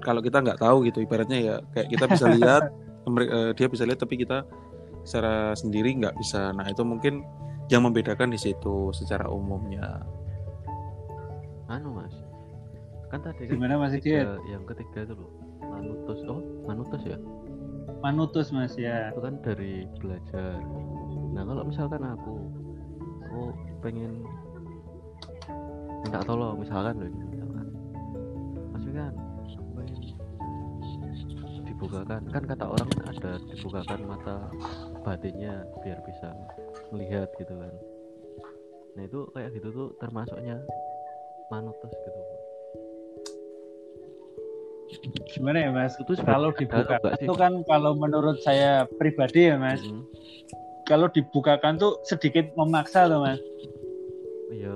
kalau 0.00 0.24
kita 0.24 0.40
nggak 0.40 0.56
tahu 0.56 0.88
gitu 0.88 1.04
ibaratnya 1.04 1.38
ya 1.44 1.56
kayak 1.76 1.92
kita 1.92 2.04
bisa 2.08 2.24
lihat 2.32 2.62
eh, 3.20 3.50
dia 3.52 3.66
bisa 3.68 3.84
lihat 3.84 4.00
tapi 4.00 4.16
kita 4.16 4.48
secara 5.04 5.52
sendiri 5.52 5.92
nggak 5.92 6.16
bisa. 6.16 6.56
Nah 6.56 6.64
itu 6.72 6.80
mungkin 6.88 7.20
yang 7.68 7.84
membedakan 7.84 8.32
di 8.32 8.40
situ 8.40 8.96
secara 8.96 9.28
umumnya. 9.28 10.00
Anu 11.68 12.00
mas 12.00 12.14
kan 13.06 13.22
tadi 13.22 13.46
kan 13.46 13.54
Gimana 13.54 13.78
Mas 13.78 13.94
ketiga, 13.94 14.38
yang 14.50 14.66
ketiga 14.66 15.06
itu 15.06 15.14
loh 15.14 15.30
manutus 15.70 16.18
oh 16.26 16.40
manutus 16.66 17.02
ya? 17.04 17.18
Manutus 18.02 18.52
Mas 18.54 18.74
ya. 18.76 19.10
itu 19.10 19.20
kan 19.22 19.34
dari 19.42 19.86
belajar. 19.98 20.60
Nah 21.32 21.42
kalau 21.42 21.62
misalkan 21.66 22.02
aku 22.02 22.34
aku 23.26 23.42
pengen 23.82 24.22
minta 26.04 26.22
tolong 26.22 26.60
misalkan 26.60 26.94
loh 27.02 27.10
misalkan. 27.30 27.66
Mas 28.74 28.84
kan 28.90 29.14
dibukakan. 31.66 32.22
Kan 32.32 32.42
kata 32.46 32.64
orang 32.64 32.90
ada 33.04 33.32
dibukakan 33.52 34.00
mata 34.08 34.36
batinnya 35.04 35.66
biar 35.84 36.00
bisa 36.06 36.32
melihat 36.94 37.28
gitu 37.36 37.52
kan. 37.52 37.74
Nah 38.96 39.02
itu 39.04 39.28
kayak 39.36 39.52
gitu 39.52 39.68
tuh 39.70 39.88
termasuknya 40.00 40.56
manutus 41.52 41.92
gitu 41.92 42.35
Gimana 45.34 45.58
ya 45.66 45.70
Mas? 45.74 45.98
itu 45.98 46.12
Kalau 46.22 46.50
dibuka 46.54 46.96
itu 47.18 47.34
kan 47.34 47.52
kalau 47.66 47.92
menurut 47.98 48.38
saya 48.42 48.86
pribadi 48.98 49.50
ya 49.50 49.58
Mas, 49.58 49.82
Mm, 49.82 50.02
kalau 50.86 51.10
dibukakan 51.10 51.76
tuh 51.76 51.98
sedikit 52.06 52.46
memaksa 52.54 53.10
tuh 53.10 53.20
Mas. 53.22 53.40
iya. 54.54 54.74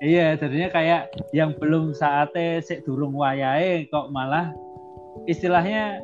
Iya, 0.00 0.26
jadinya 0.40 0.72
kayak 0.72 1.02
yang 1.36 1.52
belum 1.60 1.92
saatnya 1.92 2.64
sik 2.64 2.88
durung 2.88 3.12
wayahe 3.12 3.84
kok 3.92 4.08
malah 4.08 4.48
istilahnya 5.28 6.00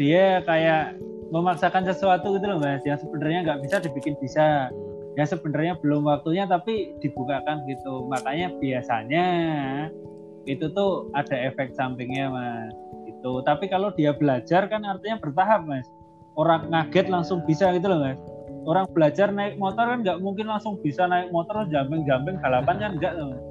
dia 0.00 0.40
kayak 0.48 0.96
memaksakan 1.28 1.84
sesuatu 1.84 2.40
gitu 2.40 2.46
loh 2.48 2.56
Mas, 2.56 2.80
yang 2.88 2.96
sebenarnya 2.96 3.44
nggak 3.44 3.60
bisa 3.68 3.76
dibikin 3.84 4.16
bisa. 4.16 4.72
Hmm. 4.72 4.84
Ya 5.16 5.24
sebenarnya 5.24 5.76
belum 5.80 6.08
waktunya 6.08 6.44
tapi 6.48 6.92
dibukakan 7.00 7.64
gitu. 7.68 8.04
Makanya 8.08 8.52
biasanya 8.60 9.26
itu 10.46 10.70
tuh 10.72 11.10
ada 11.12 11.34
efek 11.34 11.74
sampingnya 11.74 12.30
Mas. 12.30 12.72
Itu. 13.10 13.42
Tapi 13.42 13.66
kalau 13.66 13.90
dia 13.92 14.14
belajar 14.14 14.70
kan 14.70 14.86
artinya 14.86 15.18
bertahap 15.18 15.66
Mas. 15.66 15.90
Orang 16.38 16.70
ngaget 16.70 17.10
langsung 17.10 17.42
bisa 17.44 17.74
gitu 17.74 17.90
loh 17.90 18.00
Mas. 18.00 18.18
Orang 18.66 18.86
belajar 18.94 19.30
naik 19.30 19.58
motor 19.58 19.86
kan 19.90 20.02
nggak 20.02 20.18
mungkin 20.22 20.46
langsung 20.50 20.78
bisa 20.82 21.06
naik 21.06 21.30
motor 21.30 21.66
jamping-jamping 21.70 22.38
balapan 22.38 22.76
kan 22.78 22.90
enggak 22.98 23.12
Mas. 23.18 23.42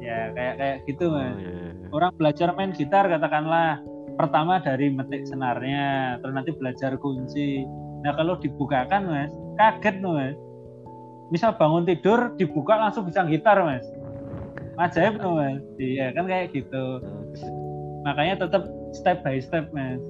Ya 0.00 0.32
kayak 0.32 0.54
kayak 0.56 0.76
gitu 0.88 1.12
Oh, 1.12 1.16
Mas. 1.16 1.36
iya, 1.40 1.52
iya. 1.72 1.88
Orang 1.92 2.12
belajar 2.16 2.48
main 2.56 2.72
gitar 2.72 3.04
katakanlah 3.08 3.80
pertama 4.16 4.60
dari 4.60 4.92
metik 4.92 5.24
senarnya, 5.24 6.16
terus 6.20 6.36
nanti 6.36 6.52
belajar 6.52 6.96
kunci. 7.00 7.64
Nah 8.04 8.12
kalau 8.16 8.36
dibukakan 8.40 9.08
Mas, 9.08 9.32
kaget 9.56 10.00
tuh 10.04 10.12
Mas. 10.12 10.36
Misal 11.30 11.54
bangun 11.54 11.86
tidur 11.86 12.34
dibuka 12.34 12.74
langsung 12.80 13.06
bisa 13.08 13.24
gitar 13.28 13.60
Mas. 13.64 13.84
Ajaib 14.80 15.20
tuh 15.20 15.32
Mas. 15.36 15.60
Iya 15.76 16.06
kan 16.16 16.24
kayak 16.24 16.56
gitu. 16.56 16.84
Makanya 18.02 18.34
tetap 18.40 18.64
step 18.90 19.20
by 19.20 19.36
step 19.38 19.68
Mas. 19.70 20.00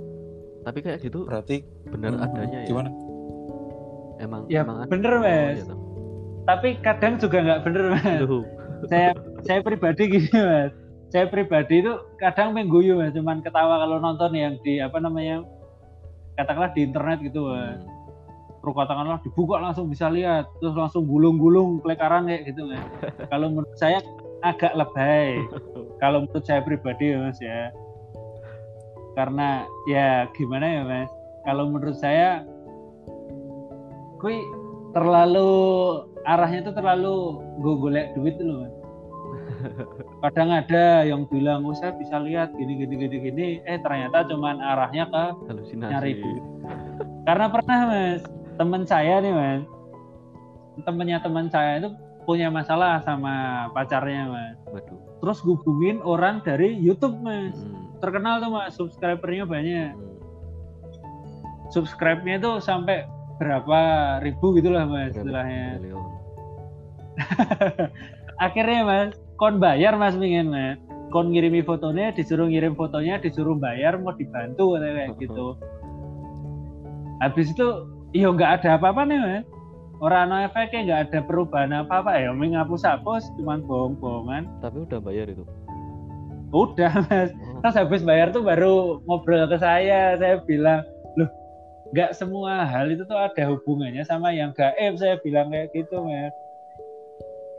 tapi 0.61 0.85
kayak 0.85 1.01
gitu 1.01 1.25
berarti 1.25 1.65
benar 1.89 2.13
hmm, 2.13 2.25
adanya 2.29 2.59
ya 2.61 2.69
gimana 2.69 2.93
emang 4.21 4.45
Ya, 4.47 4.61
emang 4.61 4.85
ada. 4.85 4.93
bener, 4.93 5.13
Oh, 5.17 5.25
Mas. 5.25 5.57
iya, 5.57 5.65
toh. 5.65 5.79
Tapi 6.45 6.69
kadang 6.85 7.17
juga 7.17 7.39
nggak 7.41 7.61
bener 7.65 7.85
Mas. 7.97 8.21
Loh, 8.21 8.45
saya 8.85 9.17
saya 9.43 9.61
pribadi 9.61 10.03
gini 10.09 10.29
mas 10.33 10.73
saya 11.11 11.27
pribadi 11.27 11.81
itu 11.83 11.93
kadang 12.17 12.53
mengguyu 12.53 12.97
mas 12.97 13.13
cuman 13.13 13.41
ketawa 13.41 13.77
kalau 13.77 14.01
nonton 14.01 14.33
yang 14.33 14.57
di 14.63 14.81
apa 14.81 15.01
namanya 15.01 15.45
katakanlah 16.37 16.73
di 16.73 16.85
internet 16.85 17.21
gitu 17.21 17.45
mas 17.45 17.77
hmm. 17.77 17.89
terus 18.61 18.75
katakanlah 18.77 19.19
dibuka 19.21 19.57
langsung 19.61 19.89
bisa 19.89 20.09
lihat 20.09 20.49
terus 20.61 20.77
langsung 20.77 21.05
gulung-gulung 21.05 21.81
pelekaran 21.81 22.25
kayak 22.25 22.53
gitu 22.53 22.69
mas 22.69 22.85
kalau 23.33 23.49
menurut 23.53 23.77
saya 23.77 24.01
agak 24.43 24.73
lebay. 24.77 25.45
Kalau 26.03 26.25
menurut 26.25 26.45
saya 26.45 26.61
pribadi 26.65 27.13
ya 27.13 27.19
mas 27.21 27.39
ya. 27.41 27.71
Karena 29.15 29.69
ya 29.91 30.29
gimana 30.37 30.67
ya 30.67 30.83
mas? 30.87 31.11
Kalau 31.45 31.69
menurut 31.69 31.97
saya 31.97 32.45
kui 34.21 34.41
terlalu 34.93 35.49
arahnya 36.29 36.69
itu 36.69 36.73
terlalu 36.77 37.41
gue 37.61 37.75
golek 37.81 38.07
duit 38.17 38.37
loh 38.41 38.65
mas. 38.65 38.75
Kadang 40.25 40.51
ada 40.57 41.05
yang 41.05 41.29
bilang 41.29 41.69
oh 41.69 41.77
saya 41.77 41.93
bisa 41.97 42.17
lihat 42.21 42.53
gini 42.57 42.81
gini 42.81 42.95
gini 42.97 43.17
gini. 43.21 43.47
Eh 43.69 43.79
ternyata 43.81 44.25
cuman 44.29 44.61
arahnya 44.61 45.09
ke 45.09 45.25
halusinasi. 45.49 45.93
nyari 45.93 46.13
duit. 46.17 46.45
karena 47.29 47.47
pernah 47.53 47.79
mas 47.89 48.21
teman 48.57 48.83
saya 48.89 49.21
nih 49.21 49.33
mas 49.33 49.63
temennya 50.85 51.21
teman 51.21 51.53
saya 51.53 51.81
itu 51.81 51.91
punya 52.25 52.53
masalah 52.53 53.01
sama 53.05 53.67
pacarnya 53.73 54.29
mas. 54.29 54.57
Waduh. 54.69 54.99
Terus 55.21 55.39
hubungin 55.45 56.01
orang 56.05 56.41
dari 56.45 56.73
YouTube 56.77 57.17
mas. 57.21 57.57
Hmm, 57.57 57.97
terkenal 58.01 58.41
tuh 58.41 58.51
mas 58.53 58.73
subscribernya 58.77 59.45
banyak. 59.45 59.93
Hmm. 59.95 60.09
subscribe-nya 61.71 62.43
itu 62.43 62.59
sampai 62.59 63.07
berapa 63.39 63.79
ribu 64.27 64.59
gitulah 64.59 64.91
mas 64.91 65.15
istilahnya. 65.15 65.79
akhirnya 68.47 68.81
mas 68.83 69.11
kon 69.39 69.63
bayar 69.63 69.95
mas 69.95 70.19
pengen 70.19 70.51
mas. 70.51 70.79
Kon 71.11 71.35
ngirimi 71.35 71.67
fotonya 71.67 72.15
disuruh 72.15 72.47
ngirim 72.47 72.79
fotonya 72.79 73.19
disuruh 73.19 73.59
bayar 73.59 73.99
mau 73.99 74.15
dibantu 74.15 74.79
kayak 74.79 75.15
gitu. 75.23 75.59
Habis 77.23 77.55
itu 77.55 77.67
iya 78.15 78.31
nggak 78.31 78.63
ada 78.63 78.79
apa-apa 78.79 79.07
nih 79.07 79.19
mas 79.19 79.45
orang 80.01 80.29
no 80.29 80.37
efeknya 80.41 80.81
nggak 80.83 81.01
ada 81.09 81.19
perubahan 81.23 81.73
apa-apa 81.77 82.17
ya. 82.17 82.33
Mending 82.33 82.57
hapus 82.57 82.83
hapus 82.85 83.29
cuman 83.37 83.61
bohong-bohongan. 83.65 84.49
Tapi 84.59 84.85
udah 84.85 84.99
bayar 84.99 85.29
itu? 85.29 85.45
Udah 86.51 86.93
mas. 87.07 87.31
Oh, 87.37 87.61
terus 87.63 87.77
habis 87.79 88.03
bayar 88.03 88.35
tuh 88.35 88.43
baru 88.43 88.99
ngobrol 89.07 89.47
ke 89.47 89.57
saya. 89.57 90.17
Saya 90.17 90.43
bilang 90.43 90.83
loh 91.15 91.31
nggak 91.93 92.15
semua 92.15 92.65
hal 92.65 92.91
itu 92.91 93.03
tuh 93.05 93.15
ada 93.15 93.43
hubungannya 93.47 94.03
sama 94.03 94.33
yang 94.33 94.51
gaib. 94.57 94.97
Saya 94.97 95.21
bilang 95.21 95.53
kayak 95.53 95.71
gitu 95.71 96.03
mas. 96.03 96.35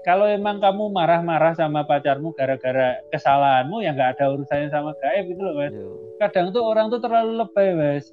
Kalau 0.01 0.25
emang 0.25 0.57
kamu 0.57 0.89
marah-marah 0.89 1.53
sama 1.53 1.85
pacarmu 1.85 2.33
gara-gara 2.33 2.97
kesalahanmu 3.13 3.85
ya 3.85 3.93
nggak 3.93 4.17
ada 4.17 4.33
urusannya 4.33 4.73
sama 4.73 4.97
gaib 4.97 5.29
gitu 5.29 5.39
loh 5.39 5.55
mas. 5.55 5.71
Iya. 5.71 5.87
kadang 6.21 6.53
tuh 6.53 6.61
orang 6.61 6.89
tuh 6.89 6.99
terlalu 6.99 7.45
lebay 7.45 7.69
mas. 7.77 8.09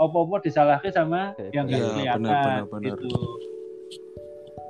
Opo-opo 0.00 0.40
disalahkan 0.40 0.90
sama 0.90 1.34
Gaib. 1.36 1.50
yang 1.52 1.64
nggak 1.68 1.78
Iya, 1.78 1.90
kelihatan 1.92 2.22
benar, 2.24 2.42
benar, 2.42 2.64
benar. 2.70 2.82
gitu 2.96 3.08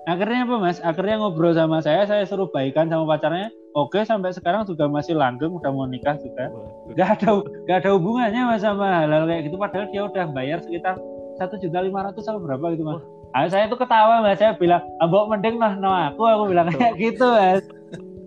akhirnya 0.07 0.45
apa 0.47 0.57
mas? 0.59 0.79
Akhirnya 0.83 1.23
ngobrol 1.23 1.55
sama 1.55 1.79
saya 1.79 2.07
saya 2.07 2.27
suruh 2.27 2.51
baikan 2.51 2.91
sama 2.91 3.07
pacarnya. 3.07 3.51
Oke 3.73 4.05
sampai 4.05 4.37
sekarang 4.37 4.69
juga 4.69 4.85
masih 4.85 5.17
langgeng 5.17 5.55
udah 5.55 5.71
mau 5.73 5.89
nikah 5.89 6.19
juga. 6.21 6.53
Nggak 6.93 7.09
ada 7.21 7.29
nggak 7.41 7.77
ada 7.83 7.91
hubungannya 7.97 8.43
mas 8.45 8.63
sama 8.63 9.07
hal-hal 9.07 9.25
kayak 9.25 9.43
gitu. 9.49 9.57
Padahal 9.57 9.87
dia 9.89 10.03
udah 10.05 10.25
bayar 10.35 10.59
sekitar 10.61 10.95
satu 11.41 11.57
juta 11.57 11.81
lima 11.81 12.05
ratus 12.11 12.27
sama 12.27 12.43
berapa 12.43 12.77
gitu 12.77 12.85
mas. 12.85 13.01
Ah, 13.33 13.49
saya 13.49 13.65
tuh 13.71 13.81
ketawa 13.81 14.21
mas. 14.21 14.37
Saya 14.37 14.53
bilang 14.59 14.85
ambok 15.01 15.33
mending 15.33 15.57
noh 15.57 15.73
no 15.81 15.89
aku 15.89 16.23
aku 16.29 16.45
bilang 16.53 16.69
kayak 16.69 16.99
gitu 17.01 17.25
mas. 17.33 17.65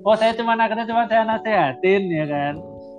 Oh 0.06 0.14
saya 0.18 0.34
cuma 0.38 0.58
akhirnya 0.58 0.86
cuma 0.90 1.06
saya 1.06 1.26
nasehatin 1.26 2.04
ya 2.10 2.26
kan? 2.26 2.54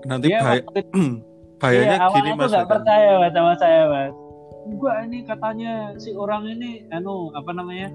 Nanti 0.06 0.30
dia 0.30 0.38
waktu 0.42 0.82
itu 0.86 1.02
bahayanya 1.62 1.96
iya, 1.96 2.04
awalnya 2.04 2.20
gini 2.20 2.30
tuh 2.30 2.38
mas 2.38 2.50
nggak 2.52 2.66
Wedan. 2.66 2.72
percaya 2.76 3.10
mas 3.18 3.32
sama 3.34 3.52
saya 3.58 3.82
mas. 3.90 4.12
Enggak 4.66 4.96
ini 5.06 5.18
katanya 5.22 5.72
si 5.94 6.10
orang 6.14 6.42
ini 6.50 6.82
anu 6.90 7.30
apa 7.38 7.50
namanya 7.54 7.90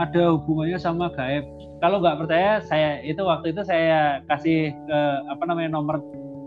ada 0.00 0.36
hubungannya 0.38 0.78
sama 0.80 1.12
gaib. 1.12 1.44
Kalau 1.82 1.98
nggak 1.98 2.24
percaya 2.24 2.62
saya 2.64 3.02
itu 3.02 3.20
waktu 3.20 3.50
itu 3.52 3.62
saya 3.66 4.22
kasih 4.30 4.70
ke 4.70 5.00
apa 5.28 5.42
namanya 5.44 5.74
nomor 5.74 5.98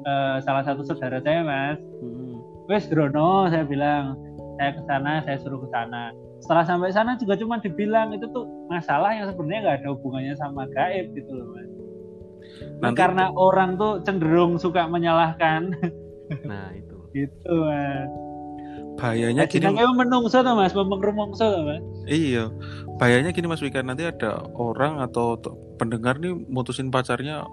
eh, 0.07 0.37
salah 0.41 0.63
satu 0.63 0.81
saudara 0.81 1.19
saya 1.21 1.43
mas. 1.43 1.77
Hmm. 2.01 2.39
wes 2.65 2.89
Drono 2.89 3.45
saya 3.51 3.61
bilang 3.61 4.17
saya 4.57 4.73
ke 4.73 4.81
sana 4.87 5.21
saya 5.27 5.37
suruh 5.43 5.59
ke 5.61 5.69
sana. 5.69 6.15
Setelah 6.41 6.63
sampai 6.65 6.89
sana 6.93 7.19
juga 7.19 7.35
cuma 7.37 7.59
dibilang 7.61 8.15
itu 8.15 8.25
tuh 8.31 8.45
masalah 8.71 9.13
yang 9.13 9.29
sebenarnya 9.29 9.59
nggak 9.61 9.77
ada 9.83 9.89
hubungannya 9.93 10.33
sama 10.39 10.65
gaib 10.71 11.11
gitu 11.13 11.31
loh 11.35 11.47
mas. 11.53 11.69
Nanti- 12.79 12.97
karena 12.97 13.29
orang 13.35 13.75
tuh 13.75 14.01
cenderung 14.07 14.57
suka 14.57 14.87
menyalahkan. 14.87 15.75
Nah 16.47 16.71
itu. 16.73 16.95
Gitu 17.15 17.53
mas 17.63 18.24
bahayanya 18.95 19.43
Nah, 19.43 19.51
gini 19.51 19.67
menungso 19.95 20.39
to 20.39 20.51
Mas, 20.55 20.71
memeng 20.71 21.01
rumongso 21.03 21.45
to 21.51 21.59
Mas. 21.67 21.81
Iya, 22.07 22.47
bahayanya 22.97 23.35
gini 23.35 23.47
Mas 23.47 23.59
Wika 23.59 23.83
nanti 23.83 24.07
ada 24.07 24.43
orang 24.55 25.03
atau 25.03 25.35
t- 25.35 25.51
pendengar 25.75 26.15
nih 26.19 26.31
mutusin 26.47 26.87
pacarnya 26.87 27.43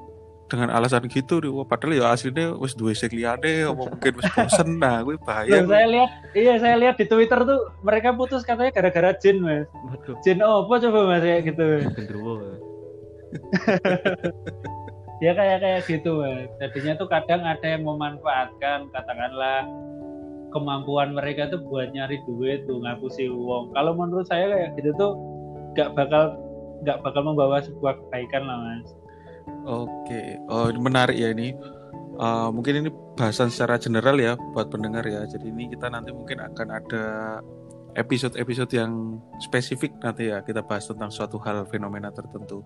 dengan 0.47 0.69
alasan 0.69 1.09
gitu 1.09 1.41
nih, 1.41 1.49
wah, 1.49 1.65
padahal 1.65 1.97
ya 1.97 2.05
aslinya 2.13 2.53
wis 2.61 2.77
duwe 2.77 2.93
sing 2.93 3.09
liyane, 3.09 3.65
apa 3.65 3.83
mungkin 3.89 4.13
wis 4.21 4.29
bosen, 4.37 4.69
nah 4.77 5.01
gue 5.01 5.17
bahaya. 5.25 5.65
Loh, 5.65 5.73
saya 5.73 5.87
lihat, 5.89 6.11
iya 6.37 6.55
saya 6.61 6.77
lihat 6.77 7.01
di 7.01 7.09
Twitter 7.09 7.41
tuh 7.41 7.73
mereka 7.81 8.13
putus 8.13 8.45
katanya 8.45 8.69
gara-gara 8.71 9.17
jin 9.17 9.41
Mas. 9.41 9.65
waduh 9.89 10.15
Jin 10.21 10.45
oh, 10.45 10.69
apa 10.69 10.75
coba 10.85 10.99
Mas 11.09 11.25
kayak 11.25 11.43
gitu. 11.49 11.67
genderuwo 11.97 12.33
ya. 15.25 15.33
kayak 15.33 15.59
kayak 15.65 15.81
gitu 15.89 16.21
mas 16.21 16.53
jadinya 16.61 17.01
tuh 17.01 17.09
kadang 17.09 17.41
ada 17.49 17.65
yang 17.65 17.81
memanfaatkan 17.89 18.93
katakanlah 18.93 19.65
kemampuan 20.53 21.17
mereka 21.17 21.49
tuh 21.51 21.61
buat 21.67 21.91
nyari 21.97 22.21
duit 22.29 22.69
tuh 22.69 22.79
ngapusi 22.85 23.27
uang 23.29 23.73
kalau 23.73 23.97
menurut 23.97 24.29
saya 24.29 24.49
kayak 24.53 24.77
gitu 24.79 24.91
tuh 25.01 25.13
gak 25.75 25.97
bakal 25.97 26.37
gak 26.85 27.01
bakal 27.01 27.25
membawa 27.25 27.59
sebuah 27.65 27.97
kebaikan 27.99 28.45
lah 28.45 28.59
mas 28.61 28.93
Oke, 29.67 30.39
oh 30.51 30.71
menarik 30.75 31.15
ya 31.19 31.31
ini. 31.31 31.55
Uh, 32.19 32.53
mungkin 32.53 32.85
ini 32.85 32.91
bahasan 33.19 33.49
secara 33.49 33.81
general 33.81 34.19
ya 34.19 34.35
buat 34.55 34.69
pendengar 34.71 35.03
ya. 35.07 35.25
Jadi 35.27 35.51
ini 35.51 35.71
kita 35.71 35.91
nanti 35.91 36.11
mungkin 36.15 36.43
akan 36.43 36.69
ada 36.71 37.05
episode-episode 37.99 38.73
yang 38.75 39.19
spesifik 39.43 39.93
nanti 40.01 40.31
ya 40.33 40.41
kita 40.45 40.65
bahas 40.65 40.87
tentang 40.89 41.11
suatu 41.11 41.39
hal 41.43 41.67
fenomena 41.71 42.11
tertentu. 42.15 42.63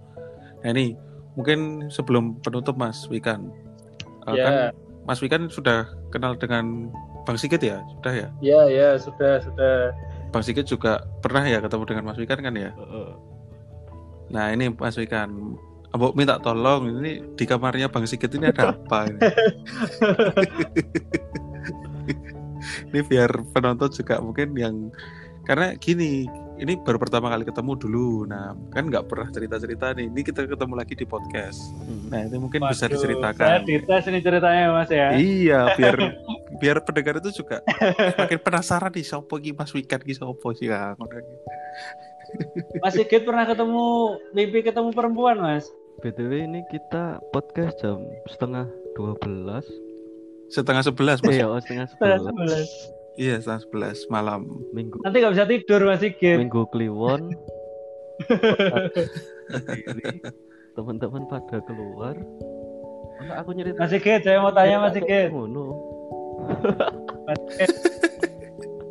Nah 0.64 0.68
ini 0.72 0.97
mungkin 1.37 1.89
sebelum 1.93 2.41
penutup 2.41 2.76
Mas 2.76 3.05
Wikan, 3.09 3.49
uh, 4.28 4.34
Ya. 4.34 4.45
kan 4.45 4.55
Mas 5.07 5.20
Wikan 5.22 5.49
sudah 5.53 5.87
kenal 6.11 6.34
dengan 6.37 6.91
Bang 7.27 7.37
Sigit 7.37 7.59
ya, 7.59 7.83
sudah 7.99 8.14
ya. 8.14 8.29
ya 8.39 8.61
ya 8.70 8.89
sudah 8.97 9.43
sudah 9.43 9.91
Bang 10.31 10.47
Sigit 10.47 10.62
juga 10.64 11.03
pernah 11.18 11.43
ya 11.43 11.59
ketemu 11.59 11.83
dengan 11.85 12.05
Mas 12.07 12.16
Wikan 12.16 12.39
kan 12.39 12.55
ya. 12.55 12.70
Heeh. 12.70 13.11
Nah 14.31 14.55
ini 14.55 14.70
Mas 14.70 14.95
Wikan, 14.95 15.59
Abok 15.91 16.14
minta 16.14 16.39
tolong 16.39 17.03
ini 17.03 17.22
di 17.35 17.45
kamarnya 17.45 17.91
Bang 17.91 18.07
Sigit 18.07 18.31
ini 18.31 18.47
ada 18.47 18.74
apa 18.74 19.11
ini? 19.11 19.18
ini 22.91 23.01
biar 23.03 23.31
penonton 23.55 23.91
juga 23.93 24.18
mungkin 24.18 24.55
yang 24.59 24.74
karena 25.47 25.79
gini 25.79 26.27
ini 26.59 26.74
baru 26.83 26.99
pertama 26.99 27.31
kali 27.31 27.47
ketemu 27.47 27.72
dulu 27.79 28.27
nah 28.27 28.51
kan 28.74 28.91
nggak 28.91 29.07
pernah 29.07 29.29
cerita 29.31 29.62
cerita 29.62 29.95
nih 29.95 30.11
ini 30.11 30.20
kita 30.27 30.43
ketemu 30.43 30.74
lagi 30.74 30.95
di 30.99 31.07
podcast 31.07 31.70
Hmm. 31.87 32.11
nah 32.11 32.27
itu 32.27 32.37
mungkin 32.43 32.66
bisa 32.66 32.66
Waduh, 32.66 32.79
saya 32.83 32.91
diceritakan 32.91 33.49
dites 33.62 34.05
ini 34.11 34.18
ceritanya 34.18 34.64
mas 34.74 34.91
ya 34.91 35.09
iya 35.14 35.61
biar 35.79 35.95
biar 36.57 36.80
pendengar 36.82 37.20
itu 37.20 37.42
juga 37.42 37.61
makin 38.16 38.40
penasaran 38.40 38.92
nih 38.92 39.04
sopo 39.04 39.36
iki 39.36 39.52
Mas 39.52 39.72
Wikan 39.72 40.00
ki 40.00 40.16
sopo 40.16 40.57
sih? 40.57 40.72
Kang? 40.72 40.96
Ngono 40.96 41.16
iki. 41.20 41.34
Mas 42.82 42.96
Sigit 42.96 43.22
pernah 43.22 43.46
ketemu 43.46 44.16
mimpi 44.32 44.59
ketemu 44.61 44.90
perempuan 44.90 45.38
mas? 45.38 45.68
BTW 46.02 46.44
ini 46.44 46.61
kita 46.68 47.20
podcast 47.32 47.80
jam 47.80 47.96
setengah 48.28 48.68
12 48.96 49.64
setengah 50.52 50.82
sebelas 50.84 51.18
mas. 51.24 51.32
Eh 51.32 51.40
ya, 51.40 51.46
oh, 51.48 51.61
setengah 51.61 51.86
Setengah 51.88 52.18
11 52.20 52.28
sebelas. 52.28 52.68
iya 53.16 53.34
setengah 53.40 53.61
sebelas 53.64 53.98
malam. 54.09 54.40
Minggu. 54.76 55.00
Nanti 55.00 55.16
nggak 55.22 55.34
bisa 55.36 55.46
tidur 55.48 55.80
mas 55.88 56.00
Sigit 56.04 56.36
Minggu 56.36 56.68
Kliwon. 56.68 57.32
Teman-teman 60.76 61.24
pada 61.28 61.57
keluar. 61.64 62.16
Masa 63.16 63.32
aku 63.40 63.57
nyerita 63.57 63.80
Mas 63.80 63.90
Sigit 63.96 64.20
saya 64.20 64.44
mau 64.44 64.52
tanya 64.52 64.84
Mas 64.84 64.92
Sigit 64.92 65.32
Ngono. 65.32 65.64
Mas 65.64 65.80
Sigit. 65.80 65.95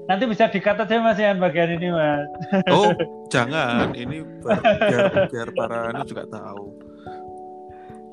Nanti 0.06 0.24
bisa 0.30 0.46
dikat 0.54 0.78
aja 0.78 1.02
mas 1.02 1.18
ya 1.18 1.34
bagian 1.34 1.82
ini 1.82 1.90
mas. 1.90 2.30
Oh 2.70 2.94
jangan. 3.34 3.90
Ini 3.98 4.22
biar 4.44 5.34
biar, 5.34 5.50
para 5.58 5.90
ini 5.96 6.04
juga 6.06 6.30
tahu. 6.30 6.78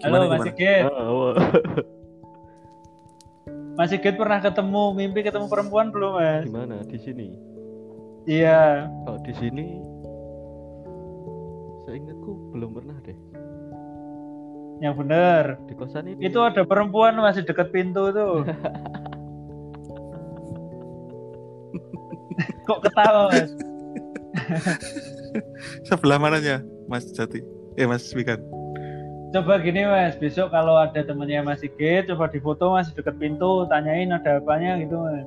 Halo 0.03 0.19
Gimana, 0.19 0.27
Mas 0.27 0.43
gimana? 0.43 0.47
Sigit. 0.51 0.83
Ah, 0.91 1.11
wah. 1.15 1.35
Mas 3.79 3.89
Sigit 3.89 4.15
pernah 4.19 4.43
ketemu 4.43 4.83
mimpi 4.99 5.23
ketemu 5.23 5.47
perempuan 5.47 5.95
belum 5.95 6.19
mas? 6.19 6.43
Gimana? 6.45 6.83
Di 6.85 6.99
sini? 7.01 7.29
iya. 8.27 8.91
Kalau 9.07 9.23
di 9.23 9.33
sini 9.39 9.79
seingatku 11.87 12.31
belum 12.53 12.71
pernah 12.77 12.99
deh. 13.07 13.17
yang 14.83 14.99
bener. 14.99 15.63
Di 15.71 15.79
kosan 15.79 16.11
ini. 16.11 16.27
Itu 16.27 16.43
ada 16.43 16.67
perempuan 16.67 17.15
masih 17.15 17.47
deket 17.47 17.71
pintu 17.71 18.11
tuh 18.11 18.43
kok 22.65 22.81
ketawa 22.81 23.29
mas? 23.29 23.51
Sebelah 25.87 26.19
mananya 26.19 26.61
Mas 26.85 27.05
Jati? 27.09 27.41
Eh 27.75 27.85
Mas 27.85 28.09
Wikan 28.13 28.41
coba 29.33 29.57
gini 29.59 29.81
mas. 29.83 30.13
Besok 30.15 30.53
kalau 30.53 30.77
ada 30.77 31.01
temennya 31.01 31.41
Mas 31.41 31.61
Sigit 31.61 32.05
coba 32.05 32.29
difoto 32.29 32.69
masih 32.71 32.93
deket 32.93 33.17
pintu. 33.17 33.65
Tanyain 33.67 34.13
ada 34.13 34.37
apanya 34.37 34.77
gitu 34.77 34.93
mas. 34.95 35.25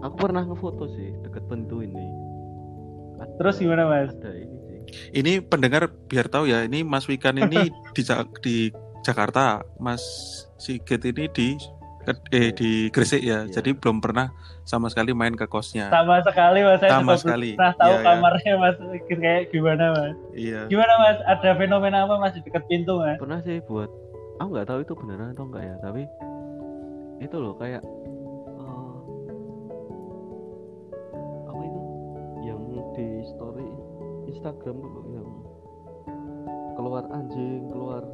Aku 0.00 0.16
pernah 0.16 0.40
ngefoto 0.42 0.88
sih 0.88 1.12
deket 1.20 1.44
pintu 1.46 1.84
ini. 1.84 2.06
Ada- 3.18 3.34
Terus 3.36 3.58
gimana, 3.58 3.84
Mas? 3.84 4.14
Ada 4.14 4.30
ini 4.32 4.56
sih. 4.64 4.78
ini 5.12 5.32
pendengar 5.38 5.84
biar 6.08 6.26
tahu 6.26 6.48
ya 6.48 6.64
ini 6.64 6.80
Mas 6.80 7.04
Wikan 7.04 7.36
ini 7.36 7.68
di 7.94 8.00
Ja- 8.00 8.24
di 8.40 8.72
Jakarta. 9.04 9.60
Mas 9.76 10.00
Sigit 10.56 11.04
ini 11.04 11.28
di 11.28 11.60
eh 12.28 12.48
di 12.52 12.88
Gresik 12.88 13.20
ya. 13.20 13.44
Iya. 13.44 13.52
jadi 13.52 13.74
belum 13.74 13.98
pernah 13.98 14.32
sama 14.62 14.88
sekali 14.88 15.12
main 15.12 15.32
ke 15.32 15.44
kosnya. 15.44 15.88
Sama 15.88 16.20
sekali 16.20 16.60
mas. 16.60 16.78
Saya 16.78 16.90
Sama 16.96 17.14
sekali. 17.16 17.56
pernah 17.56 17.74
tahu 17.74 17.88
Iya, 17.88 17.96
iya. 17.96 18.04
kamarnya 18.04 18.54
Mas. 18.56 18.76
Kayak 19.08 19.42
gimana 19.48 19.84
mas? 19.92 20.14
Iya. 20.32 20.60
Gimana 20.68 20.92
mas? 20.98 21.18
Ada 21.24 21.50
fenomena 21.56 22.04
apa 22.04 22.14
masih 22.16 22.40
deket 22.40 22.64
pintu 22.68 23.00
mas? 23.00 23.16
Pernah 23.16 23.40
sih 23.40 23.60
buat 23.64 23.88
aku 24.36 24.48
nggak 24.52 24.68
tahu 24.68 24.78
itu 24.82 24.92
beneran 24.94 25.32
atau 25.32 25.44
enggak 25.44 25.64
ya, 25.64 25.74
tapi 25.80 26.02
itu 27.18 27.36
loh 27.36 27.56
kayak 27.56 27.82
eh, 27.82 28.94
apa 31.44 31.62
itu? 31.62 31.80
Yang 32.44 32.60
di 32.94 33.06
story 33.26 33.68
Instagram 34.28 34.76
yang 35.10 35.28
keluar 36.76 37.04
anjing, 37.10 37.66
keluar 37.68 38.04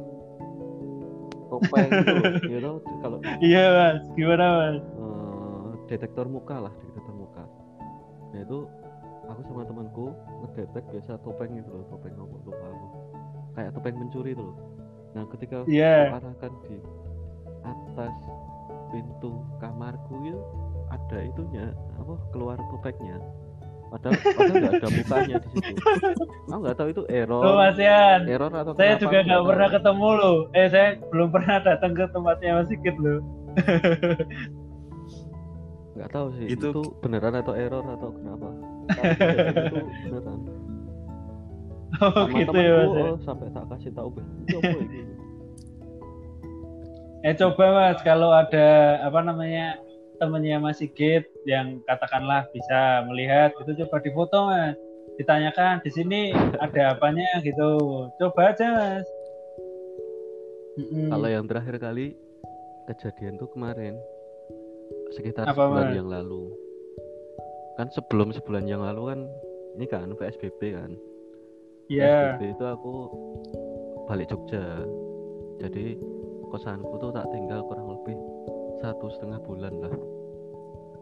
topeng 1.55 1.87
gitu 1.89 2.11
loh. 2.13 2.33
Ya 2.43 2.59
tau, 2.59 2.75
kalau 2.99 3.17
iya 3.47 3.63
mas. 3.71 4.01
Gimana 4.13 4.45
mas? 4.59 4.83
Eh, 4.83 5.67
detektor 5.87 6.25
muka 6.27 6.55
lah 6.59 6.73
detektor 6.83 7.15
muka. 7.15 7.43
Nah 8.31 8.39
itu 8.41 8.57
aku 9.25 9.41
sama 9.43 9.63
temanku 9.63 10.05
ngedetek 10.43 10.83
biasa 10.91 11.17
topeng 11.21 11.55
itu 11.55 11.69
loh 11.69 11.85
topeng 11.87 12.13
apa 12.13 12.35
lupa 12.43 12.65
aku. 12.65 12.87
Kayak 13.55 13.71
topeng 13.73 13.95
pencuri 13.97 14.31
itu 14.31 14.43
loh. 14.43 14.57
Nah 15.15 15.23
ketika 15.31 15.63
Iya. 15.65 16.11
aku 16.11 16.15
arahkan 16.19 16.53
di 16.67 16.77
atas 17.63 18.15
pintu 18.91 19.31
kamarku 19.57 20.15
itu 20.21 20.41
ada 20.87 21.17
itunya 21.19 21.65
apa 21.97 22.13
keluar 22.29 22.59
topengnya 22.69 23.17
padahal 23.95 24.11
padahal 24.35 24.55
nggak 24.59 24.73
ada 24.75 24.89
mukanya 24.91 25.35
di 25.39 25.47
situ. 25.55 25.81
Aku 26.51 26.59
nggak 26.59 26.75
tahu 26.75 26.87
itu 26.91 27.03
error 27.07 27.41
tuh 27.41 27.53
mas 27.55 27.77
Yan 27.79 28.19
error 28.27 28.51
atau 28.51 28.71
saya 28.75 28.99
kenapa, 28.99 29.03
juga 29.07 29.17
nggak 29.23 29.43
pernah 29.47 29.67
ketemu 29.71 30.09
loh 30.19 30.37
eh 30.51 30.67
saya 30.67 30.87
belum 31.07 31.29
pernah 31.31 31.57
datang 31.63 31.91
ke 31.95 32.03
tempatnya 32.11 32.51
Mas 32.59 32.67
Sigit 32.67 32.95
loh 32.99 33.19
nggak 35.95 36.09
tahu 36.11 36.27
sih 36.35 36.45
Itu- 36.51 36.75
itu, 36.75 36.83
beneran 36.99 37.39
atau 37.39 37.55
error 37.55 37.85
atau 37.87 38.09
kenapa? 38.11 38.47
Tapi 38.91 39.15
itu 39.15 39.79
beneran. 40.11 40.39
Oh 41.95 42.11
sama 42.11 42.35
gitu 42.35 42.57
ya 42.59 42.73
mas 42.75 42.91
oh, 42.99 43.15
sampai 43.23 43.47
tak 43.55 43.65
kasih 43.71 43.91
tahu 43.95 44.07
"Beh, 44.11 44.25
ini 44.27 44.55
apa 44.59 44.79
ini? 44.83 44.99
Eh 47.23 47.33
coba 47.39 47.65
mas 47.71 47.99
kalau 48.03 48.35
ada 48.35 48.67
apa 48.99 49.19
namanya 49.23 49.79
temennya 50.17 50.57
Mas 50.57 50.79
Sigit 50.79 51.27
yang 51.43 51.79
katakanlah 51.85 52.47
bisa 52.51 53.05
melihat 53.07 53.51
itu 53.61 53.85
coba 53.85 53.97
difoto 54.01 54.39
mas. 54.49 54.75
Ditanyakan 55.15 55.79
di 55.79 55.91
sini 55.91 56.21
ada 56.63 56.97
apanya? 56.97 57.39
Gitu. 57.39 57.69
Coba 58.19 58.51
aja 58.51 58.67
mas. 58.75 59.07
Kalau 61.07 61.29
yang 61.31 61.47
terakhir 61.47 61.79
kali 61.79 62.19
kejadian 62.91 63.39
tuh 63.39 63.47
kemarin 63.55 63.95
sekitar 65.15 65.47
Apa, 65.47 65.55
sebulan 65.55 65.87
Mas? 65.91 65.97
yang 65.97 66.09
lalu. 66.11 66.43
Kan 67.79 67.87
sebelum 67.95 68.35
sebulan 68.35 68.67
yang 68.67 68.83
lalu 68.83 69.15
kan 69.15 69.19
ini 69.79 69.85
kan 69.87 70.07
PSBB 70.19 70.61
kan? 70.75 70.91
PSBB 71.87 72.59
itu 72.59 72.65
aku 72.67 72.93
balik 74.11 74.27
Jogja. 74.27 74.83
Jadi 75.63 75.95
kosanku 76.51 76.99
tuh 76.99 77.15
tak 77.15 77.27
tinggal 77.31 77.63
kurang 77.67 77.95
lebih 77.95 78.15
satu 78.85 79.09
setengah 79.17 79.41
bulan 79.41 79.73
lah. 79.81 79.93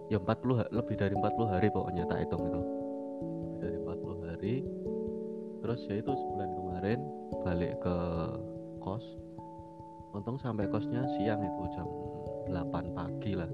Ya 0.08 0.18
40 0.20 0.60
ha- 0.60 0.72
lebih 0.72 0.96
dari 0.96 1.16
40 1.20 1.52
hari 1.52 1.68
pokoknya 1.68 2.08
tak 2.08 2.24
hitung 2.24 2.44
itu. 2.48 2.62
Lebih 3.44 3.58
dari 3.60 3.78
40 3.84 4.24
hari. 4.24 4.56
Terus 5.64 5.80
ya 5.88 5.96
itu 6.00 6.12
sebulan 6.12 6.50
kemarin 6.56 7.00
balik 7.44 7.74
ke 7.84 7.96
kos. 8.80 9.04
Untung 10.16 10.38
sampai 10.40 10.70
kosnya 10.70 11.04
siang 11.18 11.44
itu 11.44 11.64
jam 11.76 11.88
8 12.52 12.96
pagi 12.96 13.34
lah. 13.36 13.52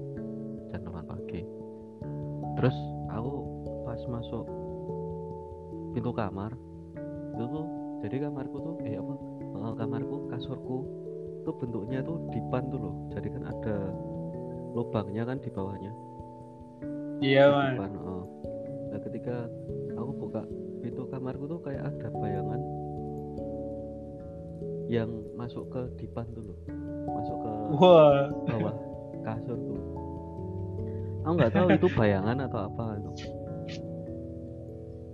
Jam 0.70 0.80
8 0.86 1.10
pagi. 1.10 1.42
Terus 2.58 2.76
aku 3.10 3.32
pas 3.82 4.00
masuk 4.06 4.44
pintu 5.90 6.14
kamar 6.14 6.54
itu 7.34 7.44
tuh 7.50 7.66
jadi 8.04 8.30
kamarku 8.30 8.62
tuh 8.62 8.74
eh 8.86 8.94
apa 8.94 9.14
eh, 9.40 9.74
kamarku 9.74 10.30
kasurku 10.30 10.78
tuh 11.42 11.54
bentuknya 11.56 12.04
tuh 12.04 12.20
dipan 12.30 12.68
tuh 12.68 12.78
loh. 12.78 12.94
Jadi 13.16 13.28
kan 13.32 13.42
ada 13.48 13.76
lubangnya 14.74 15.22
kan 15.26 15.38
di 15.42 15.50
bawahnya. 15.50 15.92
Iya 17.20 17.52
mas. 17.52 17.76
dipan 17.76 17.92
oh. 18.00 18.24
nah 18.90 19.00
ketika 19.04 19.36
aku 19.92 20.10
buka 20.16 20.42
pintu 20.80 21.04
kamarku 21.12 21.44
tuh 21.44 21.60
kayak 21.60 21.84
ada 21.92 22.08
bayangan 22.16 22.60
yang 24.90 25.10
masuk 25.38 25.68
ke 25.70 25.80
dipan 26.02 26.26
tuh 26.34 26.42
loh. 26.50 26.58
Masuk 27.06 27.36
ke 27.38 27.52
Wah, 27.78 28.26
bawah 28.50 28.74
kasur 29.22 29.58
tuh. 29.58 29.80
Aku 31.22 31.32
nggak 31.36 31.52
tahu 31.52 31.66
itu 31.70 31.88
bayangan 31.94 32.36
atau 32.48 32.60
apa 32.66 32.84
itu. 32.98 33.10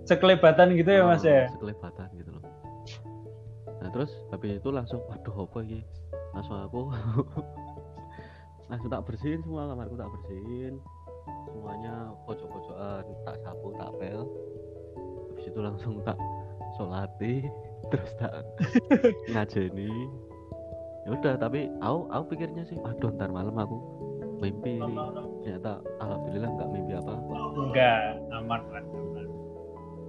Sekelebatan 0.07 0.71
gitu 0.79 0.87
ya 0.87 1.03
Mas 1.03 1.21
Oh, 1.21 1.29
ya. 1.29 1.45
sekelebatan 1.51 2.07
gitu 2.15 2.31
loh. 2.31 2.43
Nah 3.83 3.89
terus 3.91 4.09
habis 4.31 4.57
itu 4.57 4.69
langsung 4.71 5.03
waduh 5.11 5.45
apa 5.45 5.59
ini? 5.67 5.83
Langsung 6.31 6.57
aku 6.57 6.81
langsung 8.77 8.93
tak 8.93 9.09
bersihin 9.09 9.41
semua 9.41 9.73
kamarku 9.73 9.97
tak 9.97 10.13
bersihin. 10.13 10.73
Semuanya 11.49 12.13
pojok-pojokan 12.29 13.03
tak 13.25 13.35
sapu 13.41 13.73
tak 13.73 13.89
pel 13.97 14.21
habis 15.33 15.45
itu 15.49 15.59
langsung 15.65 15.93
tak 16.05 16.17
solati 16.77 17.41
terus 17.89 18.11
tak 18.21 18.45
ngajeni. 19.33 19.89
Ya 21.09 21.09
udah 21.09 21.33
tapi 21.41 21.73
aku 21.81 22.05
aku 22.13 22.23
pikirnya 22.37 22.69
sih 22.69 22.77
aduh 22.85 23.09
ntar 23.17 23.33
malam 23.33 23.57
aku 23.57 23.81
mimpi 24.45 24.77
ini. 24.77 24.93
Ternyata 25.41 25.81
alhamdulillah 25.97 26.49
nggak 26.53 26.69
mimpi 26.69 26.93
apa-apa. 27.01 27.33
Enggak, 27.57 28.01
aman 28.29 28.61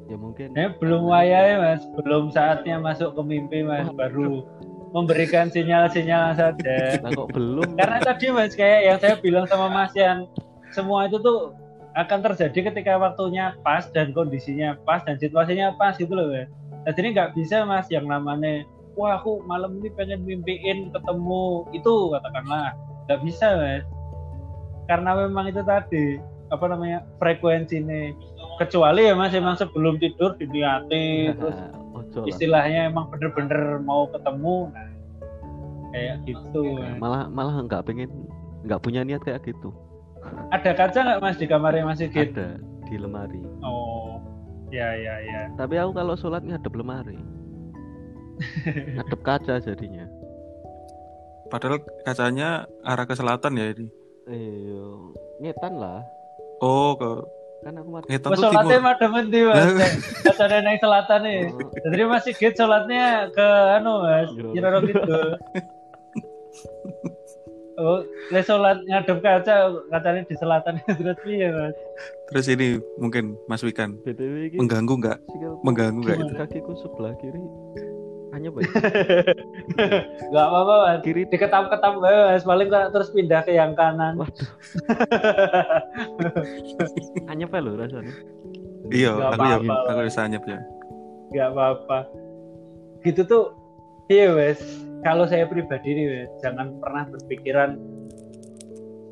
ya 0.08 0.16
mungkin 0.16 0.48
Ya, 0.56 0.72
belum 0.76 1.08
wayai 1.08 1.56
Mas, 1.56 1.84
belum 1.96 2.32
saatnya 2.32 2.80
masuk 2.80 3.12
ke 3.16 3.22
mimpi 3.24 3.60
Mas, 3.64 3.88
baru 3.92 4.44
memberikan 4.92 5.52
sinyal-sinyal 5.52 6.36
saja. 6.36 7.00
kok 7.02 7.28
belum 7.32 7.76
Karena 7.76 7.98
tadi 8.00 8.26
Mas 8.32 8.56
kayak 8.56 8.80
yang 8.84 8.98
saya 9.00 9.14
bilang 9.20 9.44
sama 9.48 9.68
Mas 9.68 9.92
yang 9.92 10.28
semua 10.72 11.08
itu 11.08 11.20
tuh 11.20 11.52
akan 11.96 12.18
terjadi 12.30 12.70
ketika 12.72 12.94
waktunya 13.00 13.58
pas 13.66 13.88
dan 13.90 14.14
kondisinya 14.14 14.78
pas 14.86 15.02
dan 15.02 15.18
situasinya 15.18 15.74
pas 15.76 15.96
gitu 15.98 16.12
loh 16.12 16.30
Mas. 16.30 16.48
Nah, 16.86 16.92
jadi 16.94 17.12
nggak 17.12 17.30
bisa 17.36 17.66
Mas 17.68 17.88
yang 17.92 18.08
namanya 18.08 18.64
wah 18.96 19.20
aku 19.20 19.44
malam 19.46 19.78
ini 19.78 19.92
pengen 19.94 20.24
mimpiin 20.24 20.90
ketemu 20.90 21.68
itu 21.74 21.92
katakanlah 22.14 22.72
nggak 23.08 23.20
bisa 23.24 23.46
Mas. 23.58 23.84
Karena 24.88 25.26
memang 25.26 25.52
itu 25.52 25.60
tadi 25.60 26.16
apa 26.48 26.64
namanya 26.64 27.04
frekuensinya 27.20 28.16
kecuali 28.56 29.04
ya 29.06 29.14
Mas 29.14 29.36
emang 29.36 29.54
sebelum 29.54 30.00
tidur 30.00 30.34
diniati 30.40 31.36
terus 31.36 31.56
Lah. 32.20 32.28
istilahnya 32.28 32.80
emang 32.86 33.06
bener-bener 33.08 33.60
mau 33.80 34.06
ketemu 34.08 34.70
nah 34.70 34.86
kayak 35.88 36.16
gitu 36.22 36.62
malah 36.96 37.26
malah 37.26 37.64
nggak 37.64 37.80
pengen 37.82 38.10
nggak 38.62 38.80
punya 38.80 39.00
niat 39.02 39.22
kayak 39.22 39.40
gitu 39.42 39.72
ada 40.50 40.70
kaca 40.72 40.98
nggak 40.98 41.20
mas 41.20 41.36
di 41.36 41.46
kamarnya 41.46 41.82
Mas 41.82 41.98
Sigit? 41.98 42.32
ada 42.32 42.60
di 42.84 42.96
lemari 42.96 43.40
Oh, 43.64 44.20
ya 44.68 44.92
ya 44.92 45.14
ya. 45.18 45.40
tapi 45.56 45.76
aku 45.76 45.92
kalau 45.92 46.12
sholat 46.12 46.44
ngadep 46.44 46.72
lemari 46.72 47.16
ngadep 48.96 49.20
kaca 49.22 49.58
jadinya 49.58 50.04
Padahal 51.48 51.80
kacanya 52.04 52.68
arah 52.84 53.08
ke 53.08 53.16
selatan 53.16 53.56
ya 53.56 53.72
ini. 53.72 53.88
iya 54.28 54.84
ngetan 55.40 55.80
lah 55.80 56.04
Oh, 56.60 56.92
ke 56.92 57.08
kan 57.58 57.74
aku 57.74 57.90
mati 57.90 58.06
Mas 58.14 58.22
tuh 58.22 58.32
sholatnya 58.38 58.78
timur. 58.78 58.86
madem 58.86 59.12
endi 59.18 59.40
mas? 59.42 59.66
Kacanya 60.22 60.58
neng 60.62 60.78
selatan 60.78 61.20
nih. 61.26 61.40
Oh, 61.50 61.90
Jadi 61.90 62.02
Mas 62.06 62.22
Sigit 62.22 62.54
sholatnya 62.54 63.04
ke 63.34 63.48
anu 63.78 64.06
mas. 64.06 64.30
Giroro 64.30 64.78
gitu. 64.86 65.14
Oh, 67.78 68.02
le 68.34 68.40
sholat 68.42 68.82
ngadep 68.82 69.22
kaca, 69.22 69.70
kacanya 69.86 70.26
di 70.26 70.34
selatan 70.34 70.82
terus 70.98 71.18
piye 71.22 71.46
mas? 71.50 71.74
Terus 72.30 72.46
ini 72.50 72.68
mungkin 72.98 73.38
Mas 73.46 73.62
Wikan 73.62 73.94
btw 74.02 74.50
ini 74.50 74.58
mengganggu 74.58 74.94
nggak? 74.98 75.18
Mengganggu 75.62 76.02
nggak 76.02 76.18
itu? 76.18 76.34
Kakiku 76.34 76.72
sebelah 76.74 77.14
kiri 77.22 77.38
hanya 78.38 78.54
apa 78.54 78.58
ya? 78.62 78.70
Gak 80.30 80.46
apa-apa 80.46 80.74
mas. 80.78 80.98
kiri 81.02 81.26
Diketap-ketap 81.26 81.94
bae, 81.98 82.18
mas, 82.30 82.46
paling 82.46 82.70
tak 82.70 82.94
terus 82.94 83.10
pindah 83.10 83.42
ke 83.42 83.52
yang 83.58 83.74
kanan. 83.74 84.14
waduh 84.22 84.50
hanya 87.30 87.50
apa 87.50 87.58
lo 87.58 87.74
rasanya 87.74 88.14
Iya, 88.88 89.10
aku 89.20 89.42
ya 89.44 89.58
aku 89.90 90.00
bisa 90.06 90.20
anyep 90.24 90.44
ya. 90.46 90.62
Gak 91.34 91.48
apa-apa. 91.52 92.08
Gitu 93.04 93.20
tuh, 93.26 93.52
iya 94.08 94.32
wes. 94.32 94.62
Kalau 95.04 95.28
saya 95.28 95.44
pribadi 95.44 95.92
nih 95.92 96.06
wes, 96.08 96.30
jangan 96.40 96.78
pernah 96.80 97.04
berpikiran 97.10 97.76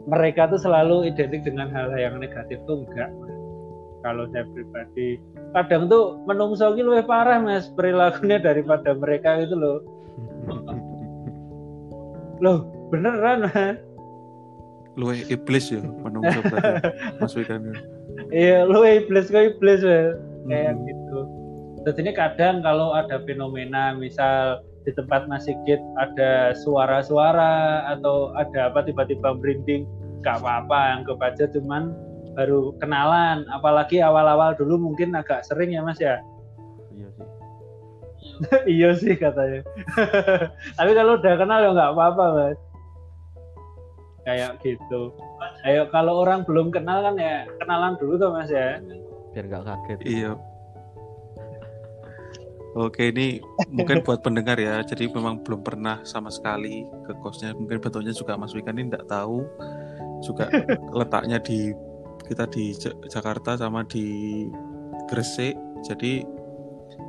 mereka 0.07 0.49
tuh 0.49 0.63
selalu 0.63 1.11
identik 1.13 1.43
dengan 1.45 1.69
hal-hal 1.69 1.99
yang 1.99 2.17
negatif 2.23 2.63
tuh 2.65 2.87
enggak. 2.87 3.11
Mas. 3.21 3.36
Kalau 4.07 4.31
saya 4.31 4.47
pribadi, 4.55 5.19
kadang 5.51 5.91
tuh 5.91 6.23
menungso 6.31 6.71
ki 6.79 6.87
lebih 6.87 7.11
parah 7.11 7.43
mas 7.43 7.67
perilakunya 7.75 8.39
daripada 8.39 8.95
mereka 8.95 9.43
itu 9.43 9.59
loh. 9.59 9.83
Loh, 12.39 12.71
beneran 12.95 13.51
mas. 13.51 13.83
Lu 14.95 15.11
iblis 15.13 15.69
ya 15.69 15.83
menungso 15.83 16.39
berarti 16.47 16.89
Mas 17.19 17.35
Wikan. 17.35 17.67
ya. 17.67 17.75
Iya, 18.31 18.59
lu 18.65 18.81
iblis 18.81 19.27
kok 19.27 19.59
iblis 19.59 19.83
mas. 19.83 20.15
Kayak 20.47 20.73
Hmm. 20.73 20.85
gitu. 20.87 21.19
Ini 21.87 22.13
kadang 22.15 22.63
kalau 22.63 22.95
ada 22.95 23.19
fenomena 23.27 23.91
misal 23.93 24.63
di 24.83 24.95
tempat 24.95 25.27
Mas 25.27 25.47
Sigit 25.47 25.83
ada 25.99 26.55
suara-suara 26.55 27.83
atau 27.91 28.31
ada 28.35 28.71
apa 28.71 28.87
tiba-tiba 28.87 29.35
merinding, 29.35 29.83
nggak 30.23 30.39
apa-apa, 30.39 31.03
anggap 31.03 31.19
aja 31.23 31.51
cuman 31.51 31.91
baru 32.37 32.77
kenalan. 32.77 33.49
Apalagi 33.49 34.05
awal-awal 34.05 34.53
dulu 34.55 34.77
mungkin 34.93 35.17
agak 35.17 35.43
sering 35.49 35.73
ya 35.73 35.81
Mas 35.81 35.97
ya. 35.97 36.21
iya 36.93 37.09
sih 37.17 37.27
iya 38.77 38.91
sih 38.95 39.15
katanya. 39.17 39.65
Tapi 40.79 40.91
kalau 40.93 41.17
udah 41.17 41.35
kenal 41.41 41.59
ya 41.65 41.71
nggak 41.73 41.93
apa-apa 41.97 42.25
Mas. 42.37 42.59
Kayak 44.29 44.61
gitu. 44.61 45.17
Ayo 45.65 45.89
kalau 45.89 46.21
orang 46.21 46.45
belum 46.45 46.69
kenal 46.69 47.01
kan 47.01 47.17
ya 47.17 47.49
kenalan 47.65 47.97
dulu 47.97 48.21
tuh 48.21 48.31
Mas 48.37 48.53
ya. 48.53 48.79
biar 49.33 49.53
nggak 49.53 49.65
kaget 49.69 50.01
Iya. 50.05 50.33
Oke, 52.77 53.09
ini 53.09 53.41
mungkin 53.73 54.05
buat 54.05 54.21
pendengar 54.21 54.61
ya. 54.61 54.85
Jadi 54.85 55.09
memang 55.09 55.41
belum 55.41 55.65
pernah 55.65 56.05
sama 56.05 56.29
sekali 56.29 56.85
ke 57.09 57.17
kosnya. 57.25 57.57
Mungkin 57.57 57.81
bentuknya 57.81 58.13
juga 58.13 58.37
Mas 58.37 58.53
Wikan 58.53 58.77
ini 58.77 58.93
tidak 58.93 59.09
tahu. 59.09 59.49
Juga 60.21 60.53
letaknya 61.01 61.41
di 61.41 61.73
kita 62.27 62.45
di 62.51 62.75
Ja- 62.75 62.99
Jakarta 63.09 63.57
sama 63.57 63.87
di 63.87 64.45
Gresik. 65.07 65.55
Jadi 65.87 66.27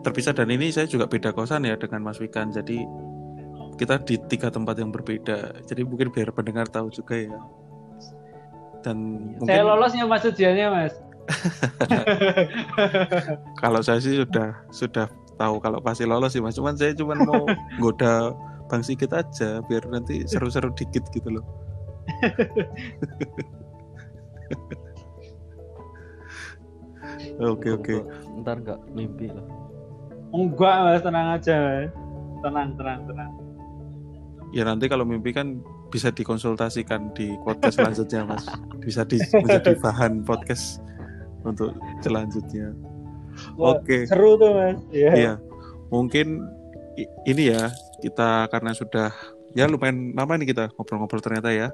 terpisah 0.05 0.38
dan 0.38 0.53
ini 0.53 0.70
saya 0.70 0.86
juga 0.86 1.09
beda 1.09 1.34
kosan 1.34 1.65
ya 1.65 1.76
dengan 1.76 2.05
Mas 2.05 2.22
Wikan. 2.22 2.53
Jadi 2.53 2.86
kita 3.78 4.01
di 4.05 4.18
tiga 4.30 4.53
tempat 4.53 4.78
yang 4.78 4.93
berbeda. 4.93 5.65
Jadi 5.65 5.82
mungkin 5.86 6.13
biar 6.13 6.30
pendengar 6.34 6.70
tahu 6.70 6.93
juga 6.93 7.18
ya. 7.18 7.38
Dan 8.86 8.97
mungkin 9.41 9.49
Saya 9.49 9.63
lolosnya 9.65 10.05
Mas 10.05 10.26
ujiannya 10.26 10.68
Mas. 10.70 10.93
kalau 13.61 13.84
saya 13.84 13.99
sih 13.99 14.24
sudah 14.24 14.63
sudah 14.72 15.11
tahu 15.36 15.59
kalau 15.59 15.84
pasti 15.84 16.07
lolos 16.07 16.32
sih 16.32 16.39
mas 16.39 16.55
cuman 16.55 16.80
saya 16.80 16.95
cuman 16.95 17.20
mau 17.28 17.43
goda 17.84 18.32
bang 18.72 18.80
Sigit 18.80 19.11
aja 19.11 19.59
biar 19.68 19.84
nanti 19.91 20.24
seru-seru 20.24 20.72
dikit 20.72 21.03
gitu 21.11 21.36
loh 21.36 21.43
oke 27.41 27.68
oke 27.78 27.95
ntar 28.43 28.61
nggak 28.61 28.80
mimpi 28.93 29.30
lah 29.32 29.45
Enggak 30.28 30.78
Mas, 30.84 31.01
tenang 31.07 31.39
aja 31.39 31.55
Mas. 31.55 31.88
Tenang, 32.43 32.70
tenang, 32.76 32.99
tenang. 33.07 33.32
ya 34.55 34.63
nanti 34.63 34.86
kalau 34.88 35.03
mimpi 35.03 35.36
kan 35.36 35.59
bisa 35.91 36.11
dikonsultasikan 36.11 37.11
di 37.15 37.36
podcast 37.43 37.80
selanjutnya 37.80 38.22
mas 38.28 38.43
bisa 38.80 39.03
di, 39.03 39.20
menjadi 39.32 39.76
bahan 39.80 40.24
podcast 40.24 40.80
untuk 41.43 41.76
selanjutnya 42.03 42.72
oke 43.59 44.07
Seru 44.07 44.39
tuh 44.39 44.51
Mas. 44.55 44.80
Iya. 44.91 45.11
Iya, 45.15 45.34
mungkin 45.91 46.47
ini 47.28 47.53
ya 47.53 47.72
kita 48.01 48.49
karena 48.49 48.72
sudah 48.74 49.11
ya 49.53 49.70
lumayan 49.70 50.13
lama 50.13 50.38
nih 50.38 50.53
kita 50.53 50.74
ngobrol-ngobrol 50.76 51.22
ternyata 51.22 51.53
ya 51.53 51.70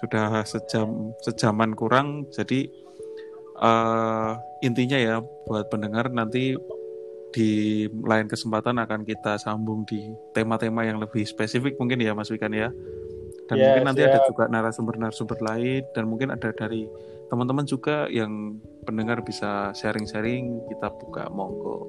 sudah 0.00 0.42
sejam 0.42 1.14
sejaman 1.22 1.72
kurang 1.72 2.26
jadi 2.34 2.66
eh, 3.58 4.32
intinya 4.64 4.98
ya 4.98 5.14
buat 5.46 5.70
pendengar 5.70 6.10
nanti 6.10 6.54
di 7.28 7.84
lain 7.92 8.24
kesempatan 8.26 8.80
akan 8.80 9.04
kita 9.04 9.36
sambung 9.36 9.84
di 9.84 10.08
tema-tema 10.32 10.84
yang 10.88 10.96
lebih 10.96 11.28
spesifik 11.28 11.76
mungkin 11.76 12.00
ya 12.00 12.16
Mas 12.16 12.32
Wikan 12.32 12.54
ya. 12.56 12.72
Dan 13.48 13.56
Ya, 13.56 13.64
mungkin 13.72 13.84
nanti 13.88 14.04
ada 14.04 14.20
siap. 14.20 14.28
juga 14.28 14.44
narasumber-narasumber 14.52 15.38
lain 15.40 15.80
dan 15.96 16.04
mungkin 16.04 16.28
ada 16.28 16.52
dari 16.52 16.84
teman-teman 17.32 17.64
juga 17.64 18.04
yang 18.12 18.60
pendengar 18.84 19.24
bisa 19.24 19.72
sharing-sharing 19.72 20.60
kita 20.68 20.88
buka 21.00 21.32
monggo. 21.32 21.88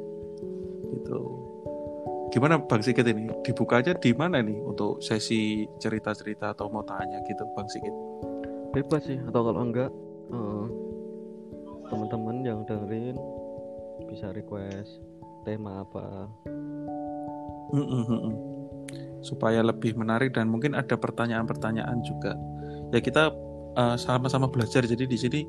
Gitu. 0.95 1.19
Gimana 2.31 2.61
Bang 2.63 2.79
Sigit 2.79 3.03
ini? 3.03 3.27
Dibuka 3.43 3.83
aja 3.83 3.91
di 3.91 4.11
mana 4.15 4.39
nih 4.39 4.55
untuk 4.55 5.03
sesi 5.03 5.67
cerita-cerita 5.83 6.55
atau 6.55 6.71
mau 6.71 6.85
tanya 6.87 7.19
gitu 7.27 7.43
Bang 7.57 7.67
Sigit? 7.67 7.91
Bebas 8.71 9.03
sih 9.03 9.19
atau 9.19 9.41
kalau 9.49 9.59
enggak 9.59 9.89
eh, 10.31 10.65
teman-teman 11.89 12.45
yang 12.45 12.59
dengerin 12.69 13.17
bisa 14.07 14.31
request 14.31 15.01
tema 15.43 15.83
apa. 15.83 16.29
Supaya 19.19 19.59
lebih 19.61 19.97
menarik 19.99 20.33
dan 20.33 20.47
mungkin 20.47 20.77
ada 20.77 20.95
pertanyaan-pertanyaan 20.95 21.99
juga. 22.05 22.33
Ya 22.95 23.03
kita 23.03 23.33
uh, 23.75 23.97
sama-sama 23.99 24.47
belajar. 24.47 24.85
Jadi 24.87 25.05
di 25.05 25.17
sini 25.19 25.41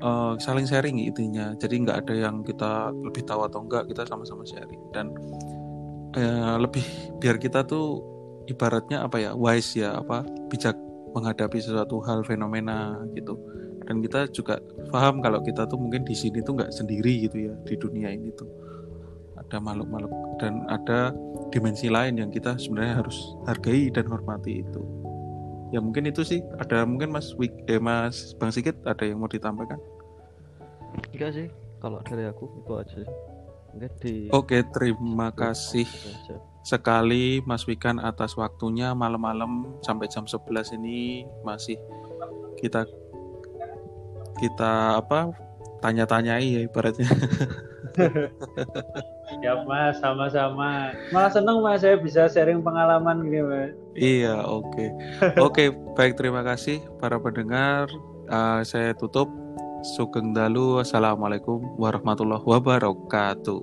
uh, 0.00 0.38
saling 0.38 0.64
sharing 0.64 1.02
intinya. 1.02 1.52
Jadi 1.58 1.82
nggak 1.82 2.06
ada 2.06 2.14
yang 2.14 2.46
kita 2.46 2.94
lebih 2.94 3.26
tahu 3.26 3.44
atau 3.44 3.66
enggak 3.66 3.90
kita 3.90 4.06
sama-sama 4.06 4.46
sharing. 4.46 4.80
Dan 4.94 5.12
uh, 6.16 6.56
lebih 6.62 6.84
biar 7.18 7.36
kita 7.36 7.66
tuh 7.66 8.00
ibaratnya 8.46 9.02
apa 9.02 9.18
ya 9.18 9.30
wise 9.34 9.74
ya 9.74 9.98
apa 9.98 10.22
bijak 10.46 10.78
menghadapi 11.12 11.58
sesuatu 11.58 11.98
hal 12.04 12.22
fenomena 12.22 13.00
gitu 13.16 13.34
dan 13.86 14.02
kita 14.02 14.28
juga 14.34 14.58
paham 14.90 15.22
kalau 15.22 15.40
kita 15.40 15.64
tuh 15.70 15.78
mungkin 15.78 16.02
di 16.02 16.12
sini 16.12 16.42
tuh 16.42 16.58
nggak 16.58 16.74
sendiri 16.74 17.30
gitu 17.30 17.50
ya 17.50 17.54
di 17.62 17.74
dunia 17.78 18.10
ini 18.10 18.34
tuh. 18.34 18.50
Ada 19.38 19.62
makhluk-makhluk 19.62 20.12
dan 20.42 20.66
ada 20.66 21.14
dimensi 21.54 21.86
lain 21.86 22.18
yang 22.18 22.30
kita 22.34 22.58
sebenarnya 22.58 23.06
harus 23.06 23.38
hargai 23.46 23.88
dan 23.94 24.10
hormati 24.10 24.66
itu. 24.66 24.82
Ya 25.70 25.78
mungkin 25.78 26.10
itu 26.10 26.26
sih. 26.26 26.42
Ada 26.58 26.82
mungkin 26.82 27.14
Mas 27.14 27.30
Wik 27.38 27.70
eh 27.70 27.78
Mas 27.78 28.34
Bang 28.36 28.50
Sikit 28.50 28.74
ada 28.82 29.06
yang 29.06 29.22
mau 29.22 29.30
ditambahkan 29.30 29.78
enggak 31.14 31.30
sih. 31.32 31.48
Kalau 31.78 32.00
dari 32.02 32.24
aku 32.26 32.44
itu 32.64 32.72
aja. 32.74 32.98
Sih 33.04 33.08
di 34.00 34.32
oke 34.32 34.56
terima 34.72 35.28
kasih 35.36 35.84
sekali 36.64 37.44
Mas 37.44 37.68
Wikan 37.68 38.00
atas 38.00 38.32
waktunya 38.34 38.96
malam-malam 38.96 39.76
sampai 39.84 40.08
jam 40.08 40.24
11 40.24 40.80
ini 40.80 41.28
masih 41.44 41.76
kita 42.56 42.88
kita 44.38 45.00
apa 45.00 45.32
tanya-tanyai 45.80 46.48
ya 46.56 46.60
ibaratnya. 46.64 47.08
ya 49.44 49.52
mas, 49.64 49.96
sama-sama. 50.00 50.92
Malah 51.12 51.30
seneng 51.32 51.60
mas 51.64 51.80
saya 51.84 51.96
bisa 52.00 52.28
sharing 52.28 52.60
pengalaman 52.60 53.24
gini 53.26 53.40
mas. 53.44 53.72
Iya, 53.96 54.44
oke, 54.44 54.68
okay. 54.72 54.88
oke, 55.46 55.52
okay, 55.52 55.68
baik 55.96 56.14
terima 56.18 56.44
kasih 56.44 56.80
para 57.00 57.20
pendengar. 57.20 57.88
Uh, 58.26 58.60
saya 58.66 58.92
tutup. 58.96 59.30
Sugeng 59.94 60.34
dalu. 60.34 60.82
Assalamualaikum 60.82 61.62
warahmatullahi 61.78 62.42
wabarakatuh. 62.42 63.60